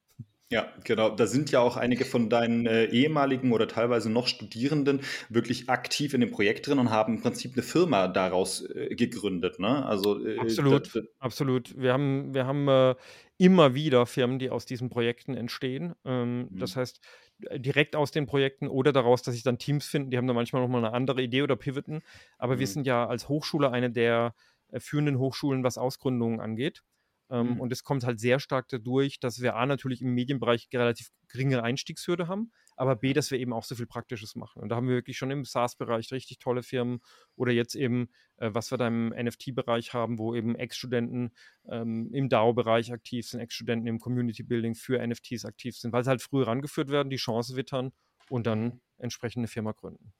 Ja, 0.50 0.72
genau. 0.82 1.11
Da 1.11 1.26
sind 1.26 1.50
ja 1.50 1.61
auch 1.61 1.76
einige 1.76 2.06
von 2.06 2.30
deinen 2.30 2.66
äh, 2.66 2.87
ehemaligen 2.87 3.52
oder 3.52 3.68
teilweise 3.68 4.11
noch 4.11 4.26
Studierenden 4.26 5.00
wirklich 5.28 5.68
aktiv 5.68 6.14
in 6.14 6.22
dem 6.22 6.30
Projekt 6.30 6.66
drin 6.66 6.78
und 6.78 6.90
haben 6.90 7.16
im 7.16 7.20
Prinzip 7.20 7.52
eine 7.52 7.62
Firma 7.62 8.08
daraus 8.08 8.62
äh, 8.62 8.94
gegründet. 8.94 9.58
Ne? 9.58 9.84
Also, 9.84 10.24
äh, 10.24 10.38
absolut, 10.38 10.94
das, 10.94 11.04
absolut. 11.18 11.76
Wir 11.76 11.92
haben, 11.92 12.32
wir 12.32 12.46
haben 12.46 12.66
äh, 12.66 12.94
immer 13.37 13.74
wieder 13.74 14.06
Firmen, 14.06 14.38
die 14.38 14.48
aus 14.48 14.64
diesen 14.64 14.88
Projekten 14.88 15.34
entstehen. 15.34 15.94
Ähm, 16.06 16.48
mhm. 16.50 16.58
Das 16.58 16.76
heißt, 16.76 17.00
äh, 17.42 17.61
direkt 17.61 17.94
aus 17.94 18.11
den 18.11 18.24
Projekten 18.24 18.68
oder 18.68 18.92
daraus, 18.92 19.20
dass 19.20 19.34
sich 19.34 19.42
dann 19.42 19.58
Teams 19.58 19.87
finden, 19.87 20.11
die 20.11 20.16
haben 20.16 20.26
dann 20.26 20.37
manchmal 20.37 20.62
nochmal 20.62 20.82
eine 20.82 20.94
andere 20.94 21.20
Idee 21.20 21.42
oder 21.42 21.56
pivoten. 21.56 22.00
Aber 22.38 22.54
mhm. 22.54 22.61
wir 22.61 22.66
sind 22.66 22.87
ja 22.87 23.06
als 23.06 23.28
Hochschule 23.28 23.70
eine 23.70 23.90
der 23.90 24.34
äh, 24.70 24.80
führenden 24.80 25.18
Hochschulen, 25.18 25.62
was 25.62 25.76
Ausgründungen 25.76 26.40
angeht. 26.40 26.82
Ähm, 27.31 27.55
mhm. 27.55 27.61
Und 27.61 27.73
es 27.73 27.83
kommt 27.85 28.05
halt 28.05 28.21
sehr 28.21 28.41
stark 28.41 28.69
dadurch, 28.69 29.21
dass 29.21 29.41
wir 29.41 29.57
A 29.57 29.67
natürlich 29.67 30.01
im 30.01 30.14
Medienbereich 30.14 30.69
relativ 30.73 31.09
geringe 31.29 31.62
Einstiegshürde 31.62 32.29
haben, 32.29 32.53
aber 32.77 32.97
B, 32.97 33.12
dass 33.12 33.31
wir 33.31 33.38
eben 33.38 33.53
auch 33.53 33.64
so 33.64 33.75
viel 33.75 33.87
Praktisches 33.87 34.35
machen. 34.35 34.62
Und 34.62 34.71
da 34.71 34.77
haben 34.77 34.88
wir 34.88 34.95
wirklich 34.95 35.19
schon 35.19 35.31
im 35.31 35.45
SaaS-Bereich 35.45 36.11
richtig 36.12 36.38
tolle 36.38 36.62
Firmen 36.62 37.01
oder 37.37 37.53
jetzt 37.53 37.75
eben, 37.75 38.09
äh, 38.38 38.51
was 38.53 38.71
wir 38.71 38.79
da 38.79 38.88
im 38.88 39.09
NFT-Bereich 39.11 39.93
haben, 39.93 40.19
wo 40.19 40.35
eben 40.35 40.55
Ex-Studenten 40.57 41.33
ähm, 41.69 42.11
im 42.12 42.29
DAO-Bereich 42.29 42.93
aktiv 42.93 43.29
sind, 43.29 43.41
Ex-Studenten 43.41 43.87
im 43.87 43.99
Community-Building 43.99 44.75
für 44.75 45.05
NFTs 45.07 45.45
aktiv 45.45 45.77
sind, 45.77 45.93
weil 45.93 46.05
sie 46.05 46.11
halt 46.11 46.23
früh 46.23 46.43
rangeführt 46.43 46.88
werden, 46.88 47.11
die 47.11 47.17
Chance 47.17 47.57
wittern 47.57 47.93
und 48.31 48.47
dann 48.47 48.81
entsprechend 48.97 49.41
eine 49.41 49.49
Firma 49.49 49.73
gründen. 49.73 50.12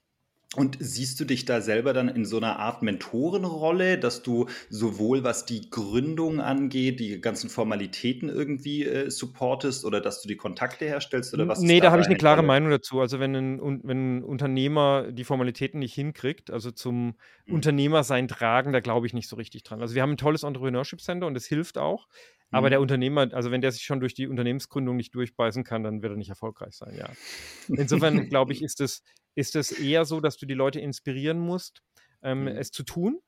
Und 0.57 0.79
siehst 0.81 1.21
du 1.21 1.27
dich 1.27 1.45
da 1.45 1.61
selber 1.61 1.93
dann 1.93 2.09
in 2.09 2.25
so 2.25 2.39
einer 2.39 2.59
Art 2.59 2.83
Mentorenrolle, 2.83 3.99
dass 3.99 4.23
du 4.23 4.47
sowohl 4.71 5.23
was 5.23 5.45
die 5.45 5.69
Gründung 5.69 6.41
angeht, 6.41 7.01
die 7.01 7.21
ganzen 7.21 7.51
Formalitäten 7.51 8.31
irgendwie 8.31 8.85
äh, 8.85 9.11
supportest 9.11 9.85
oder 9.85 10.01
dass 10.01 10.23
du 10.23 10.29
die 10.29 10.39
Kontakte 10.39 10.87
herstellst 10.87 11.35
oder 11.35 11.49
was? 11.49 11.61
Nee, 11.61 11.81
da, 11.81 11.87
da 11.87 11.91
habe 11.93 12.01
ich 12.01 12.09
eine 12.09 12.17
klare 12.17 12.37
Rolle? 12.37 12.47
Meinung 12.47 12.71
dazu. 12.71 12.99
Also 13.01 13.21
wenn 13.21 13.35
ein, 13.35 13.81
wenn 13.85 14.19
ein 14.19 14.25
Unternehmer 14.25 15.13
die 15.13 15.25
Formalitäten 15.25 15.81
nicht 15.81 15.93
hinkriegt, 15.93 16.51
also 16.51 16.71
zum 16.71 17.15
mhm. 17.45 17.55
Unternehmer 17.55 18.03
sein 18.03 18.27
Tragen, 18.27 18.73
da 18.73 18.81
glaube 18.81 19.07
ich 19.07 19.13
nicht 19.13 19.29
so 19.29 19.37
richtig 19.37 19.65
dran. 19.65 19.83
Also 19.83 19.95
wir 19.95 20.01
haben 20.01 20.13
ein 20.13 20.17
tolles 20.17 20.45
Entrepreneurship 20.45 21.03
Center 21.03 21.27
und 21.27 21.35
das 21.35 21.45
hilft 21.45 21.77
auch. 21.77 22.09
Aber 22.51 22.69
mhm. 22.69 22.71
der 22.71 22.81
Unternehmer, 22.81 23.29
also 23.33 23.51
wenn 23.51 23.61
der 23.61 23.73
sich 23.73 23.83
schon 23.83 24.01
durch 24.01 24.15
die 24.15 24.27
Unternehmensgründung 24.27 24.97
nicht 24.97 25.15
durchbeißen 25.15 25.65
kann, 25.65 25.83
dann 25.83 26.03
wird 26.03 26.13
er 26.13 26.17
nicht 26.17 26.31
erfolgreich 26.31 26.75
sein, 26.77 26.95
ja. 26.97 27.09
Insofern 27.69 28.29
glaube 28.31 28.53
ich, 28.53 28.63
ist 28.63 28.81
es 28.81 29.03
ist 29.39 29.55
es 29.55 29.71
eher 29.71 30.05
so, 30.05 30.21
dass 30.21 30.37
du 30.37 30.47
die 30.47 30.55
Leute 30.55 30.81
inspirieren 30.81 31.39
musst, 31.39 31.83
ähm, 32.23 32.43
mhm. 32.43 32.49
es 32.49 32.73
zu 32.73 32.83
tun. 32.83 33.21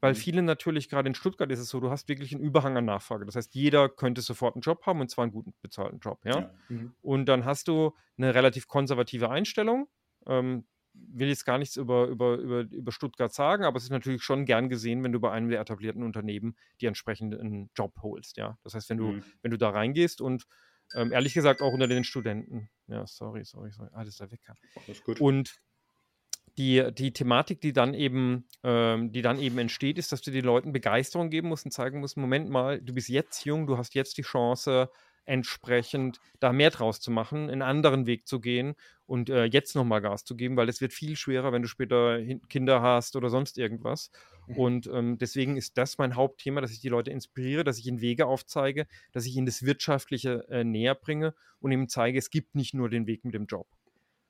Weil 0.00 0.12
mhm. 0.12 0.16
viele 0.16 0.42
natürlich, 0.42 0.88
gerade 0.88 1.08
in 1.08 1.14
Stuttgart 1.14 1.50
ist 1.52 1.60
es 1.60 1.68
so, 1.68 1.78
du 1.78 1.88
hast 1.88 2.08
wirklich 2.08 2.34
einen 2.34 2.42
Überhang 2.42 2.76
an 2.76 2.84
Nachfrage. 2.84 3.24
Das 3.24 3.36
heißt, 3.36 3.54
jeder 3.54 3.88
könnte 3.88 4.22
sofort 4.22 4.56
einen 4.56 4.62
Job 4.62 4.84
haben 4.86 5.00
und 5.00 5.08
zwar 5.08 5.22
einen 5.22 5.32
guten 5.32 5.54
bezahlten 5.62 6.00
Job. 6.00 6.18
Ja? 6.24 6.40
ja. 6.40 6.50
Mhm. 6.68 6.94
Und 7.00 7.26
dann 7.26 7.44
hast 7.44 7.68
du 7.68 7.94
eine 8.18 8.34
relativ 8.34 8.66
konservative 8.66 9.30
Einstellung. 9.30 9.88
Ähm, 10.26 10.66
will 11.08 11.28
jetzt 11.28 11.44
gar 11.44 11.58
nichts 11.58 11.76
über, 11.76 12.06
über, 12.06 12.36
über, 12.36 12.60
über 12.60 12.92
Stuttgart 12.92 13.32
sagen, 13.32 13.64
aber 13.64 13.76
es 13.76 13.84
ist 13.84 13.90
natürlich 13.90 14.22
schon 14.22 14.44
gern 14.44 14.68
gesehen, 14.68 15.02
wenn 15.02 15.12
du 15.12 15.20
bei 15.20 15.30
einem 15.30 15.48
der 15.48 15.60
etablierten 15.60 16.02
Unternehmen 16.02 16.56
die 16.80 16.86
entsprechenden 16.86 17.70
Job 17.74 17.94
holst. 18.02 18.36
Ja? 18.36 18.58
Das 18.62 18.74
heißt, 18.74 18.90
wenn 18.90 18.98
du, 18.98 19.12
mhm. 19.12 19.24
wenn 19.42 19.50
du 19.50 19.58
da 19.58 19.70
reingehst 19.70 20.20
und 20.20 20.46
ähm, 20.94 21.12
ehrlich 21.12 21.34
gesagt 21.34 21.62
auch 21.62 21.72
unter 21.72 21.88
den 21.88 22.04
Studenten. 22.04 22.68
Ja, 22.86 23.06
sorry, 23.06 23.44
sorry, 23.44 23.72
sorry. 23.72 23.88
Ah, 23.92 24.04
das 24.04 24.10
ist 24.10 24.20
da 24.20 24.30
weg. 24.30 24.40
Alles 24.86 25.02
gut. 25.02 25.20
Und 25.20 25.60
die, 26.58 26.90
die 26.92 27.12
Thematik, 27.12 27.60
die 27.60 27.72
dann 27.72 27.92
eben, 27.92 28.48
ähm, 28.62 29.12
die 29.12 29.22
dann 29.22 29.38
eben 29.38 29.58
entsteht, 29.58 29.98
ist, 29.98 30.12
dass 30.12 30.22
du 30.22 30.30
den 30.30 30.44
Leuten 30.44 30.72
Begeisterung 30.72 31.28
geben 31.28 31.48
musst 31.48 31.64
und 31.64 31.72
zeigen 31.72 32.00
musst, 32.00 32.16
Moment 32.16 32.48
mal, 32.48 32.80
du 32.80 32.94
bist 32.94 33.08
jetzt 33.08 33.44
jung, 33.44 33.66
du 33.66 33.76
hast 33.76 33.94
jetzt 33.94 34.16
die 34.16 34.22
Chance, 34.22 34.90
entsprechend 35.26 36.20
da 36.40 36.52
mehr 36.52 36.70
draus 36.70 37.00
zu 37.00 37.10
machen, 37.10 37.50
einen 37.50 37.62
anderen 37.62 38.06
Weg 38.06 38.26
zu 38.26 38.40
gehen 38.40 38.74
und 39.06 39.28
äh, 39.28 39.44
jetzt 39.44 39.74
nochmal 39.74 40.00
Gas 40.00 40.24
zu 40.24 40.36
geben, 40.36 40.56
weil 40.56 40.68
es 40.68 40.80
wird 40.80 40.92
viel 40.92 41.16
schwerer, 41.16 41.52
wenn 41.52 41.62
du 41.62 41.68
später 41.68 42.20
Kinder 42.48 42.80
hast 42.80 43.16
oder 43.16 43.28
sonst 43.28 43.58
irgendwas. 43.58 44.10
Mhm. 44.46 44.56
Und 44.56 44.86
ähm, 44.92 45.18
deswegen 45.18 45.56
ist 45.56 45.76
das 45.76 45.98
mein 45.98 46.16
Hauptthema, 46.16 46.60
dass 46.60 46.72
ich 46.72 46.80
die 46.80 46.88
Leute 46.88 47.10
inspiriere, 47.10 47.64
dass 47.64 47.78
ich 47.78 47.86
ihnen 47.86 48.00
Wege 48.00 48.26
aufzeige, 48.26 48.86
dass 49.12 49.26
ich 49.26 49.36
ihnen 49.36 49.46
das 49.46 49.64
Wirtschaftliche 49.64 50.46
äh, 50.48 50.64
näher 50.64 50.94
bringe 50.94 51.34
und 51.60 51.72
ihnen 51.72 51.88
zeige, 51.88 52.18
es 52.18 52.30
gibt 52.30 52.54
nicht 52.54 52.74
nur 52.74 52.88
den 52.88 53.06
Weg 53.06 53.24
mit 53.24 53.34
dem 53.34 53.46
Job. 53.46 53.66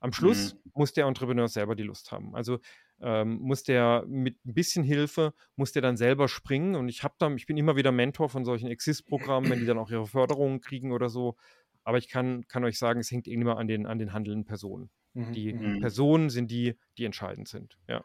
Am 0.07 0.13
Schluss 0.13 0.55
mhm. 0.55 0.71
muss 0.75 0.93
der 0.93 1.07
Entrepreneur 1.07 1.49
selber 1.49 1.75
die 1.75 1.83
Lust 1.83 2.13
haben. 2.13 2.37
Also 2.37 2.61
ähm, 3.01 3.41
muss 3.41 3.65
der 3.65 4.05
mit 4.07 4.37
ein 4.47 4.55
bisschen 4.55 4.85
Hilfe, 4.85 5.35
muss 5.57 5.73
der 5.73 5.83
dann 5.83 5.97
selber 5.97 6.29
springen. 6.29 6.77
Und 6.77 6.89
ich 6.89 7.03
habe 7.03 7.15
dann, 7.19 7.37
ich 7.37 7.47
bin 7.47 7.57
immer 7.57 7.75
wieder 7.75 7.91
Mentor 7.91 8.29
von 8.29 8.45
solchen 8.45 8.69
Exist-Programmen, 8.69 9.51
wenn 9.51 9.59
die 9.59 9.67
dann 9.67 9.79
auch 9.79 9.91
ihre 9.91 10.07
Förderungen 10.07 10.61
kriegen 10.61 10.93
oder 10.93 11.09
so. 11.09 11.35
Aber 11.83 11.99
ich 11.99 12.09
kann, 12.09 12.47
kann 12.47 12.63
euch 12.63 12.79
sagen, 12.79 13.01
es 13.01 13.11
hängt 13.11 13.27
immer 13.27 13.59
an 13.59 13.67
den, 13.67 13.85
an 13.85 13.99
den 13.99 14.13
handelnden 14.13 14.45
Personen. 14.45 14.91
Mhm. 15.15 15.33
Die 15.33 15.53
mhm. 15.53 15.81
Personen 15.81 16.31
sind 16.31 16.53
die, 16.53 16.77
die 16.99 17.05
entscheidend 17.05 17.49
sind. 17.49 17.77
Ja. 17.89 18.05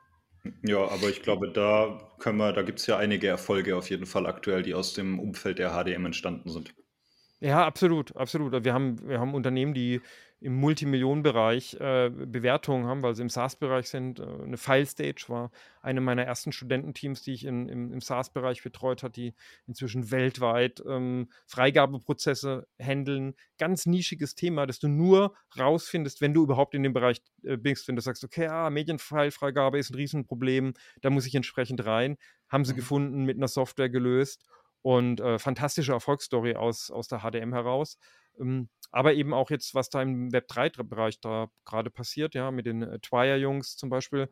Ja, 0.63 0.87
aber 0.87 1.07
ich 1.07 1.21
glaube, 1.21 1.51
da 1.51 2.15
können 2.17 2.39
wir, 2.39 2.51
da 2.51 2.63
gibt 2.63 2.79
es 2.79 2.87
ja 2.87 2.97
einige 2.97 3.27
Erfolge 3.27 3.77
auf 3.77 3.91
jeden 3.91 4.07
Fall 4.07 4.25
aktuell, 4.25 4.63
die 4.63 4.73
aus 4.73 4.93
dem 4.95 5.19
Umfeld 5.19 5.59
der 5.59 5.69
HDM 5.69 6.07
entstanden 6.07 6.49
sind. 6.49 6.73
Ja, 7.41 7.65
absolut, 7.65 8.15
absolut. 8.15 8.63
Wir 8.63 8.73
haben, 8.73 9.07
wir 9.07 9.19
haben 9.19 9.35
Unternehmen, 9.35 9.75
die 9.75 10.01
im 10.41 10.56
Multimillionenbereich 10.56 11.75
äh, 11.75 12.10
Bewertungen 12.10 12.88
haben, 12.88 13.04
weil 13.04 13.15
sie 13.15 13.21
im 13.21 13.30
SaaS-Bereich 13.30 13.88
sind. 13.88 14.19
Äh, 14.19 14.23
eine 14.23 14.58
FileStage 14.58 15.25
war 15.27 15.51
eine 15.84 16.01
meiner 16.01 16.23
ersten 16.23 16.51
Studententeams, 16.51 17.21
die 17.21 17.34
ich 17.34 17.45
in, 17.45 17.69
im, 17.69 17.93
im 17.93 18.01
SaaS-Bereich 18.01 18.63
betreut 18.63 19.04
habe, 19.04 19.13
die 19.13 19.36
inzwischen 19.67 20.10
weltweit 20.10 20.82
ähm, 20.88 21.30
Freigabeprozesse 21.45 22.67
handeln. 22.82 23.36
Ganz 23.60 23.86
nischiges 23.86 24.34
Thema, 24.34 24.65
das 24.65 24.80
du 24.80 24.88
nur 24.88 25.36
rausfindest, 25.60 26.21
wenn 26.21 26.34
du 26.34 26.43
überhaupt 26.43 26.73
in 26.73 26.82
dem 26.82 26.93
Bereich 26.93 27.21
äh, 27.43 27.56
bist. 27.56 27.88
Wenn 27.88 27.95
du 27.95 28.01
sagst, 28.01 28.23
okay, 28.23 28.47
ah, 28.47 28.71
Medienfile-Freigabe 28.71 29.77
ist 29.77 29.91
ein 29.91 29.95
Riesenproblem, 29.95 30.73
da 31.01 31.12
muss 31.12 31.27
ich 31.27 31.36
entsprechend 31.36 31.86
rein. 31.86 32.17
Haben 32.49 32.65
sie 32.65 32.73
mhm. 32.73 32.77
gefunden, 32.77 33.25
mit 33.25 33.38
einer 33.38 33.47
Software 33.47 33.89
gelöst 33.89 34.43
und 34.82 35.21
äh, 35.21 35.38
fantastische 35.38 35.91
Erfolgsstory 35.91 36.56
aus, 36.56 36.89
aus 36.89 37.08
der 37.08 37.19
HDM 37.19 37.54
heraus. 37.54 37.99
Ähm, 38.39 38.69
aber 38.91 39.13
eben 39.13 39.34
auch 39.34 39.49
jetzt, 39.49 39.73
was 39.73 39.89
da 39.89 40.01
im 40.01 40.30
Web3-Bereich 40.30 41.19
da 41.21 41.49
gerade 41.65 41.89
passiert, 41.89 42.36
ja, 42.36 42.51
mit 42.51 42.65
den 42.65 42.82
äh, 42.82 42.99
Twire-Jungs 42.99 43.77
zum 43.77 43.89
Beispiel. 43.89 44.30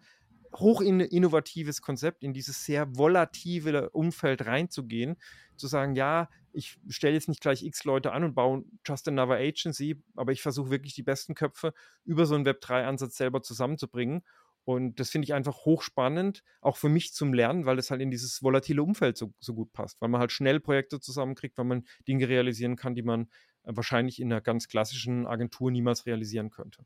Hoch 0.55 0.81
in, 0.81 0.99
innovatives 0.99 1.81
Konzept, 1.81 2.23
in 2.23 2.33
dieses 2.33 2.65
sehr 2.65 2.97
volative 2.97 3.91
Umfeld 3.91 4.45
reinzugehen, 4.45 5.17
zu 5.55 5.67
sagen, 5.67 5.95
ja, 5.95 6.27
ich 6.51 6.79
stelle 6.87 7.13
jetzt 7.13 7.29
nicht 7.29 7.41
gleich 7.41 7.63
x 7.63 7.83
Leute 7.83 8.11
an 8.11 8.23
und 8.23 8.33
baue 8.33 8.63
just 8.85 9.07
another 9.07 9.35
agency, 9.35 10.01
aber 10.15 10.31
ich 10.31 10.41
versuche 10.41 10.71
wirklich 10.71 10.95
die 10.95 11.03
besten 11.03 11.35
Köpfe 11.35 11.73
über 12.03 12.25
so 12.25 12.35
einen 12.35 12.47
Web3-Ansatz 12.47 13.15
selber 13.17 13.43
zusammenzubringen. 13.43 14.23
Und 14.65 14.99
das 14.99 15.09
finde 15.09 15.25
ich 15.25 15.33
einfach 15.33 15.65
hochspannend, 15.65 16.43
auch 16.61 16.77
für 16.77 16.89
mich 16.89 17.13
zum 17.13 17.33
Lernen, 17.33 17.65
weil 17.65 17.79
es 17.79 17.89
halt 17.89 18.01
in 18.01 18.11
dieses 18.11 18.43
volatile 18.43 18.83
Umfeld 18.83 19.17
so, 19.17 19.33
so 19.39 19.53
gut 19.55 19.73
passt, 19.73 19.99
weil 20.01 20.09
man 20.09 20.21
halt 20.21 20.31
schnell 20.31 20.59
Projekte 20.59 20.99
zusammenkriegt, 20.99 21.57
weil 21.57 21.65
man 21.65 21.85
Dinge 22.07 22.27
realisieren 22.27 22.75
kann, 22.75 22.93
die 22.93 23.01
man 23.01 23.29
wahrscheinlich 23.63 24.19
in 24.19 24.31
einer 24.31 24.41
ganz 24.41 24.67
klassischen 24.67 25.27
Agentur 25.27 25.71
niemals 25.71 26.05
realisieren 26.05 26.49
könnte. 26.49 26.85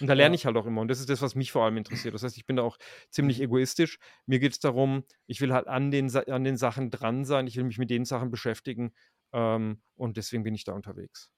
Und 0.00 0.06
da 0.06 0.14
lerne 0.14 0.34
ich 0.34 0.46
halt 0.46 0.56
auch 0.56 0.66
immer. 0.66 0.80
Und 0.80 0.88
das 0.88 1.00
ist 1.00 1.10
das, 1.10 1.22
was 1.22 1.34
mich 1.34 1.52
vor 1.52 1.64
allem 1.64 1.76
interessiert. 1.76 2.14
Das 2.14 2.22
heißt, 2.22 2.36
ich 2.36 2.46
bin 2.46 2.56
da 2.56 2.62
auch 2.62 2.78
ziemlich 3.10 3.38
mhm. 3.38 3.44
egoistisch. 3.44 3.98
Mir 4.26 4.38
geht 4.38 4.52
es 4.52 4.58
darum, 4.58 5.04
ich 5.26 5.40
will 5.40 5.52
halt 5.52 5.68
an 5.68 5.90
den, 5.90 6.14
an 6.16 6.44
den 6.44 6.56
Sachen 6.56 6.90
dran 6.90 7.24
sein. 7.24 7.46
Ich 7.46 7.56
will 7.56 7.64
mich 7.64 7.78
mit 7.78 7.90
den 7.90 8.04
Sachen 8.04 8.30
beschäftigen. 8.30 8.92
Ähm, 9.32 9.82
und 9.94 10.16
deswegen 10.16 10.44
bin 10.44 10.54
ich 10.54 10.64
da 10.64 10.72
unterwegs. 10.72 11.30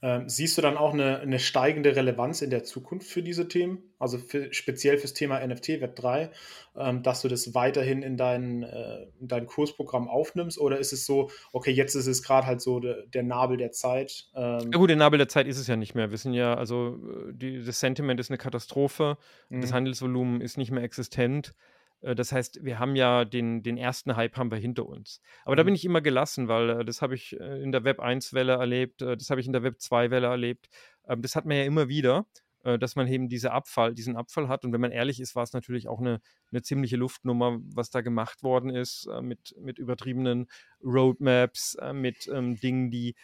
Ähm, 0.00 0.28
siehst 0.28 0.56
du 0.56 0.62
dann 0.62 0.76
auch 0.76 0.92
eine, 0.92 1.18
eine, 1.18 1.40
steigende 1.40 1.96
Relevanz 1.96 2.40
in 2.40 2.50
der 2.50 2.62
Zukunft 2.62 3.08
für 3.08 3.22
diese 3.22 3.48
Themen? 3.48 3.82
Also 3.98 4.18
für, 4.18 4.52
speziell 4.52 4.96
fürs 4.96 5.12
Thema 5.12 5.44
NFT, 5.44 5.70
Web3, 5.70 6.30
ähm, 6.76 7.02
dass 7.02 7.22
du 7.22 7.28
das 7.28 7.52
weiterhin 7.52 8.02
in 8.02 8.16
dein, 8.16 8.62
äh, 8.62 9.06
in 9.18 9.26
dein 9.26 9.46
Kursprogramm 9.46 10.08
aufnimmst? 10.08 10.56
Oder 10.60 10.78
ist 10.78 10.92
es 10.92 11.04
so, 11.04 11.30
okay, 11.52 11.72
jetzt 11.72 11.96
ist 11.96 12.06
es 12.06 12.22
gerade 12.22 12.46
halt 12.46 12.60
so 12.60 12.78
de, 12.78 13.08
der 13.08 13.24
Nabel 13.24 13.56
der 13.56 13.72
Zeit? 13.72 14.28
Ähm 14.36 14.70
ja 14.72 14.78
gut, 14.78 14.88
der 14.88 14.96
Nabel 14.96 15.18
der 15.18 15.28
Zeit 15.28 15.48
ist 15.48 15.58
es 15.58 15.66
ja 15.66 15.74
nicht 15.74 15.96
mehr. 15.96 16.12
Wir 16.12 16.18
sind 16.18 16.32
ja, 16.32 16.54
also 16.54 16.96
die, 17.32 17.64
das 17.64 17.80
Sentiment 17.80 18.20
ist 18.20 18.30
eine 18.30 18.38
Katastrophe, 18.38 19.18
mhm. 19.48 19.62
das 19.62 19.72
Handelsvolumen 19.72 20.40
ist 20.40 20.58
nicht 20.58 20.70
mehr 20.70 20.84
existent. 20.84 21.54
Äh, 22.00 22.14
das 22.14 22.32
heißt, 22.32 22.64
wir 22.64 22.78
haben 22.78 22.96
ja 22.96 23.24
den, 23.24 23.62
den 23.62 23.76
ersten 23.76 24.16
Hype 24.16 24.36
haben 24.36 24.50
wir 24.50 24.58
hinter 24.58 24.86
uns. 24.86 25.20
Aber 25.44 25.56
da 25.56 25.62
bin 25.62 25.72
mhm. 25.72 25.76
ich 25.76 25.84
immer 25.84 26.00
gelassen, 26.00 26.48
weil 26.48 26.70
äh, 26.70 26.84
das 26.84 27.02
habe 27.02 27.14
ich 27.14 27.38
äh, 27.38 27.62
in 27.62 27.72
der 27.72 27.84
Web 27.84 28.00
1-Welle 28.00 28.54
erlebt, 28.54 29.00
das 29.00 29.30
habe 29.30 29.40
ich 29.40 29.46
in 29.46 29.52
der 29.52 29.62
Web 29.62 29.76
2-Welle 29.78 30.26
erlebt. 30.26 30.68
Das 31.04 31.36
hat 31.36 31.46
man 31.46 31.56
ja 31.56 31.64
immer 31.64 31.88
wieder, 31.88 32.26
dass 32.62 32.96
man 32.96 33.06
eben 33.08 33.28
diese 33.28 33.52
Abfall, 33.52 33.94
diesen 33.94 34.16
Abfall 34.16 34.48
hat. 34.48 34.64
Und 34.64 34.74
wenn 34.74 34.80
man 34.80 34.90
ehrlich 34.90 35.20
ist, 35.20 35.34
war 35.34 35.42
es 35.42 35.54
natürlich 35.54 35.88
auch 35.88 36.00
eine, 36.00 36.20
eine 36.50 36.60
ziemliche 36.60 36.96
Luftnummer, 36.96 37.58
was 37.74 37.88
da 37.88 38.02
gemacht 38.02 38.42
worden 38.42 38.68
ist, 38.68 39.08
mit, 39.22 39.54
mit 39.58 39.78
übertriebenen 39.78 40.48
Roadmaps, 40.82 41.78
mit 41.94 42.28
ähm, 42.30 42.56
Dingen, 42.60 42.90
die 42.90 43.10
äh, 43.10 43.14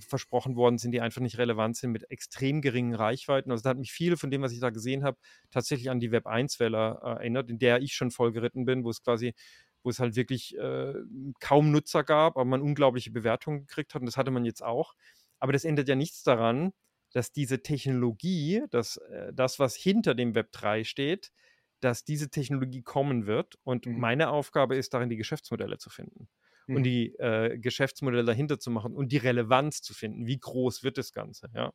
versprochen 0.00 0.56
worden 0.56 0.78
sind, 0.78 0.92
die 0.92 1.00
einfach 1.00 1.20
nicht 1.20 1.38
relevant 1.38 1.76
sind, 1.76 1.92
mit 1.92 2.10
extrem 2.10 2.60
geringen 2.60 2.94
Reichweiten. 2.94 3.50
Also 3.50 3.62
da 3.62 3.70
hat 3.70 3.78
mich 3.78 3.92
viel 3.92 4.16
von 4.16 4.30
dem, 4.30 4.42
was 4.42 4.52
ich 4.52 4.60
da 4.60 4.70
gesehen 4.70 5.04
habe, 5.04 5.18
tatsächlich 5.50 5.90
an 5.90 6.00
die 6.00 6.12
Web 6.12 6.26
1-Welle 6.26 7.00
äh, 7.02 7.06
erinnert, 7.06 7.50
in 7.50 7.58
der 7.58 7.80
ich 7.80 7.94
schon 7.94 8.10
voll 8.10 8.32
geritten 8.32 8.64
bin, 8.64 8.84
wo 8.84 8.90
es 8.90 9.02
quasi 9.02 9.34
wo 9.82 9.88
es 9.88 9.98
halt 9.98 10.14
wirklich 10.14 10.54
äh, 10.58 10.92
kaum 11.40 11.70
Nutzer 11.70 12.04
gab, 12.04 12.36
aber 12.36 12.44
man 12.44 12.60
unglaubliche 12.60 13.10
Bewertungen 13.10 13.60
gekriegt 13.60 13.94
hat 13.94 14.02
und 14.02 14.06
das 14.06 14.18
hatte 14.18 14.30
man 14.30 14.44
jetzt 14.44 14.62
auch. 14.62 14.94
Aber 15.38 15.54
das 15.54 15.64
ändert 15.64 15.88
ja 15.88 15.94
nichts 15.94 16.22
daran, 16.22 16.72
dass 17.12 17.32
diese 17.32 17.62
Technologie, 17.62 18.62
dass, 18.70 18.98
äh, 18.98 19.32
das, 19.32 19.58
was 19.58 19.74
hinter 19.74 20.14
dem 20.14 20.34
Web 20.34 20.52
3 20.52 20.84
steht, 20.84 21.32
dass 21.80 22.04
diese 22.04 22.28
Technologie 22.28 22.82
kommen 22.82 23.26
wird. 23.26 23.58
Und 23.64 23.86
mhm. 23.86 23.98
meine 23.98 24.28
Aufgabe 24.28 24.76
ist 24.76 24.92
darin, 24.92 25.08
die 25.08 25.16
Geschäftsmodelle 25.16 25.78
zu 25.78 25.88
finden 25.88 26.28
mhm. 26.70 26.76
und 26.76 26.82
die 26.84 27.14
äh, 27.18 27.58
Geschäftsmodelle 27.58 28.24
dahinter 28.24 28.58
zu 28.58 28.70
machen 28.70 28.94
und 28.94 29.12
die 29.12 29.18
Relevanz 29.18 29.82
zu 29.82 29.94
finden. 29.94 30.26
Wie 30.26 30.38
groß 30.38 30.82
wird 30.82 30.98
das 30.98 31.12
Ganze, 31.12 31.50
ja? 31.54 31.72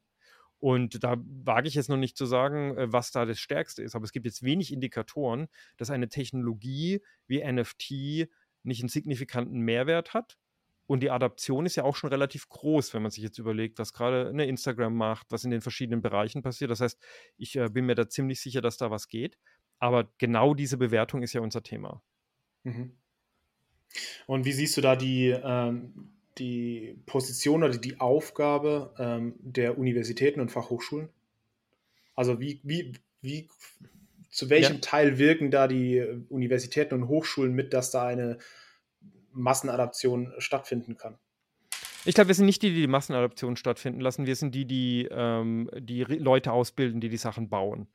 Und 0.59 1.03
da 1.03 1.17
wage 1.19 1.67
ich 1.67 1.75
jetzt 1.75 1.89
noch 1.89 1.97
nicht 1.97 2.17
zu 2.17 2.25
sagen, 2.25 2.77
äh, 2.77 2.91
was 2.91 3.11
da 3.11 3.25
das 3.25 3.39
Stärkste 3.39 3.83
ist. 3.83 3.95
Aber 3.95 4.05
es 4.05 4.11
gibt 4.11 4.25
jetzt 4.25 4.41
wenig 4.41 4.71
Indikatoren, 4.71 5.47
dass 5.77 5.89
eine 5.91 6.07
Technologie 6.09 7.01
wie 7.27 7.43
NFT 7.43 8.29
nicht 8.63 8.81
einen 8.81 8.89
signifikanten 8.89 9.59
Mehrwert 9.59 10.13
hat. 10.13 10.37
Und 10.87 11.01
die 11.01 11.09
Adaption 11.09 11.65
ist 11.65 11.75
ja 11.75 11.83
auch 11.83 11.95
schon 11.95 12.11
relativ 12.11 12.47
groß, 12.47 12.93
wenn 12.93 13.01
man 13.01 13.11
sich 13.11 13.23
jetzt 13.23 13.39
überlegt, 13.39 13.79
was 13.79 13.91
gerade 13.91 14.29
eine 14.29 14.45
Instagram 14.45 14.95
macht, 14.95 15.27
was 15.31 15.43
in 15.43 15.51
den 15.51 15.61
verschiedenen 15.61 16.01
Bereichen 16.01 16.41
passiert. 16.41 16.71
Das 16.71 16.79
heißt, 16.79 16.99
ich 17.37 17.55
äh, 17.55 17.69
bin 17.69 17.85
mir 17.85 17.95
da 17.95 18.07
ziemlich 18.07 18.39
sicher, 18.39 18.61
dass 18.61 18.77
da 18.77 18.91
was 18.91 19.07
geht. 19.07 19.37
Aber 19.79 20.11
genau 20.19 20.53
diese 20.53 20.77
Bewertung 20.77 21.21
ist 21.21 21.33
ja 21.33 21.41
unser 21.41 21.63
Thema. 21.63 22.01
Mhm. 22.63 22.97
Und 24.27 24.45
wie 24.45 24.51
siehst 24.51 24.77
du 24.77 24.81
da 24.81 24.95
die, 24.95 25.29
ähm, 25.29 26.11
die 26.37 26.97
Position 27.05 27.63
oder 27.63 27.77
die 27.77 27.99
Aufgabe 27.99 28.93
ähm, 28.97 29.35
der 29.39 29.77
Universitäten 29.77 30.41
und 30.41 30.51
Fachhochschulen? 30.51 31.09
Also 32.15 32.39
wie, 32.39 32.59
wie, 32.63 32.93
wie 33.21 33.49
zu 34.29 34.49
welchem 34.49 34.75
ja. 34.75 34.81
Teil 34.81 35.17
wirken 35.17 35.51
da 35.51 35.67
die 35.67 36.01
Universitäten 36.29 36.95
und 36.95 37.07
Hochschulen 37.07 37.53
mit, 37.53 37.73
dass 37.73 37.91
da 37.91 38.05
eine 38.07 38.37
Massenadaption 39.31 40.33
stattfinden 40.37 40.97
kann? 40.97 41.17
Ich 42.05 42.13
glaube, 42.13 42.27
wir 42.27 42.35
sind 42.35 42.45
nicht 42.45 42.61
die, 42.61 42.69
die 42.69 42.81
die 42.81 42.87
Massenadaption 42.87 43.55
stattfinden 43.55 43.99
lassen. 43.99 44.27
Wir 44.27 44.35
sind 44.35 44.53
die, 44.53 44.65
die 44.65 45.07
ähm, 45.09 45.69
die 45.77 46.03
Leute 46.03 46.51
ausbilden, 46.51 47.01
die 47.01 47.09
die 47.09 47.17
Sachen 47.17 47.49
bauen. 47.49 47.87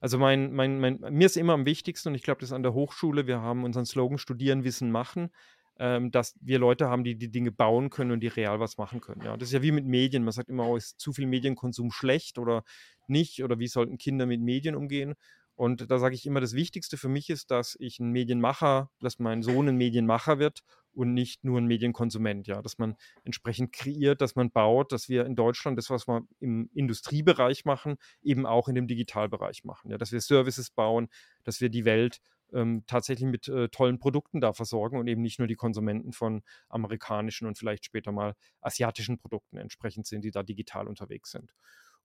Also 0.00 0.18
mein, 0.18 0.52
mein, 0.52 0.80
mein, 0.80 0.98
mir 1.10 1.26
ist 1.26 1.36
immer 1.36 1.52
am 1.52 1.66
wichtigsten, 1.66 2.08
und 2.08 2.14
ich 2.14 2.22
glaube, 2.22 2.40
das 2.40 2.50
ist 2.50 2.54
an 2.54 2.62
der 2.62 2.74
Hochschule, 2.74 3.26
wir 3.26 3.40
haben 3.40 3.64
unseren 3.64 3.84
Slogan 3.84 4.18
Studieren, 4.18 4.64
Wissen, 4.64 4.90
Machen, 4.90 5.30
ähm, 5.78 6.10
dass 6.10 6.34
wir 6.40 6.58
Leute 6.58 6.88
haben, 6.88 7.04
die 7.04 7.16
die 7.16 7.30
Dinge 7.30 7.52
bauen 7.52 7.90
können 7.90 8.10
und 8.10 8.20
die 8.20 8.28
real 8.28 8.60
was 8.60 8.78
machen 8.78 9.00
können. 9.00 9.22
Ja, 9.22 9.36
das 9.36 9.48
ist 9.48 9.52
ja 9.52 9.62
wie 9.62 9.72
mit 9.72 9.86
Medien. 9.86 10.24
Man 10.24 10.32
sagt 10.32 10.48
immer, 10.48 10.66
oh, 10.66 10.76
ist 10.76 10.98
zu 10.98 11.12
viel 11.12 11.26
Medienkonsum 11.26 11.90
schlecht 11.90 12.38
oder 12.38 12.64
nicht? 13.08 13.42
Oder 13.44 13.58
wie 13.58 13.68
sollten 13.68 13.98
Kinder 13.98 14.26
mit 14.26 14.40
Medien 14.40 14.74
umgehen? 14.74 15.14
Und 15.54 15.90
da 15.90 15.98
sage 15.98 16.14
ich 16.14 16.24
immer, 16.24 16.40
das 16.40 16.54
Wichtigste 16.54 16.96
für 16.96 17.08
mich 17.08 17.28
ist, 17.28 17.50
dass 17.50 17.76
ich 17.78 17.98
ein 17.98 18.10
Medienmacher, 18.10 18.90
dass 19.00 19.18
mein 19.18 19.42
Sohn 19.42 19.68
ein 19.68 19.76
Medienmacher 19.76 20.38
wird 20.38 20.60
und 20.94 21.14
nicht 21.14 21.44
nur 21.44 21.58
ein 21.60 21.66
Medienkonsument, 21.66 22.46
ja, 22.46 22.62
dass 22.62 22.78
man 22.78 22.96
entsprechend 23.24 23.72
kreiert, 23.72 24.20
dass 24.20 24.34
man 24.34 24.50
baut, 24.50 24.92
dass 24.92 25.08
wir 25.08 25.24
in 25.26 25.36
Deutschland 25.36 25.78
das, 25.78 25.90
was 25.90 26.06
wir 26.06 26.22
im 26.40 26.70
Industriebereich 26.74 27.64
machen, 27.64 27.96
eben 28.22 28.46
auch 28.46 28.68
in 28.68 28.74
dem 28.74 28.86
Digitalbereich 28.86 29.64
machen, 29.64 29.90
ja, 29.90 29.98
dass 29.98 30.12
wir 30.12 30.20
Services 30.20 30.70
bauen, 30.70 31.08
dass 31.44 31.60
wir 31.60 31.68
die 31.68 31.84
Welt 31.84 32.20
ähm, 32.52 32.84
tatsächlich 32.86 33.28
mit 33.28 33.48
äh, 33.48 33.68
tollen 33.68 33.98
Produkten 33.98 34.40
da 34.40 34.52
versorgen 34.52 34.98
und 34.98 35.06
eben 35.06 35.22
nicht 35.22 35.38
nur 35.38 35.48
die 35.48 35.54
Konsumenten 35.54 36.12
von 36.12 36.42
amerikanischen 36.68 37.46
und 37.46 37.58
vielleicht 37.58 37.84
später 37.84 38.12
mal 38.12 38.34
asiatischen 38.60 39.18
Produkten 39.18 39.56
entsprechend 39.56 40.06
sind, 40.06 40.24
die 40.24 40.30
da 40.30 40.42
digital 40.42 40.88
unterwegs 40.88 41.30
sind. 41.30 41.52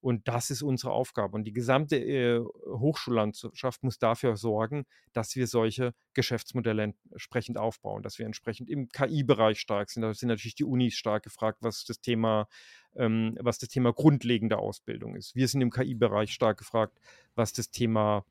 Und 0.06 0.28
das 0.28 0.52
ist 0.52 0.62
unsere 0.62 0.91
Aufgabe. 0.91 1.36
Und 1.36 1.46
die 1.46 1.52
gesamte 1.52 1.96
äh, 1.96 2.39
Hochschullandschaft 2.68 3.82
muss 3.82 3.98
dafür 3.98 4.38
sorgen, 4.38 4.86
dass 5.13 5.36
wir 5.36 5.48
solche 5.48 5.96
Geschäftsmodelle 6.13 6.94
entsprechend 7.10 7.58
aufbauen, 7.58 8.04
dass 8.04 8.20
wir 8.20 8.28
entsprechend 8.28 8.70
im 8.70 8.88
KI-Bereich 8.89 9.60
stark 9.60 9.89
sind. 9.89 10.04
Da 10.04 10.13
sind 10.13 10.30
natürlich 10.30 10.54
die 10.54 10.63
Unis 10.63 10.94
stark 10.94 11.24
gefragt, 11.24 11.58
was 11.62 11.86
das 11.86 12.02
Thema, 12.02 12.48
ähm, 12.96 13.36
was 13.41 13.58
das 13.58 13.70
Thema 13.70 13.94
grundlegende 13.94 14.60
Ausbildung 14.60 15.15
ist. 15.15 15.34
Wir 15.36 15.48
sind 15.48 15.62
im 15.62 15.72
KI-Bereich 15.72 16.32
stark 16.32 16.60
gefragt, 16.60 17.00
was 17.34 17.52
das 17.54 17.72
Thema 17.72 18.26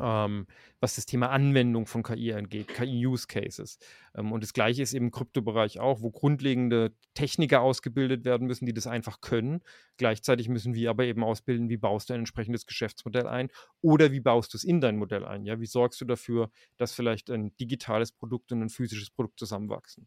ähm, 0.00 0.46
was 0.80 0.96
das 0.96 1.06
Thema 1.06 1.30
Anwendung 1.30 1.86
von 1.86 2.02
KI 2.02 2.32
angeht, 2.32 2.68
KI-Use-Cases. 2.68 3.78
Ähm, 4.14 4.32
und 4.32 4.42
das 4.42 4.52
Gleiche 4.52 4.82
ist 4.82 4.94
im 4.94 5.10
Kryptobereich 5.10 5.80
auch, 5.80 6.02
wo 6.02 6.10
grundlegende 6.10 6.94
Techniker 7.14 7.60
ausgebildet 7.62 8.24
werden 8.24 8.46
müssen, 8.46 8.66
die 8.66 8.74
das 8.74 8.86
einfach 8.86 9.20
können. 9.20 9.60
Gleichzeitig 9.96 10.48
müssen 10.48 10.74
wir 10.74 10.90
aber 10.90 11.04
eben 11.04 11.24
ausbilden, 11.24 11.68
wie 11.68 11.76
baust 11.76 12.10
du 12.10 12.14
ein 12.14 12.20
entsprechendes 12.20 12.66
Geschäftsmodell 12.66 13.26
ein 13.26 13.48
oder 13.80 14.12
wie 14.12 14.20
baust 14.20 14.52
du 14.54 14.56
es 14.56 14.64
in 14.64 14.80
dein 14.80 14.96
Modell 14.96 15.24
ein. 15.24 15.44
Ja? 15.44 15.60
Wie 15.60 15.66
sorgst 15.66 16.00
du 16.00 16.04
dafür, 16.04 16.50
dass 16.76 16.92
vielleicht 16.92 17.30
ein 17.30 17.56
digitales 17.56 18.12
Produkt 18.12 18.52
und 18.52 18.62
ein 18.62 18.68
physisches 18.68 19.10
Produkt 19.10 19.38
zusammenwachsen? 19.38 20.06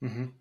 Mhm. 0.00 0.34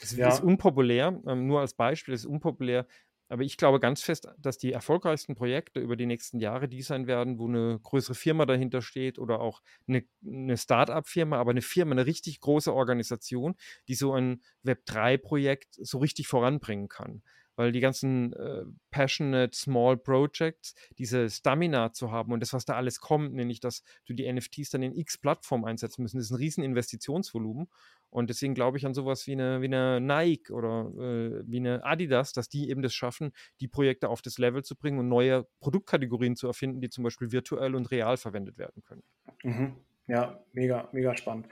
Das 0.00 0.16
ja. 0.16 0.28
ist 0.28 0.42
unpopulär, 0.42 1.20
ähm, 1.26 1.46
nur 1.46 1.60
als 1.60 1.74
Beispiel, 1.74 2.14
es 2.14 2.20
ist 2.20 2.26
unpopulär, 2.26 2.86
aber 3.32 3.44
ich 3.44 3.56
glaube 3.56 3.80
ganz 3.80 4.02
fest, 4.02 4.28
dass 4.36 4.58
die 4.58 4.72
erfolgreichsten 4.72 5.34
Projekte 5.34 5.80
über 5.80 5.96
die 5.96 6.04
nächsten 6.04 6.38
Jahre 6.38 6.68
die 6.68 6.82
sein 6.82 7.06
werden, 7.06 7.38
wo 7.38 7.48
eine 7.48 7.80
größere 7.82 8.14
Firma 8.14 8.44
dahinter 8.44 8.82
steht 8.82 9.18
oder 9.18 9.40
auch 9.40 9.62
eine, 9.88 10.04
eine 10.22 10.58
Start-up-Firma, 10.58 11.38
aber 11.38 11.52
eine 11.52 11.62
Firma, 11.62 11.92
eine 11.92 12.04
richtig 12.04 12.40
große 12.40 12.72
Organisation, 12.74 13.54
die 13.88 13.94
so 13.94 14.12
ein 14.12 14.42
Web3-Projekt 14.64 15.78
so 15.80 15.98
richtig 15.98 16.28
voranbringen 16.28 16.88
kann 16.88 17.22
weil 17.56 17.72
die 17.72 17.80
ganzen 17.80 18.32
äh, 18.34 18.64
passionate 18.90 19.56
small 19.56 19.96
projects, 19.96 20.74
diese 20.98 21.28
Stamina 21.28 21.92
zu 21.92 22.10
haben 22.10 22.32
und 22.32 22.40
das, 22.40 22.52
was 22.52 22.64
da 22.64 22.74
alles 22.74 23.00
kommt, 23.00 23.34
nämlich, 23.34 23.60
dass 23.60 23.82
du 24.06 24.14
die 24.14 24.30
NFTs 24.30 24.70
dann 24.70 24.82
in 24.82 24.96
x 24.96 25.18
Plattformen 25.18 25.64
einsetzen 25.64 26.02
müssen, 26.02 26.18
das 26.18 26.26
ist 26.26 26.30
ein 26.32 26.36
riesen 26.36 26.64
Investitionsvolumen 26.64 27.68
und 28.10 28.28
deswegen 28.28 28.54
glaube 28.54 28.76
ich 28.76 28.84
an 28.84 28.92
sowas 28.92 29.26
wie 29.26 29.32
eine, 29.32 29.62
wie 29.62 29.66
eine 29.66 30.00
Nike 30.00 30.52
oder 30.52 30.92
äh, 30.98 31.42
wie 31.46 31.56
eine 31.56 31.84
Adidas, 31.84 32.32
dass 32.32 32.48
die 32.48 32.68
eben 32.68 32.82
das 32.82 32.94
schaffen, 32.94 33.32
die 33.60 33.68
Projekte 33.68 34.10
auf 34.10 34.20
das 34.20 34.38
Level 34.38 34.62
zu 34.62 34.76
bringen 34.76 34.98
und 34.98 35.08
neue 35.08 35.46
Produktkategorien 35.60 36.36
zu 36.36 36.46
erfinden, 36.46 36.80
die 36.80 36.90
zum 36.90 37.04
Beispiel 37.04 37.32
virtuell 37.32 37.74
und 37.74 37.90
real 37.90 38.18
verwendet 38.18 38.58
werden 38.58 38.82
können. 38.82 39.02
Mhm. 39.42 39.76
Ja, 40.08 40.44
mega, 40.52 40.88
mega 40.92 41.16
spannend. 41.16 41.46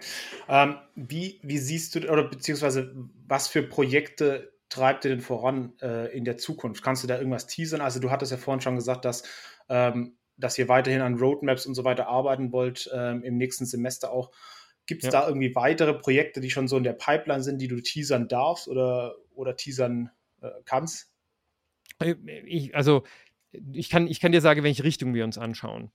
Ähm, 0.49 0.77
wie, 0.95 1.41
wie 1.43 1.59
siehst 1.59 1.95
du, 1.95 2.11
oder 2.11 2.25
beziehungsweise 2.25 2.95
was 3.27 3.49
für 3.49 3.63
Projekte 3.63 4.53
treibt 4.71 5.05
ihr 5.05 5.11
denn 5.11 5.21
voran 5.21 5.75
äh, 5.83 6.17
in 6.17 6.25
der 6.25 6.39
Zukunft? 6.39 6.83
Kannst 6.83 7.03
du 7.03 7.07
da 7.07 7.19
irgendwas 7.19 7.47
teasern? 7.47 7.81
Also 7.81 8.01
du 8.01 8.11
hattest 8.11 8.33
ja 8.33 8.39
vorhin 8.39 8.63
schon 8.63 8.77
gesagt, 8.77 9.05
dass, 9.05 9.25
ähm, 9.69 10.17
dass 10.37 10.57
ihr 10.57 10.69
weiterhin 10.69 11.03
an 11.03 11.19
Roadmaps 11.19 11.67
und 11.67 11.75
so 11.75 11.85
weiter 11.85 12.07
arbeiten 12.07 12.53
wollt, 12.53 12.89
ähm, 12.95 13.23
im 13.23 13.37
nächsten 13.37 13.67
Semester 13.67 14.11
auch. 14.11 14.31
Gibt 14.87 15.05
es 15.05 15.13
ja. 15.13 15.21
da 15.21 15.29
irgendwie 15.29 15.55
weitere 15.55 15.93
Projekte, 15.95 16.41
die 16.41 16.51
schon 16.51 16.67
so 16.67 16.77
in 16.77 16.85
der 16.85 16.95
Pipeline 16.95 17.43
sind, 17.43 17.59
die 17.61 17.69
du 17.69 17.81
teasern 17.81 18.29
darfst 18.29 18.67
oder, 18.67 19.17
oder 19.35 19.57
teasern 19.57 20.11
äh, 20.41 20.51
kannst? 20.65 21.13
Äh, 21.99 22.15
ich, 22.47 22.75
also 22.75 23.05
ich 23.73 23.91
kann, 23.91 24.07
ich 24.07 24.21
kann 24.21 24.33
dir 24.33 24.41
sagen, 24.41 24.63
welche 24.63 24.85
Richtung 24.85 25.15
wir 25.15 25.25
uns 25.25 25.37
anschauen. 25.37 25.91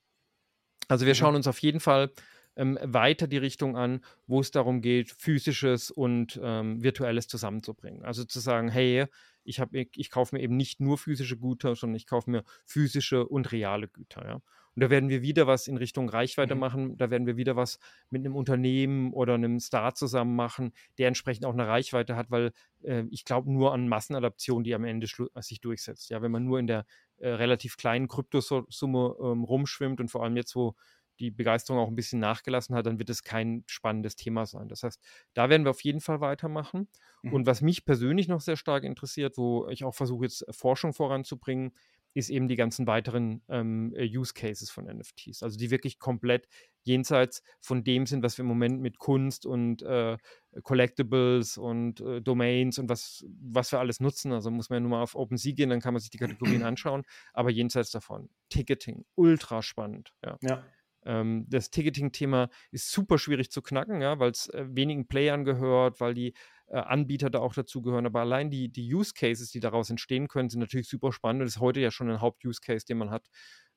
Also 0.87 1.05
wir 1.05 1.13
mhm. 1.13 1.17
schauen 1.17 1.35
uns 1.35 1.47
auf 1.47 1.59
jeden 1.59 1.79
Fall 1.79 2.11
ähm, 2.55 2.77
weiter 2.81 3.27
die 3.27 3.37
Richtung 3.37 3.77
an, 3.77 4.01
wo 4.27 4.39
es 4.39 4.51
darum 4.51 4.81
geht, 4.81 5.11
physisches 5.11 5.91
und 5.91 6.39
ähm, 6.41 6.81
virtuelles 6.83 7.27
zusammenzubringen. 7.27 8.03
Also 8.03 8.23
zu 8.23 8.39
sagen, 8.39 8.69
hey, 8.69 9.05
ich, 9.43 9.59
hab, 9.59 9.73
ich, 9.73 9.89
ich 9.95 10.09
kaufe 10.09 10.35
mir 10.35 10.41
eben 10.41 10.57
nicht 10.57 10.79
nur 10.79 10.97
physische 10.97 11.37
Güter, 11.37 11.75
sondern 11.75 11.95
ich 11.95 12.07
kaufe 12.07 12.29
mir 12.29 12.43
physische 12.65 13.27
und 13.27 13.51
reale 13.51 13.87
Güter. 13.87 14.25
Ja? 14.25 14.33
Und 14.75 14.81
da 14.81 14.89
werden 14.89 15.09
wir 15.09 15.21
wieder 15.21 15.47
was 15.47 15.67
in 15.67 15.77
Richtung 15.77 16.09
Reichweite 16.09 16.55
mhm. 16.55 16.59
machen. 16.59 16.97
Da 16.97 17.09
werden 17.09 17.25
wir 17.25 17.37
wieder 17.37 17.55
was 17.55 17.79
mit 18.09 18.25
einem 18.25 18.35
Unternehmen 18.35 19.13
oder 19.13 19.35
einem 19.35 19.59
Star 19.59 19.95
zusammen 19.95 20.35
machen, 20.35 20.73
der 20.97 21.07
entsprechend 21.07 21.45
auch 21.45 21.53
eine 21.53 21.67
Reichweite 21.67 22.15
hat, 22.15 22.29
weil 22.29 22.51
äh, 22.83 23.03
ich 23.09 23.23
glaube 23.23 23.51
nur 23.51 23.73
an 23.73 23.87
Massenadaption, 23.87 24.63
die 24.63 24.75
am 24.75 24.83
Ende 24.83 25.07
sich 25.39 25.61
durchsetzt. 25.61 26.09
Ja, 26.09 26.21
wenn 26.21 26.31
man 26.31 26.43
nur 26.43 26.59
in 26.59 26.67
der 26.67 26.85
äh, 27.17 27.29
relativ 27.29 27.77
kleinen 27.77 28.09
Kryptosumme 28.09 29.15
ähm, 29.21 29.43
rumschwimmt 29.45 30.01
und 30.01 30.09
vor 30.09 30.23
allem 30.23 30.35
jetzt, 30.35 30.55
wo 30.55 30.75
die 31.19 31.31
Begeisterung 31.31 31.79
auch 31.79 31.87
ein 31.87 31.95
bisschen 31.95 32.19
nachgelassen 32.19 32.75
hat, 32.75 32.85
dann 32.85 32.99
wird 32.99 33.09
es 33.09 33.23
kein 33.23 33.63
spannendes 33.67 34.15
Thema 34.15 34.45
sein. 34.45 34.67
Das 34.67 34.83
heißt, 34.83 35.01
da 35.33 35.49
werden 35.49 35.65
wir 35.65 35.71
auf 35.71 35.81
jeden 35.81 36.01
Fall 36.01 36.21
weitermachen. 36.21 36.87
Mhm. 37.21 37.33
Und 37.33 37.45
was 37.45 37.61
mich 37.61 37.85
persönlich 37.85 38.27
noch 38.27 38.41
sehr 38.41 38.57
stark 38.57 38.83
interessiert, 38.83 39.37
wo 39.37 39.67
ich 39.69 39.83
auch 39.83 39.95
versuche 39.95 40.25
jetzt 40.25 40.45
Forschung 40.51 40.93
voranzubringen, 40.93 41.71
ist 42.15 42.29
eben 42.29 42.47
die 42.47 42.55
ganzen 42.55 42.87
weiteren 42.87 43.43
ähm, 43.49 43.93
äh, 43.93 44.07
Use 44.07 44.33
Cases 44.33 44.71
von 44.71 44.85
NFTs. 44.85 45.43
Also 45.43 45.57
die 45.57 45.69
wirklich 45.69 45.99
komplett 45.99 46.47
jenseits 46.83 47.43
von 47.59 47.83
dem 47.83 48.05
sind, 48.05 48.23
was 48.23 48.37
wir 48.37 48.43
im 48.43 48.47
Moment 48.47 48.81
mit 48.81 48.99
Kunst 48.99 49.45
und 49.45 49.81
äh, 49.81 50.17
Collectibles 50.63 51.57
und 51.57 51.99
äh, 51.99 52.21
Domains 52.21 52.79
und 52.79 52.87
was, 52.87 53.25
was 53.41 53.73
wir 53.73 53.79
alles 53.79 53.99
nutzen. 53.99 54.31
Also 54.31 54.49
muss 54.49 54.69
man 54.69 54.77
ja 54.77 54.79
nur 54.79 54.91
mal 54.91 55.03
auf 55.03 55.15
OpenSea 55.15 55.53
gehen, 55.53 55.69
dann 55.69 55.81
kann 55.81 55.93
man 55.93 55.99
sich 55.99 56.09
die 56.09 56.17
Kategorien 56.17 56.63
anschauen. 56.63 57.03
Aber 57.33 57.51
jenseits 57.51 57.91
davon, 57.91 58.29
Ticketing, 58.49 59.03
ultra 59.15 59.61
spannend. 59.61 60.13
Ja. 60.23 60.37
ja. 60.41 60.63
Ähm, 61.05 61.45
das 61.47 61.69
Ticketing-Thema 61.69 62.49
ist 62.71 62.91
super 62.91 63.17
schwierig 63.17 63.51
zu 63.51 63.61
knacken, 63.61 64.01
ja, 64.01 64.19
weil 64.19 64.31
es 64.31 64.49
äh, 64.49 64.65
wenigen 64.69 65.07
Playern 65.07 65.45
gehört, 65.45 65.99
weil 65.99 66.13
die 66.13 66.33
äh, 66.67 66.77
Anbieter 66.77 67.29
da 67.29 67.39
auch 67.39 67.53
dazugehören. 67.53 68.05
Aber 68.05 68.21
allein 68.21 68.49
die, 68.49 68.69
die 68.69 68.93
Use 68.93 69.13
Cases, 69.13 69.49
die 69.51 69.59
daraus 69.59 69.89
entstehen 69.89 70.27
können, 70.27 70.49
sind 70.49 70.59
natürlich 70.59 70.89
super 70.89 71.11
spannend. 71.11 71.41
Und 71.41 71.45
das 71.45 71.55
ist 71.57 71.61
heute 71.61 71.79
ja 71.79 71.91
schon 71.91 72.09
ein 72.09 72.21
Haupt-Use 72.21 72.59
Case, 72.61 72.85
den 72.85 72.97
man 72.97 73.11
hat, 73.11 73.27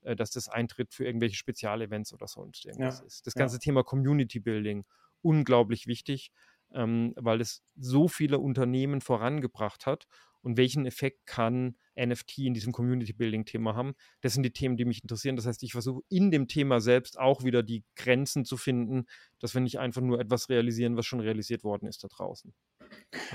äh, 0.03 0.17
dass 0.17 0.31
das 0.31 0.49
Eintritt 0.49 0.95
für 0.95 1.05
irgendwelche 1.05 1.37
Spezialevents 1.37 2.13
oder 2.13 2.27
so 2.27 2.43
entstehen. 2.43 2.81
Ja. 2.81 2.89
ist. 2.89 3.27
Das 3.27 3.35
ganze 3.35 3.57
ja. 3.57 3.61
Thema 3.61 3.85
Community 3.85 4.41
Building, 4.41 4.85
unglaublich 5.21 5.87
wichtig, 5.87 6.33
ähm, 6.73 7.13
weil 7.17 7.41
es 7.41 7.63
so 7.77 8.09
viele 8.09 8.39
Unternehmen 8.39 9.01
vorangebracht 9.01 9.87
hat 9.87 10.07
und 10.43 10.57
welchen 10.57 10.87
Effekt 10.87 11.27
kann 11.27 11.77
NFT 11.99 12.39
in 12.39 12.55
diesem 12.55 12.73
Community-Building-Thema 12.73 13.75
haben. 13.75 13.95
Das 14.21 14.35
sind 14.35 14.45
die 14.45 14.53
Themen, 14.53 14.77
die 14.77 14.85
mich 14.85 15.03
interessieren. 15.03 15.37
Das 15.37 15.47
heißt, 15.47 15.63
ich 15.63 15.73
versuche 15.73 16.03
in 16.09 16.31
dem 16.31 16.47
Thema 16.47 16.81
selbst 16.81 17.19
auch 17.19 17.45
wieder 17.45 17.63
die 17.63 17.85
Grenzen 17.97 18.45
zu 18.45 18.57
finden, 18.57 19.07
dass 19.41 19.55
wir 19.55 19.61
nicht 19.61 19.79
einfach 19.79 20.03
nur 20.03 20.21
etwas 20.21 20.49
realisieren, 20.49 20.97
was 20.97 21.07
schon 21.07 21.21
realisiert 21.21 21.65
worden 21.65 21.89
ist 21.89 22.05
da 22.05 22.09
draußen. 22.09 22.55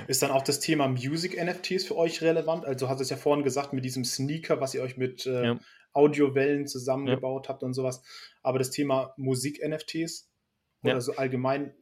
Ist 0.07 0.21
dann 0.23 0.31
auch 0.31 0.41
das 0.41 0.59
Thema 0.59 0.87
Music-NFTs 0.87 1.85
für 1.85 1.97
euch 1.97 2.21
relevant? 2.21 2.65
Also, 2.65 2.85
du 2.85 2.89
hast 2.89 3.01
es 3.01 3.09
ja 3.09 3.17
vorhin 3.17 3.43
gesagt, 3.43 3.73
mit 3.73 3.85
diesem 3.85 4.05
Sneaker, 4.05 4.61
was 4.61 4.73
ihr 4.73 4.81
euch 4.81 4.97
mit 4.97 5.25
äh, 5.25 5.45
ja. 5.45 5.59
Audiowellen 5.91 6.67
zusammengebaut 6.67 7.45
ja. 7.45 7.49
habt 7.49 7.63
und 7.63 7.73
sowas. 7.73 8.01
Aber 8.41 8.59
das 8.59 8.71
Thema 8.71 9.13
Musik-NFTs 9.17 10.31
oder 10.83 10.93
ja. 10.93 11.01
so 11.01 11.15
allgemein 11.15 11.73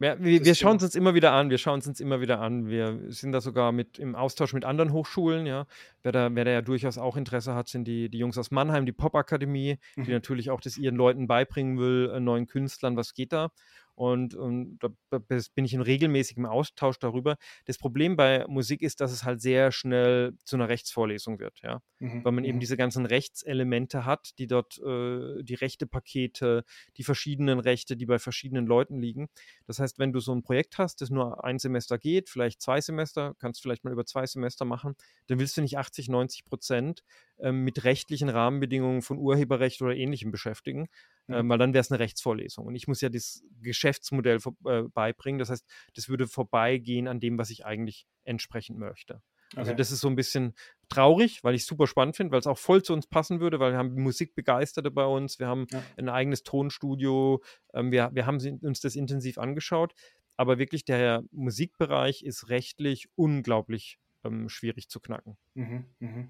ja, 0.00 0.16
wir, 0.20 0.44
wir 0.44 0.54
schauen 0.54 0.76
es 0.76 0.84
uns 0.84 0.94
immer 0.94 1.14
wieder 1.14 1.32
an, 1.32 1.50
wir 1.50 1.58
schauen 1.58 1.80
es 1.80 1.86
uns 1.86 1.98
immer 2.00 2.20
wieder 2.20 2.40
an. 2.40 2.68
Wir 2.68 3.00
sind 3.08 3.32
da 3.32 3.40
sogar 3.40 3.72
mit 3.72 3.98
im 3.98 4.14
Austausch 4.14 4.52
mit 4.52 4.64
anderen 4.64 4.92
Hochschulen, 4.92 5.44
ja. 5.44 5.66
Wer 6.02 6.12
da, 6.12 6.34
wer 6.34 6.44
da 6.44 6.50
ja 6.52 6.62
durchaus 6.62 6.98
auch 6.98 7.16
Interesse 7.16 7.54
hat, 7.54 7.68
sind 7.68 7.84
die, 7.84 8.08
die 8.08 8.18
Jungs 8.18 8.38
aus 8.38 8.50
Mannheim, 8.50 8.86
die 8.86 8.92
Pop-Akademie, 8.92 9.78
mhm. 9.96 10.04
die 10.04 10.12
natürlich 10.12 10.50
auch 10.50 10.60
das 10.60 10.76
ihren 10.78 10.94
Leuten 10.94 11.26
beibringen 11.26 11.78
will, 11.78 12.12
äh, 12.14 12.20
neuen 12.20 12.46
Künstlern, 12.46 12.96
was 12.96 13.14
geht 13.14 13.32
da. 13.32 13.50
Und, 13.94 14.34
und 14.34 14.78
da 14.78 14.88
bin 15.18 15.64
ich 15.64 15.74
in 15.74 15.82
regelmäßigem 15.82 16.46
Austausch 16.46 16.98
darüber. 16.98 17.36
Das 17.66 17.78
Problem 17.78 18.16
bei 18.16 18.44
Musik 18.48 18.82
ist, 18.82 19.00
dass 19.00 19.12
es 19.12 19.24
halt 19.24 19.40
sehr 19.42 19.70
schnell 19.70 20.34
zu 20.44 20.56
einer 20.56 20.68
Rechtsvorlesung 20.68 21.38
wird, 21.38 21.60
ja. 21.62 21.82
Mhm. 21.98 22.24
Weil 22.24 22.32
man 22.32 22.44
eben 22.44 22.56
mhm. 22.56 22.60
diese 22.60 22.76
ganzen 22.76 23.06
Rechtselemente 23.06 24.06
hat, 24.06 24.38
die 24.38 24.46
dort, 24.46 24.78
äh, 24.78 25.42
die 25.42 25.54
Rechtepakete, 25.54 26.64
die 26.96 27.04
verschiedenen 27.04 27.60
Rechte, 27.60 27.96
die 27.96 28.06
bei 28.06 28.18
verschiedenen 28.18 28.66
Leuten 28.66 28.98
liegen. 28.98 29.28
Das 29.66 29.78
heißt, 29.78 29.98
wenn 29.98 30.12
du 30.12 30.20
so 30.20 30.32
ein 30.32 30.42
Projekt 30.42 30.78
hast, 30.78 31.00
das 31.00 31.10
nur 31.10 31.44
ein 31.44 31.58
Semester 31.58 31.98
geht, 31.98 32.30
vielleicht 32.30 32.62
zwei 32.62 32.80
Semester, 32.80 33.34
kannst 33.38 33.60
du 33.60 33.62
vielleicht 33.62 33.84
mal 33.84 33.92
über 33.92 34.06
zwei 34.06 34.26
Semester 34.26 34.64
machen, 34.64 34.96
dann 35.26 35.38
willst 35.38 35.56
du 35.56 35.60
nicht 35.60 35.78
80, 35.78 36.08
90 36.08 36.44
Prozent 36.44 37.04
ähm, 37.42 37.64
mit 37.64 37.84
rechtlichen 37.84 38.28
Rahmenbedingungen 38.28 39.02
von 39.02 39.18
Urheberrecht 39.18 39.82
oder 39.82 39.94
ähnlichem 39.94 40.30
beschäftigen, 40.30 40.88
mhm. 41.26 41.34
ähm, 41.34 41.48
weil 41.48 41.58
dann 41.58 41.74
wäre 41.74 41.80
es 41.80 41.90
eine 41.90 41.98
Rechtsvorlesung. 41.98 42.66
Und 42.66 42.74
ich 42.74 42.88
muss 42.88 43.00
ja 43.00 43.08
das 43.08 43.42
Geschäftsmodell 43.60 44.38
äh, 44.66 44.82
beibringen. 44.82 45.38
Das 45.38 45.50
heißt, 45.50 45.66
das 45.94 46.08
würde 46.08 46.26
vorbeigehen 46.26 47.08
an 47.08 47.20
dem, 47.20 47.38
was 47.38 47.50
ich 47.50 47.66
eigentlich 47.66 48.06
entsprechend 48.24 48.78
möchte. 48.78 49.22
Also 49.54 49.74
das 49.74 49.90
ist 49.90 50.00
so 50.00 50.08
ein 50.08 50.16
bisschen 50.16 50.54
traurig, 50.88 51.44
weil 51.44 51.54
ich 51.54 51.62
es 51.62 51.66
super 51.66 51.86
spannend 51.86 52.16
finde, 52.16 52.32
weil 52.32 52.40
es 52.40 52.46
auch 52.46 52.56
voll 52.56 52.82
zu 52.82 52.94
uns 52.94 53.06
passen 53.06 53.40
würde, 53.40 53.60
weil 53.60 53.72
wir 53.72 53.78
haben 53.78 53.94
Musikbegeisterte 53.94 54.90
bei 54.90 55.04
uns, 55.04 55.38
wir 55.38 55.46
haben 55.46 55.66
ja. 55.70 55.82
ein 55.98 56.08
eigenes 56.08 56.42
Tonstudio, 56.42 57.42
ähm, 57.74 57.92
wir, 57.92 58.10
wir 58.14 58.24
haben 58.24 58.38
uns 58.62 58.80
das 58.80 58.96
intensiv 58.96 59.36
angeschaut. 59.36 59.94
aber 60.36 60.58
wirklich 60.58 60.84
der 60.84 61.22
Musikbereich 61.32 62.22
ist 62.22 62.48
rechtlich 62.48 63.08
unglaublich 63.14 63.98
ähm, 64.24 64.48
schwierig 64.48 64.88
zu 64.88 65.00
knacken. 65.00 65.36
Mhm, 65.54 65.84
mh. 65.98 66.28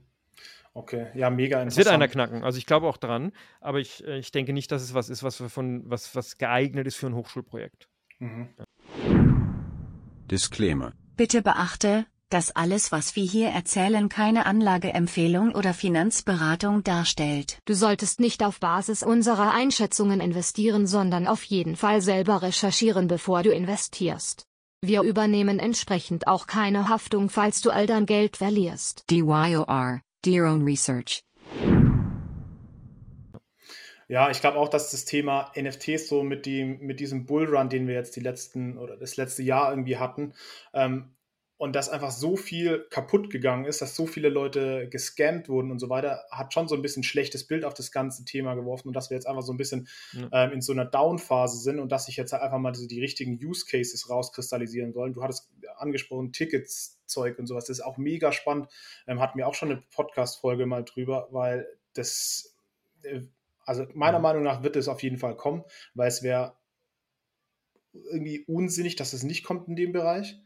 Okay, 0.75 1.09
ja, 1.15 1.29
mega 1.29 1.61
interessant. 1.61 1.73
Es 1.73 1.77
wird 1.77 1.89
einer 1.89 2.09
knacken, 2.09 2.45
also 2.45 2.57
ich 2.57 2.67
glaube 2.67 2.87
auch 2.87 2.97
dran, 2.97 3.33
aber 3.61 3.79
ich, 3.79 4.07
äh, 4.07 4.19
ich 4.19 4.33
denke 4.33 4.53
nicht, 4.53 4.73
dass 4.73 4.83
es 4.83 4.95
was 4.95 5.11
ist, 5.11 5.23
was, 5.23 5.37
von, 5.37 5.83
was, 5.85 6.17
was 6.17 6.39
geeignet 6.39 6.87
ist 6.87 6.97
für 6.97 7.07
ein 7.07 7.15
Hochschulprojekt. 7.15 7.89
Mhm. 8.19 8.49
Ja. 8.59 8.65
Disclaimer. 10.31 10.95
Bitte 11.17 11.43
beachte, 11.43 12.07
dass 12.31 12.57
alles, 12.57 12.91
was 12.91 13.17
wir 13.17 13.25
hier 13.25 13.49
erzählen, 13.49 14.09
keine 14.09 14.47
Anlageempfehlung 14.47 15.55
oder 15.55 15.75
Finanzberatung 15.75 16.83
darstellt. 16.83 17.59
Du 17.67 17.75
solltest 17.75 18.21
nicht 18.21 18.43
auf 18.43 18.59
Basis 18.59 19.03
unserer 19.03 19.53
Einschätzungen 19.53 20.21
investieren, 20.21 20.87
sondern 20.87 21.27
auf 21.27 21.43
jeden 21.43 21.77
Fall 21.77 22.01
selber 22.01 22.41
recherchieren, 22.41 23.09
bevor 23.09 23.43
du 23.43 23.53
investierst. 23.53 24.47
Wir 24.81 25.03
übernehmen 25.03 25.59
entsprechend 25.59 26.27
auch 26.27 26.47
keine 26.47 26.89
Haftung, 26.89 27.29
falls 27.29 27.61
du 27.61 27.71
all 27.71 27.87
dein 27.87 28.07
Geld 28.07 28.39
verlierst. 28.39 29.05
DYOR, 29.11 30.01
Dear 30.25 30.47
Own 30.47 30.63
Research. 30.63 31.25
Ja, 34.07 34.31
ich 34.31 34.41
glaube 34.41 34.59
auch, 34.59 34.69
dass 34.69 34.91
das 34.91 35.05
Thema 35.05 35.51
NFTs 35.57 36.09
so 36.09 36.23
mit, 36.23 36.47
dem, 36.47 36.79
mit 36.81 37.01
diesem 37.01 37.27
Bullrun, 37.27 37.69
den 37.69 37.89
wir 37.89 37.95
jetzt 37.95 38.15
die 38.15 38.21
letzten 38.21 38.79
oder 38.79 38.97
das 38.97 39.17
letzte 39.17 39.43
Jahr 39.43 39.71
irgendwie 39.71 39.97
hatten, 39.97 40.35
ähm, 40.75 41.15
und 41.63 41.77
dass 41.77 41.89
einfach 41.89 42.11
so 42.11 42.37
viel 42.37 42.89
kaputt 42.91 43.31
gegangen 43.31 43.67
ist, 43.67 43.81
dass 43.81 43.95
so 43.95 44.09
viele 44.09 44.31
Leute 44.31 44.89
gescammt 44.89 45.49
wurden 45.49 45.71
und 45.71 45.79
so 45.79 45.89
weiter, 45.89 46.25
hat 46.29 46.53
schon 46.53 46.67
so 46.67 46.75
ein 46.75 46.83
bisschen 46.83 47.05
schlechtes 47.05 47.47
Bild 47.47 47.65
auf 47.65 47.73
das 47.73 47.93
ganze 47.93 48.25
Thema 48.25 48.55
geworfen 48.55 48.89
und 48.89 48.95
dass 48.95 49.11
wir 49.11 49.17
jetzt 49.17 49.29
einfach 49.29 49.43
so 49.43 49.53
ein 49.53 49.59
bisschen 49.59 49.87
ja. 50.13 50.29
ähm, 50.33 50.55
in 50.55 50.61
so 50.61 50.73
einer 50.73 50.85
Down-Phase 50.85 51.59
sind 51.59 51.79
und 51.79 51.93
dass 51.93 52.07
sich 52.07 52.17
jetzt 52.17 52.33
halt 52.33 52.43
einfach 52.43 52.59
mal 52.59 52.75
so 52.75 52.89
die 52.89 53.01
richtigen 53.01 53.39
Use 53.41 53.65
Cases 53.65 54.11
rauskristallisieren 54.11 54.93
sollen. 54.93 55.15
Du 55.15 55.23
hattest 55.23 55.53
angesprochen, 55.77 56.33
Tickets, 56.33 56.99
Zeug 57.07 57.39
und 57.39 57.47
sowas, 57.47 57.67
das 57.67 57.79
ist 57.79 57.85
auch 57.85 57.97
mega 57.97 58.33
spannend. 58.33 58.67
Ähm, 59.07 59.21
hatten 59.21 59.39
wir 59.39 59.47
auch 59.47 59.55
schon 59.55 59.71
eine 59.71 59.85
Podcast-Folge 59.95 60.67
mal 60.67 60.83
drüber, 60.83 61.29
weil 61.31 61.69
das, 61.93 62.57
äh, 63.05 63.21
also 63.65 63.87
meiner 63.95 64.19
mhm. 64.19 64.23
Meinung 64.23 64.43
nach 64.43 64.65
wird 64.65 64.75
es 64.75 64.89
auf 64.89 65.05
jeden 65.05 65.19
Fall 65.19 65.37
kommen, 65.37 65.63
weil 65.95 66.09
es 66.09 66.25
wäre 66.25 66.57
irgendwie 67.93 68.41
unsinnig, 68.49 68.97
dass 68.97 69.13
es 69.13 69.23
nicht 69.23 69.45
kommt 69.45 69.69
in 69.69 69.77
dem 69.77 69.93
Bereich 69.93 70.41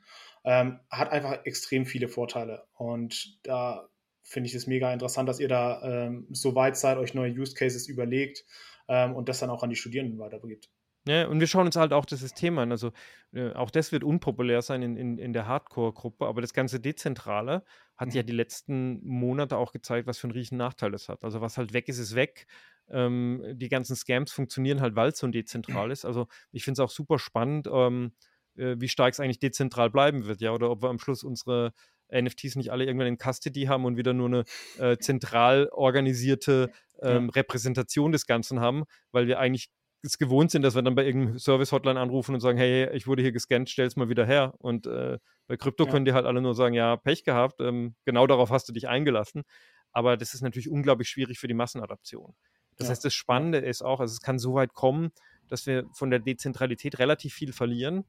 ähm, 0.47 0.79
hat 0.89 1.11
einfach 1.11 1.45
extrem 1.45 1.85
viele 1.85 2.09
Vorteile. 2.09 2.65
Und 2.75 3.39
da 3.43 3.89
finde 4.23 4.49
ich 4.49 4.55
es 4.55 4.67
mega 4.67 4.93
interessant, 4.93 5.29
dass 5.29 5.41
ihr 5.41 5.49
da 5.49 5.83
ähm, 5.83 6.27
so 6.31 6.55
weit 6.55 6.77
seid, 6.77 6.99
euch 6.99 7.15
neue 7.15 7.33
Use 7.33 7.55
Cases 7.55 7.87
überlegt 7.89 8.45
ähm, 8.89 9.15
und 9.15 9.29
das 9.29 9.41
dann 9.41 9.51
auch 9.51 9.63
an 9.63 9.71
die 9.71 9.77
Studierenden 9.77 10.19
weitergibt. 10.19 10.71
Ja, 11.09 11.29
und 11.29 11.39
wir 11.39 11.47
schauen 11.47 11.67
uns 11.67 11.77
halt 11.77 11.93
auch 11.93 12.05
das 12.05 12.21
System 12.21 12.59
an. 12.59 12.73
Also 12.73 12.93
äh, 13.33 13.53
auch 13.53 13.71
das 13.71 13.93
wird 13.93 14.03
unpopulär 14.03 14.63
sein 14.63 14.83
in, 14.83 14.97
in, 14.97 15.19
in 15.19 15.33
der 15.33 15.47
Hardcore-Gruppe, 15.47 16.27
aber 16.27 16.41
das 16.41 16.53
ganze 16.53 16.81
Dezentrale 16.81 17.65
hat 17.97 18.09
mhm. 18.09 18.15
ja 18.15 18.23
die 18.23 18.33
letzten 18.33 19.05
Monate 19.07 19.57
auch 19.57 19.73
gezeigt, 19.73 20.09
was 20.09 20.19
für 20.19 20.27
einen 20.27 20.33
riesen 20.33 20.59
Nachteil 20.59 20.91
das 20.91 21.09
hat. 21.09 21.23
Also 21.23 21.41
was 21.41 21.59
halt 21.59 21.73
weg 21.73 21.89
ist, 21.89 21.99
ist 21.99 22.17
weg. 22.17 22.47
Ähm, 22.89 23.43
die 23.55 23.69
ganzen 23.69 23.95
Scams 23.95 24.33
funktionieren 24.33 24.81
halt, 24.81 24.97
weil 24.97 25.11
es 25.11 25.19
so 25.19 25.27
dezentral 25.29 25.91
ist. 25.93 26.05
Also 26.05 26.27
ich 26.51 26.65
finde 26.65 26.83
es 26.83 26.85
auch 26.85 26.93
super 26.93 27.19
spannend. 27.21 27.69
Ähm, 27.73 28.13
äh, 28.57 28.77
wie 28.79 28.89
stark 28.89 29.13
es 29.13 29.21
eigentlich 29.21 29.39
dezentral 29.39 29.91
bleiben 29.91 30.27
wird, 30.27 30.41
ja, 30.41 30.53
oder 30.53 30.71
ob 30.71 30.83
wir 30.83 30.89
am 30.89 30.99
Schluss 30.99 31.23
unsere 31.23 31.73
NFTs 32.13 32.57
nicht 32.57 32.71
alle 32.71 32.85
irgendwann 32.85 33.09
in 33.09 33.19
Custody 33.19 33.65
haben 33.65 33.85
und 33.85 33.97
wieder 33.97 34.13
nur 34.13 34.29
eine 34.29 34.45
äh, 34.79 34.97
zentral 34.99 35.69
organisierte 35.73 36.71
ähm, 37.03 37.27
ja. 37.27 37.33
Repräsentation 37.33 38.13
des 38.13 38.27
Ganzen 38.27 38.61
haben, 38.61 38.85
weil 39.13 39.27
wir 39.27 39.39
eigentlich 39.39 39.71
es 40.03 40.19
gewohnt 40.19 40.51
sind, 40.51 40.63
dass 40.63 40.75
wir 40.75 40.83
dann 40.83 40.95
bei 40.95 41.05
irgendeinem 41.05 41.39
Service-Hotline 41.39 41.99
anrufen 41.99 42.35
und 42.35 42.41
sagen, 42.41 42.59
hey, 42.59 42.89
ich 42.95 43.07
wurde 43.07 43.23
hier 43.23 43.33
gescannt, 43.33 43.69
stell's 43.71 43.97
mal 43.97 44.09
wieder 44.09 44.25
her. 44.25 44.55
Und 44.59 44.87
äh, 44.87 45.19
bei 45.49 45.57
Krypto 45.57 45.85
ja. 45.85 45.91
können 45.91 46.05
die 46.05 46.13
halt 46.13 46.27
alle 46.27 46.41
nur 46.41 46.55
sagen, 46.55 46.75
ja, 46.75 46.97
Pech 46.97 47.25
gehabt, 47.25 47.61
ähm, 47.61 47.97
genau 48.05 48.27
darauf 48.27 48.51
hast 48.51 48.69
du 48.69 48.73
dich 48.73 48.89
eingelassen. 48.89 49.43
Aber 49.91 50.17
das 50.17 50.35
ist 50.35 50.43
natürlich 50.43 50.69
unglaublich 50.69 51.09
schwierig 51.09 51.39
für 51.39 51.49
die 51.49 51.55
Massenadaption. 51.55 52.35
Das 52.77 52.87
ja. 52.87 52.93
heißt, 52.93 53.05
das 53.05 53.15
Spannende 53.15 53.59
ist 53.59 53.83
auch, 53.83 54.01
also 54.01 54.13
es 54.13 54.21
kann 54.21 54.39
so 54.39 54.55
weit 54.55 54.75
kommen, 54.75 55.11
dass 55.49 55.67
wir 55.67 55.87
von 55.93 56.11
der 56.11 56.19
Dezentralität 56.19 56.99
relativ 56.99 57.35
viel 57.35 57.53
verlieren, 57.53 58.05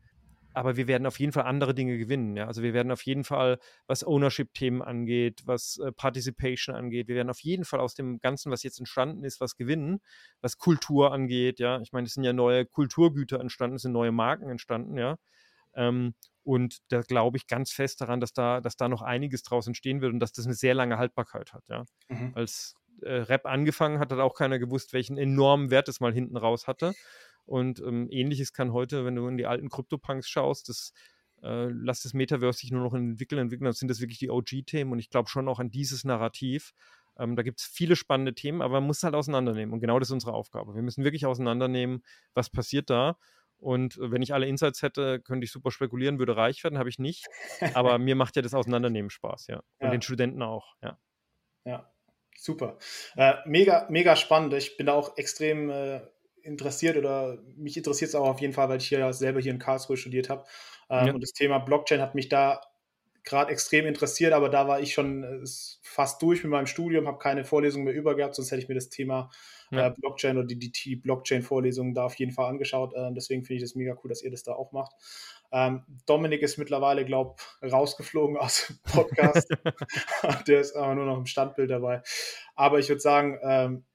aber 0.57 0.75
wir 0.75 0.87
werden 0.87 1.05
auf 1.05 1.19
jeden 1.19 1.31
Fall 1.31 1.43
andere 1.43 1.75
Dinge 1.75 1.99
gewinnen. 1.99 2.35
Ja? 2.35 2.47
Also 2.47 2.63
wir 2.63 2.73
werden 2.73 2.91
auf 2.91 3.03
jeden 3.03 3.23
Fall, 3.23 3.59
was 3.85 4.03
Ownership-Themen 4.03 4.81
angeht, 4.81 5.43
was 5.45 5.77
äh, 5.77 5.91
Participation 5.91 6.75
angeht, 6.75 7.07
wir 7.07 7.15
werden 7.15 7.29
auf 7.29 7.41
jeden 7.41 7.63
Fall 7.63 7.79
aus 7.79 7.93
dem 7.93 8.19
Ganzen, 8.19 8.51
was 8.51 8.63
jetzt 8.63 8.79
entstanden 8.79 9.23
ist, 9.23 9.39
was 9.39 9.55
gewinnen, 9.55 10.01
was 10.41 10.57
Kultur 10.57 11.11
angeht. 11.11 11.59
Ja, 11.59 11.79
ich 11.81 11.91
meine, 11.91 12.07
es 12.07 12.13
sind 12.13 12.23
ja 12.23 12.33
neue 12.33 12.65
Kulturgüter 12.65 13.39
entstanden, 13.39 13.75
es 13.75 13.83
sind 13.83 13.91
neue 13.91 14.11
Marken 14.11 14.49
entstanden. 14.49 14.97
Ja. 14.97 15.17
Ähm, 15.75 16.15
und 16.43 16.79
da 16.87 17.01
glaube 17.01 17.37
ich 17.37 17.45
ganz 17.45 17.71
fest 17.71 18.01
daran, 18.01 18.19
dass 18.19 18.33
da, 18.33 18.59
dass 18.59 18.77
da 18.77 18.89
noch 18.89 19.03
einiges 19.03 19.43
draus 19.43 19.67
entstehen 19.67 20.01
wird 20.01 20.11
und 20.11 20.19
dass 20.19 20.31
das 20.31 20.45
eine 20.45 20.55
sehr 20.55 20.73
lange 20.73 20.97
Haltbarkeit 20.97 21.53
hat. 21.53 21.63
Ja. 21.69 21.85
Mhm. 22.07 22.31
Als 22.33 22.73
äh, 23.03 23.11
Rap 23.11 23.45
angefangen 23.45 23.99
hat, 23.99 24.11
hat 24.11 24.19
auch 24.19 24.33
keiner 24.33 24.57
gewusst, 24.57 24.93
welchen 24.93 25.19
enormen 25.19 25.69
Wert 25.69 25.87
es 25.87 25.99
mal 25.99 26.13
hinten 26.13 26.35
raus 26.35 26.65
hatte. 26.65 26.95
Und 27.47 27.79
ähm, 27.79 28.07
ähnliches 28.11 28.53
kann 28.53 28.73
heute, 28.73 29.05
wenn 29.05 29.15
du 29.15 29.27
in 29.27 29.37
die 29.37 29.47
alten 29.47 29.69
Krypto-Punks 29.69 30.29
schaust, 30.29 30.69
das 30.69 30.93
äh, 31.41 31.69
lass 31.69 32.03
das 32.03 32.13
Metaverse 32.13 32.59
sich 32.59 32.71
nur 32.71 32.83
noch 32.83 32.93
entwickeln, 32.93 33.39
entwickeln, 33.39 33.65
dann 33.65 33.73
sind 33.73 33.89
das 33.89 34.01
wirklich 34.01 34.19
die 34.19 34.29
OG-Themen 34.29 34.91
und 34.91 34.99
ich 34.99 35.09
glaube 35.09 35.29
schon 35.29 35.47
auch 35.47 35.59
an 35.59 35.71
dieses 35.71 36.03
Narrativ. 36.03 36.73
Ähm, 37.17 37.35
da 37.35 37.43
gibt 37.43 37.59
es 37.59 37.65
viele 37.65 37.95
spannende 37.95 38.33
Themen, 38.35 38.61
aber 38.61 38.75
man 38.75 38.87
muss 38.87 39.03
halt 39.03 39.15
auseinandernehmen 39.15 39.73
und 39.73 39.79
genau 39.79 39.97
das 39.99 40.09
ist 40.09 40.13
unsere 40.13 40.33
Aufgabe. 40.33 40.75
Wir 40.75 40.81
müssen 40.81 41.03
wirklich 41.03 41.25
auseinandernehmen, 41.25 42.03
was 42.33 42.49
passiert 42.49 42.89
da. 42.89 43.17
Und 43.59 43.97
äh, 43.97 44.11
wenn 44.11 44.21
ich 44.21 44.33
alle 44.33 44.47
Insights 44.47 44.81
hätte, 44.81 45.19
könnte 45.19 45.45
ich 45.45 45.51
super 45.51 45.71
spekulieren, 45.71 46.19
würde 46.19 46.35
reich 46.35 46.63
werden, 46.63 46.77
habe 46.77 46.89
ich 46.89 46.99
nicht. 46.99 47.25
Aber 47.73 47.97
mir 47.99 48.15
macht 48.15 48.35
ja 48.35 48.41
das 48.41 48.53
Auseinandernehmen 48.53 49.09
Spaß, 49.09 49.47
ja. 49.47 49.57
Und 49.79 49.87
ja. 49.87 49.91
den 49.91 50.01
Studenten 50.01 50.41
auch, 50.41 50.75
ja. 50.83 50.99
Ja, 51.65 51.91
super. 52.37 52.77
Äh, 53.15 53.35
mega, 53.45 53.87
mega 53.89 54.15
spannend. 54.15 54.53
Ich 54.53 54.77
bin 54.77 54.85
da 54.85 54.93
auch 54.93 55.17
extrem 55.17 55.69
äh, 55.69 56.01
interessiert 56.47 56.97
oder 56.97 57.37
mich 57.55 57.77
interessiert 57.77 58.09
es 58.09 58.15
auch 58.15 58.27
auf 58.27 58.39
jeden 58.41 58.53
Fall, 58.53 58.69
weil 58.69 58.77
ich 58.77 58.87
hier 58.87 58.99
ja 58.99 59.13
selber 59.13 59.39
hier 59.39 59.51
in 59.51 59.59
Karlsruhe 59.59 59.97
studiert 59.97 60.29
habe. 60.29 60.45
Ähm, 60.89 61.07
ja. 61.07 61.13
Und 61.13 61.21
das 61.21 61.33
Thema 61.33 61.59
Blockchain 61.59 62.01
hat 62.01 62.15
mich 62.15 62.29
da 62.29 62.61
gerade 63.27 63.51
extrem 63.51 63.85
interessiert, 63.85 64.31
aber 64.31 64.49
da 64.49 64.67
war 64.67 64.79
ich 64.79 64.93
schon 64.93 65.23
äh, 65.23 65.45
fast 65.81 66.21
durch 66.21 66.43
mit 66.43 66.51
meinem 66.51 66.65
Studium, 66.65 67.07
habe 67.07 67.17
keine 67.17 67.43
Vorlesung 67.43 67.83
mehr 67.83 67.93
über 67.93 68.15
gehabt, 68.15 68.35
sonst 68.35 68.51
hätte 68.51 68.61
ich 68.61 68.69
mir 68.69 68.75
das 68.75 68.89
Thema 68.89 69.29
ja. 69.69 69.87
äh, 69.87 69.91
Blockchain 69.91 70.37
oder 70.37 70.47
die, 70.47 70.71
die 70.71 70.95
Blockchain-Vorlesungen 70.95 71.93
da 71.93 72.05
auf 72.05 72.15
jeden 72.15 72.31
Fall 72.31 72.49
angeschaut. 72.49 72.93
Äh, 72.95 73.11
deswegen 73.13 73.43
finde 73.43 73.57
ich 73.57 73.69
das 73.69 73.75
mega 73.75 73.95
cool, 74.01 74.09
dass 74.09 74.23
ihr 74.23 74.31
das 74.31 74.43
da 74.43 74.53
auch 74.53 74.71
macht. 74.71 74.93
Ähm, 75.51 75.83
Dominik 76.05 76.41
ist 76.41 76.57
mittlerweile, 76.57 77.05
glaube 77.05 77.35
ich, 77.61 77.71
rausgeflogen 77.71 78.37
aus 78.37 78.67
dem 78.67 78.79
Podcast. 78.83 79.49
Der 80.47 80.61
ist 80.61 80.75
aber 80.75 80.95
nur 80.95 81.05
noch 81.05 81.17
im 81.17 81.25
Standbild 81.25 81.69
dabei. 81.69 82.01
Aber 82.55 82.79
ich 82.79 82.87
würde 82.87 83.01
sagen, 83.01 83.39
ähm, 83.43 83.85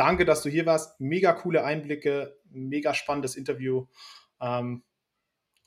danke, 0.00 0.24
dass 0.24 0.42
du 0.42 0.48
hier 0.48 0.64
warst. 0.64 0.98
Mega 0.98 1.34
coole 1.34 1.62
Einblicke, 1.62 2.34
mega 2.50 2.94
spannendes 2.94 3.36
Interview. 3.36 3.86
Ähm, 4.40 4.82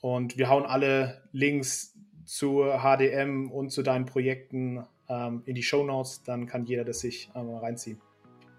und 0.02 0.38
wir 0.38 0.50
hauen 0.50 0.66
alle 0.66 1.30
Links 1.32 1.96
zu 2.26 2.64
HDM 2.64 3.52
und 3.52 3.70
zu 3.70 3.84
deinen 3.84 4.06
Projekten 4.06 4.86
ähm, 5.08 5.44
in 5.46 5.54
die 5.54 5.62
Show 5.62 5.84
Notes. 5.86 6.24
Dann 6.24 6.48
kann 6.48 6.66
jeder 6.66 6.84
das 6.84 7.00
sich 7.00 7.30
einmal 7.36 7.60
reinziehen. 7.60 8.02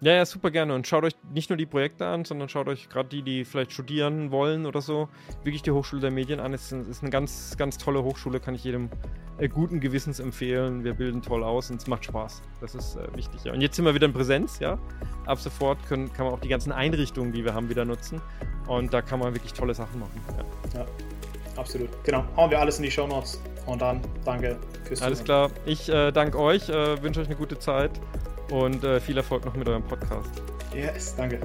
Ja, 0.01 0.13
ja, 0.13 0.25
super 0.25 0.51
gerne. 0.51 0.73
Und 0.73 0.85
schaut 0.85 1.03
euch 1.03 1.13
nicht 1.33 1.49
nur 1.49 1.57
die 1.57 1.65
Projekte 1.65 2.05
an, 2.05 2.25
sondern 2.25 2.49
schaut 2.49 2.67
euch 2.67 2.89
gerade 2.89 3.09
die, 3.09 3.21
die 3.21 3.45
vielleicht 3.45 3.71
studieren 3.71 4.29
wollen 4.29 4.65
oder 4.65 4.81
so, 4.81 5.09
wirklich 5.43 5.61
die 5.61 5.71
Hochschule 5.71 6.01
der 6.01 6.11
Medien 6.11 6.39
an. 6.39 6.53
Es 6.53 6.71
ist 6.71 7.01
eine 7.01 7.11
ganz, 7.11 7.55
ganz 7.57 7.77
tolle 7.77 8.03
Hochschule, 8.03 8.39
kann 8.39 8.55
ich 8.55 8.63
jedem 8.63 8.89
äh, 9.37 9.47
guten 9.47 9.79
Gewissens 9.79 10.19
empfehlen. 10.19 10.83
Wir 10.83 10.93
bilden 10.93 11.21
toll 11.21 11.43
aus 11.43 11.71
und 11.71 11.77
es 11.81 11.87
macht 11.87 12.05
Spaß. 12.05 12.41
Das 12.59 12.75
ist 12.75 12.97
äh, 12.97 13.07
wichtig. 13.15 13.43
Ja. 13.45 13.53
Und 13.53 13.61
jetzt 13.61 13.77
sind 13.77 13.85
wir 13.85 13.95
wieder 13.95 14.05
in 14.05 14.13
Präsenz, 14.13 14.59
ja. 14.59 14.77
Ab 15.25 15.39
sofort 15.39 15.77
können, 15.87 16.11
kann 16.11 16.25
man 16.25 16.35
auch 16.35 16.41
die 16.41 16.49
ganzen 16.49 16.71
Einrichtungen, 16.71 17.31
die 17.31 17.45
wir 17.45 17.53
haben, 17.53 17.69
wieder 17.69 17.85
nutzen. 17.85 18.21
Und 18.67 18.93
da 18.93 19.01
kann 19.01 19.19
man 19.19 19.33
wirklich 19.33 19.53
tolle 19.53 19.73
Sachen 19.73 19.99
machen. 20.01 20.21
Ja, 20.73 20.81
ja 20.81 20.85
absolut. 21.55 21.89
Genau. 22.03 22.25
Hauen 22.35 22.51
wir 22.51 22.59
alles 22.59 22.77
in 22.77 22.83
die 22.83 22.91
Show 22.91 23.07
Notes. 23.07 23.41
Und 23.65 23.81
dann 23.81 24.01
danke 24.25 24.57
fürs 24.83 25.01
Alles 25.01 25.23
Zuhören. 25.23 25.51
klar. 25.51 25.63
Ich 25.65 25.89
äh, 25.89 26.11
danke 26.11 26.37
euch, 26.37 26.69
äh, 26.69 27.01
wünsche 27.01 27.21
euch 27.21 27.27
eine 27.27 27.35
gute 27.35 27.57
Zeit 27.57 27.91
und 28.51 28.83
äh, 28.83 28.99
viel 28.99 29.17
Erfolg 29.17 29.45
noch 29.45 29.55
mit 29.55 29.67
eurem 29.67 29.83
Podcast. 29.83 30.41
Yes, 30.73 31.15
danke. 31.15 31.39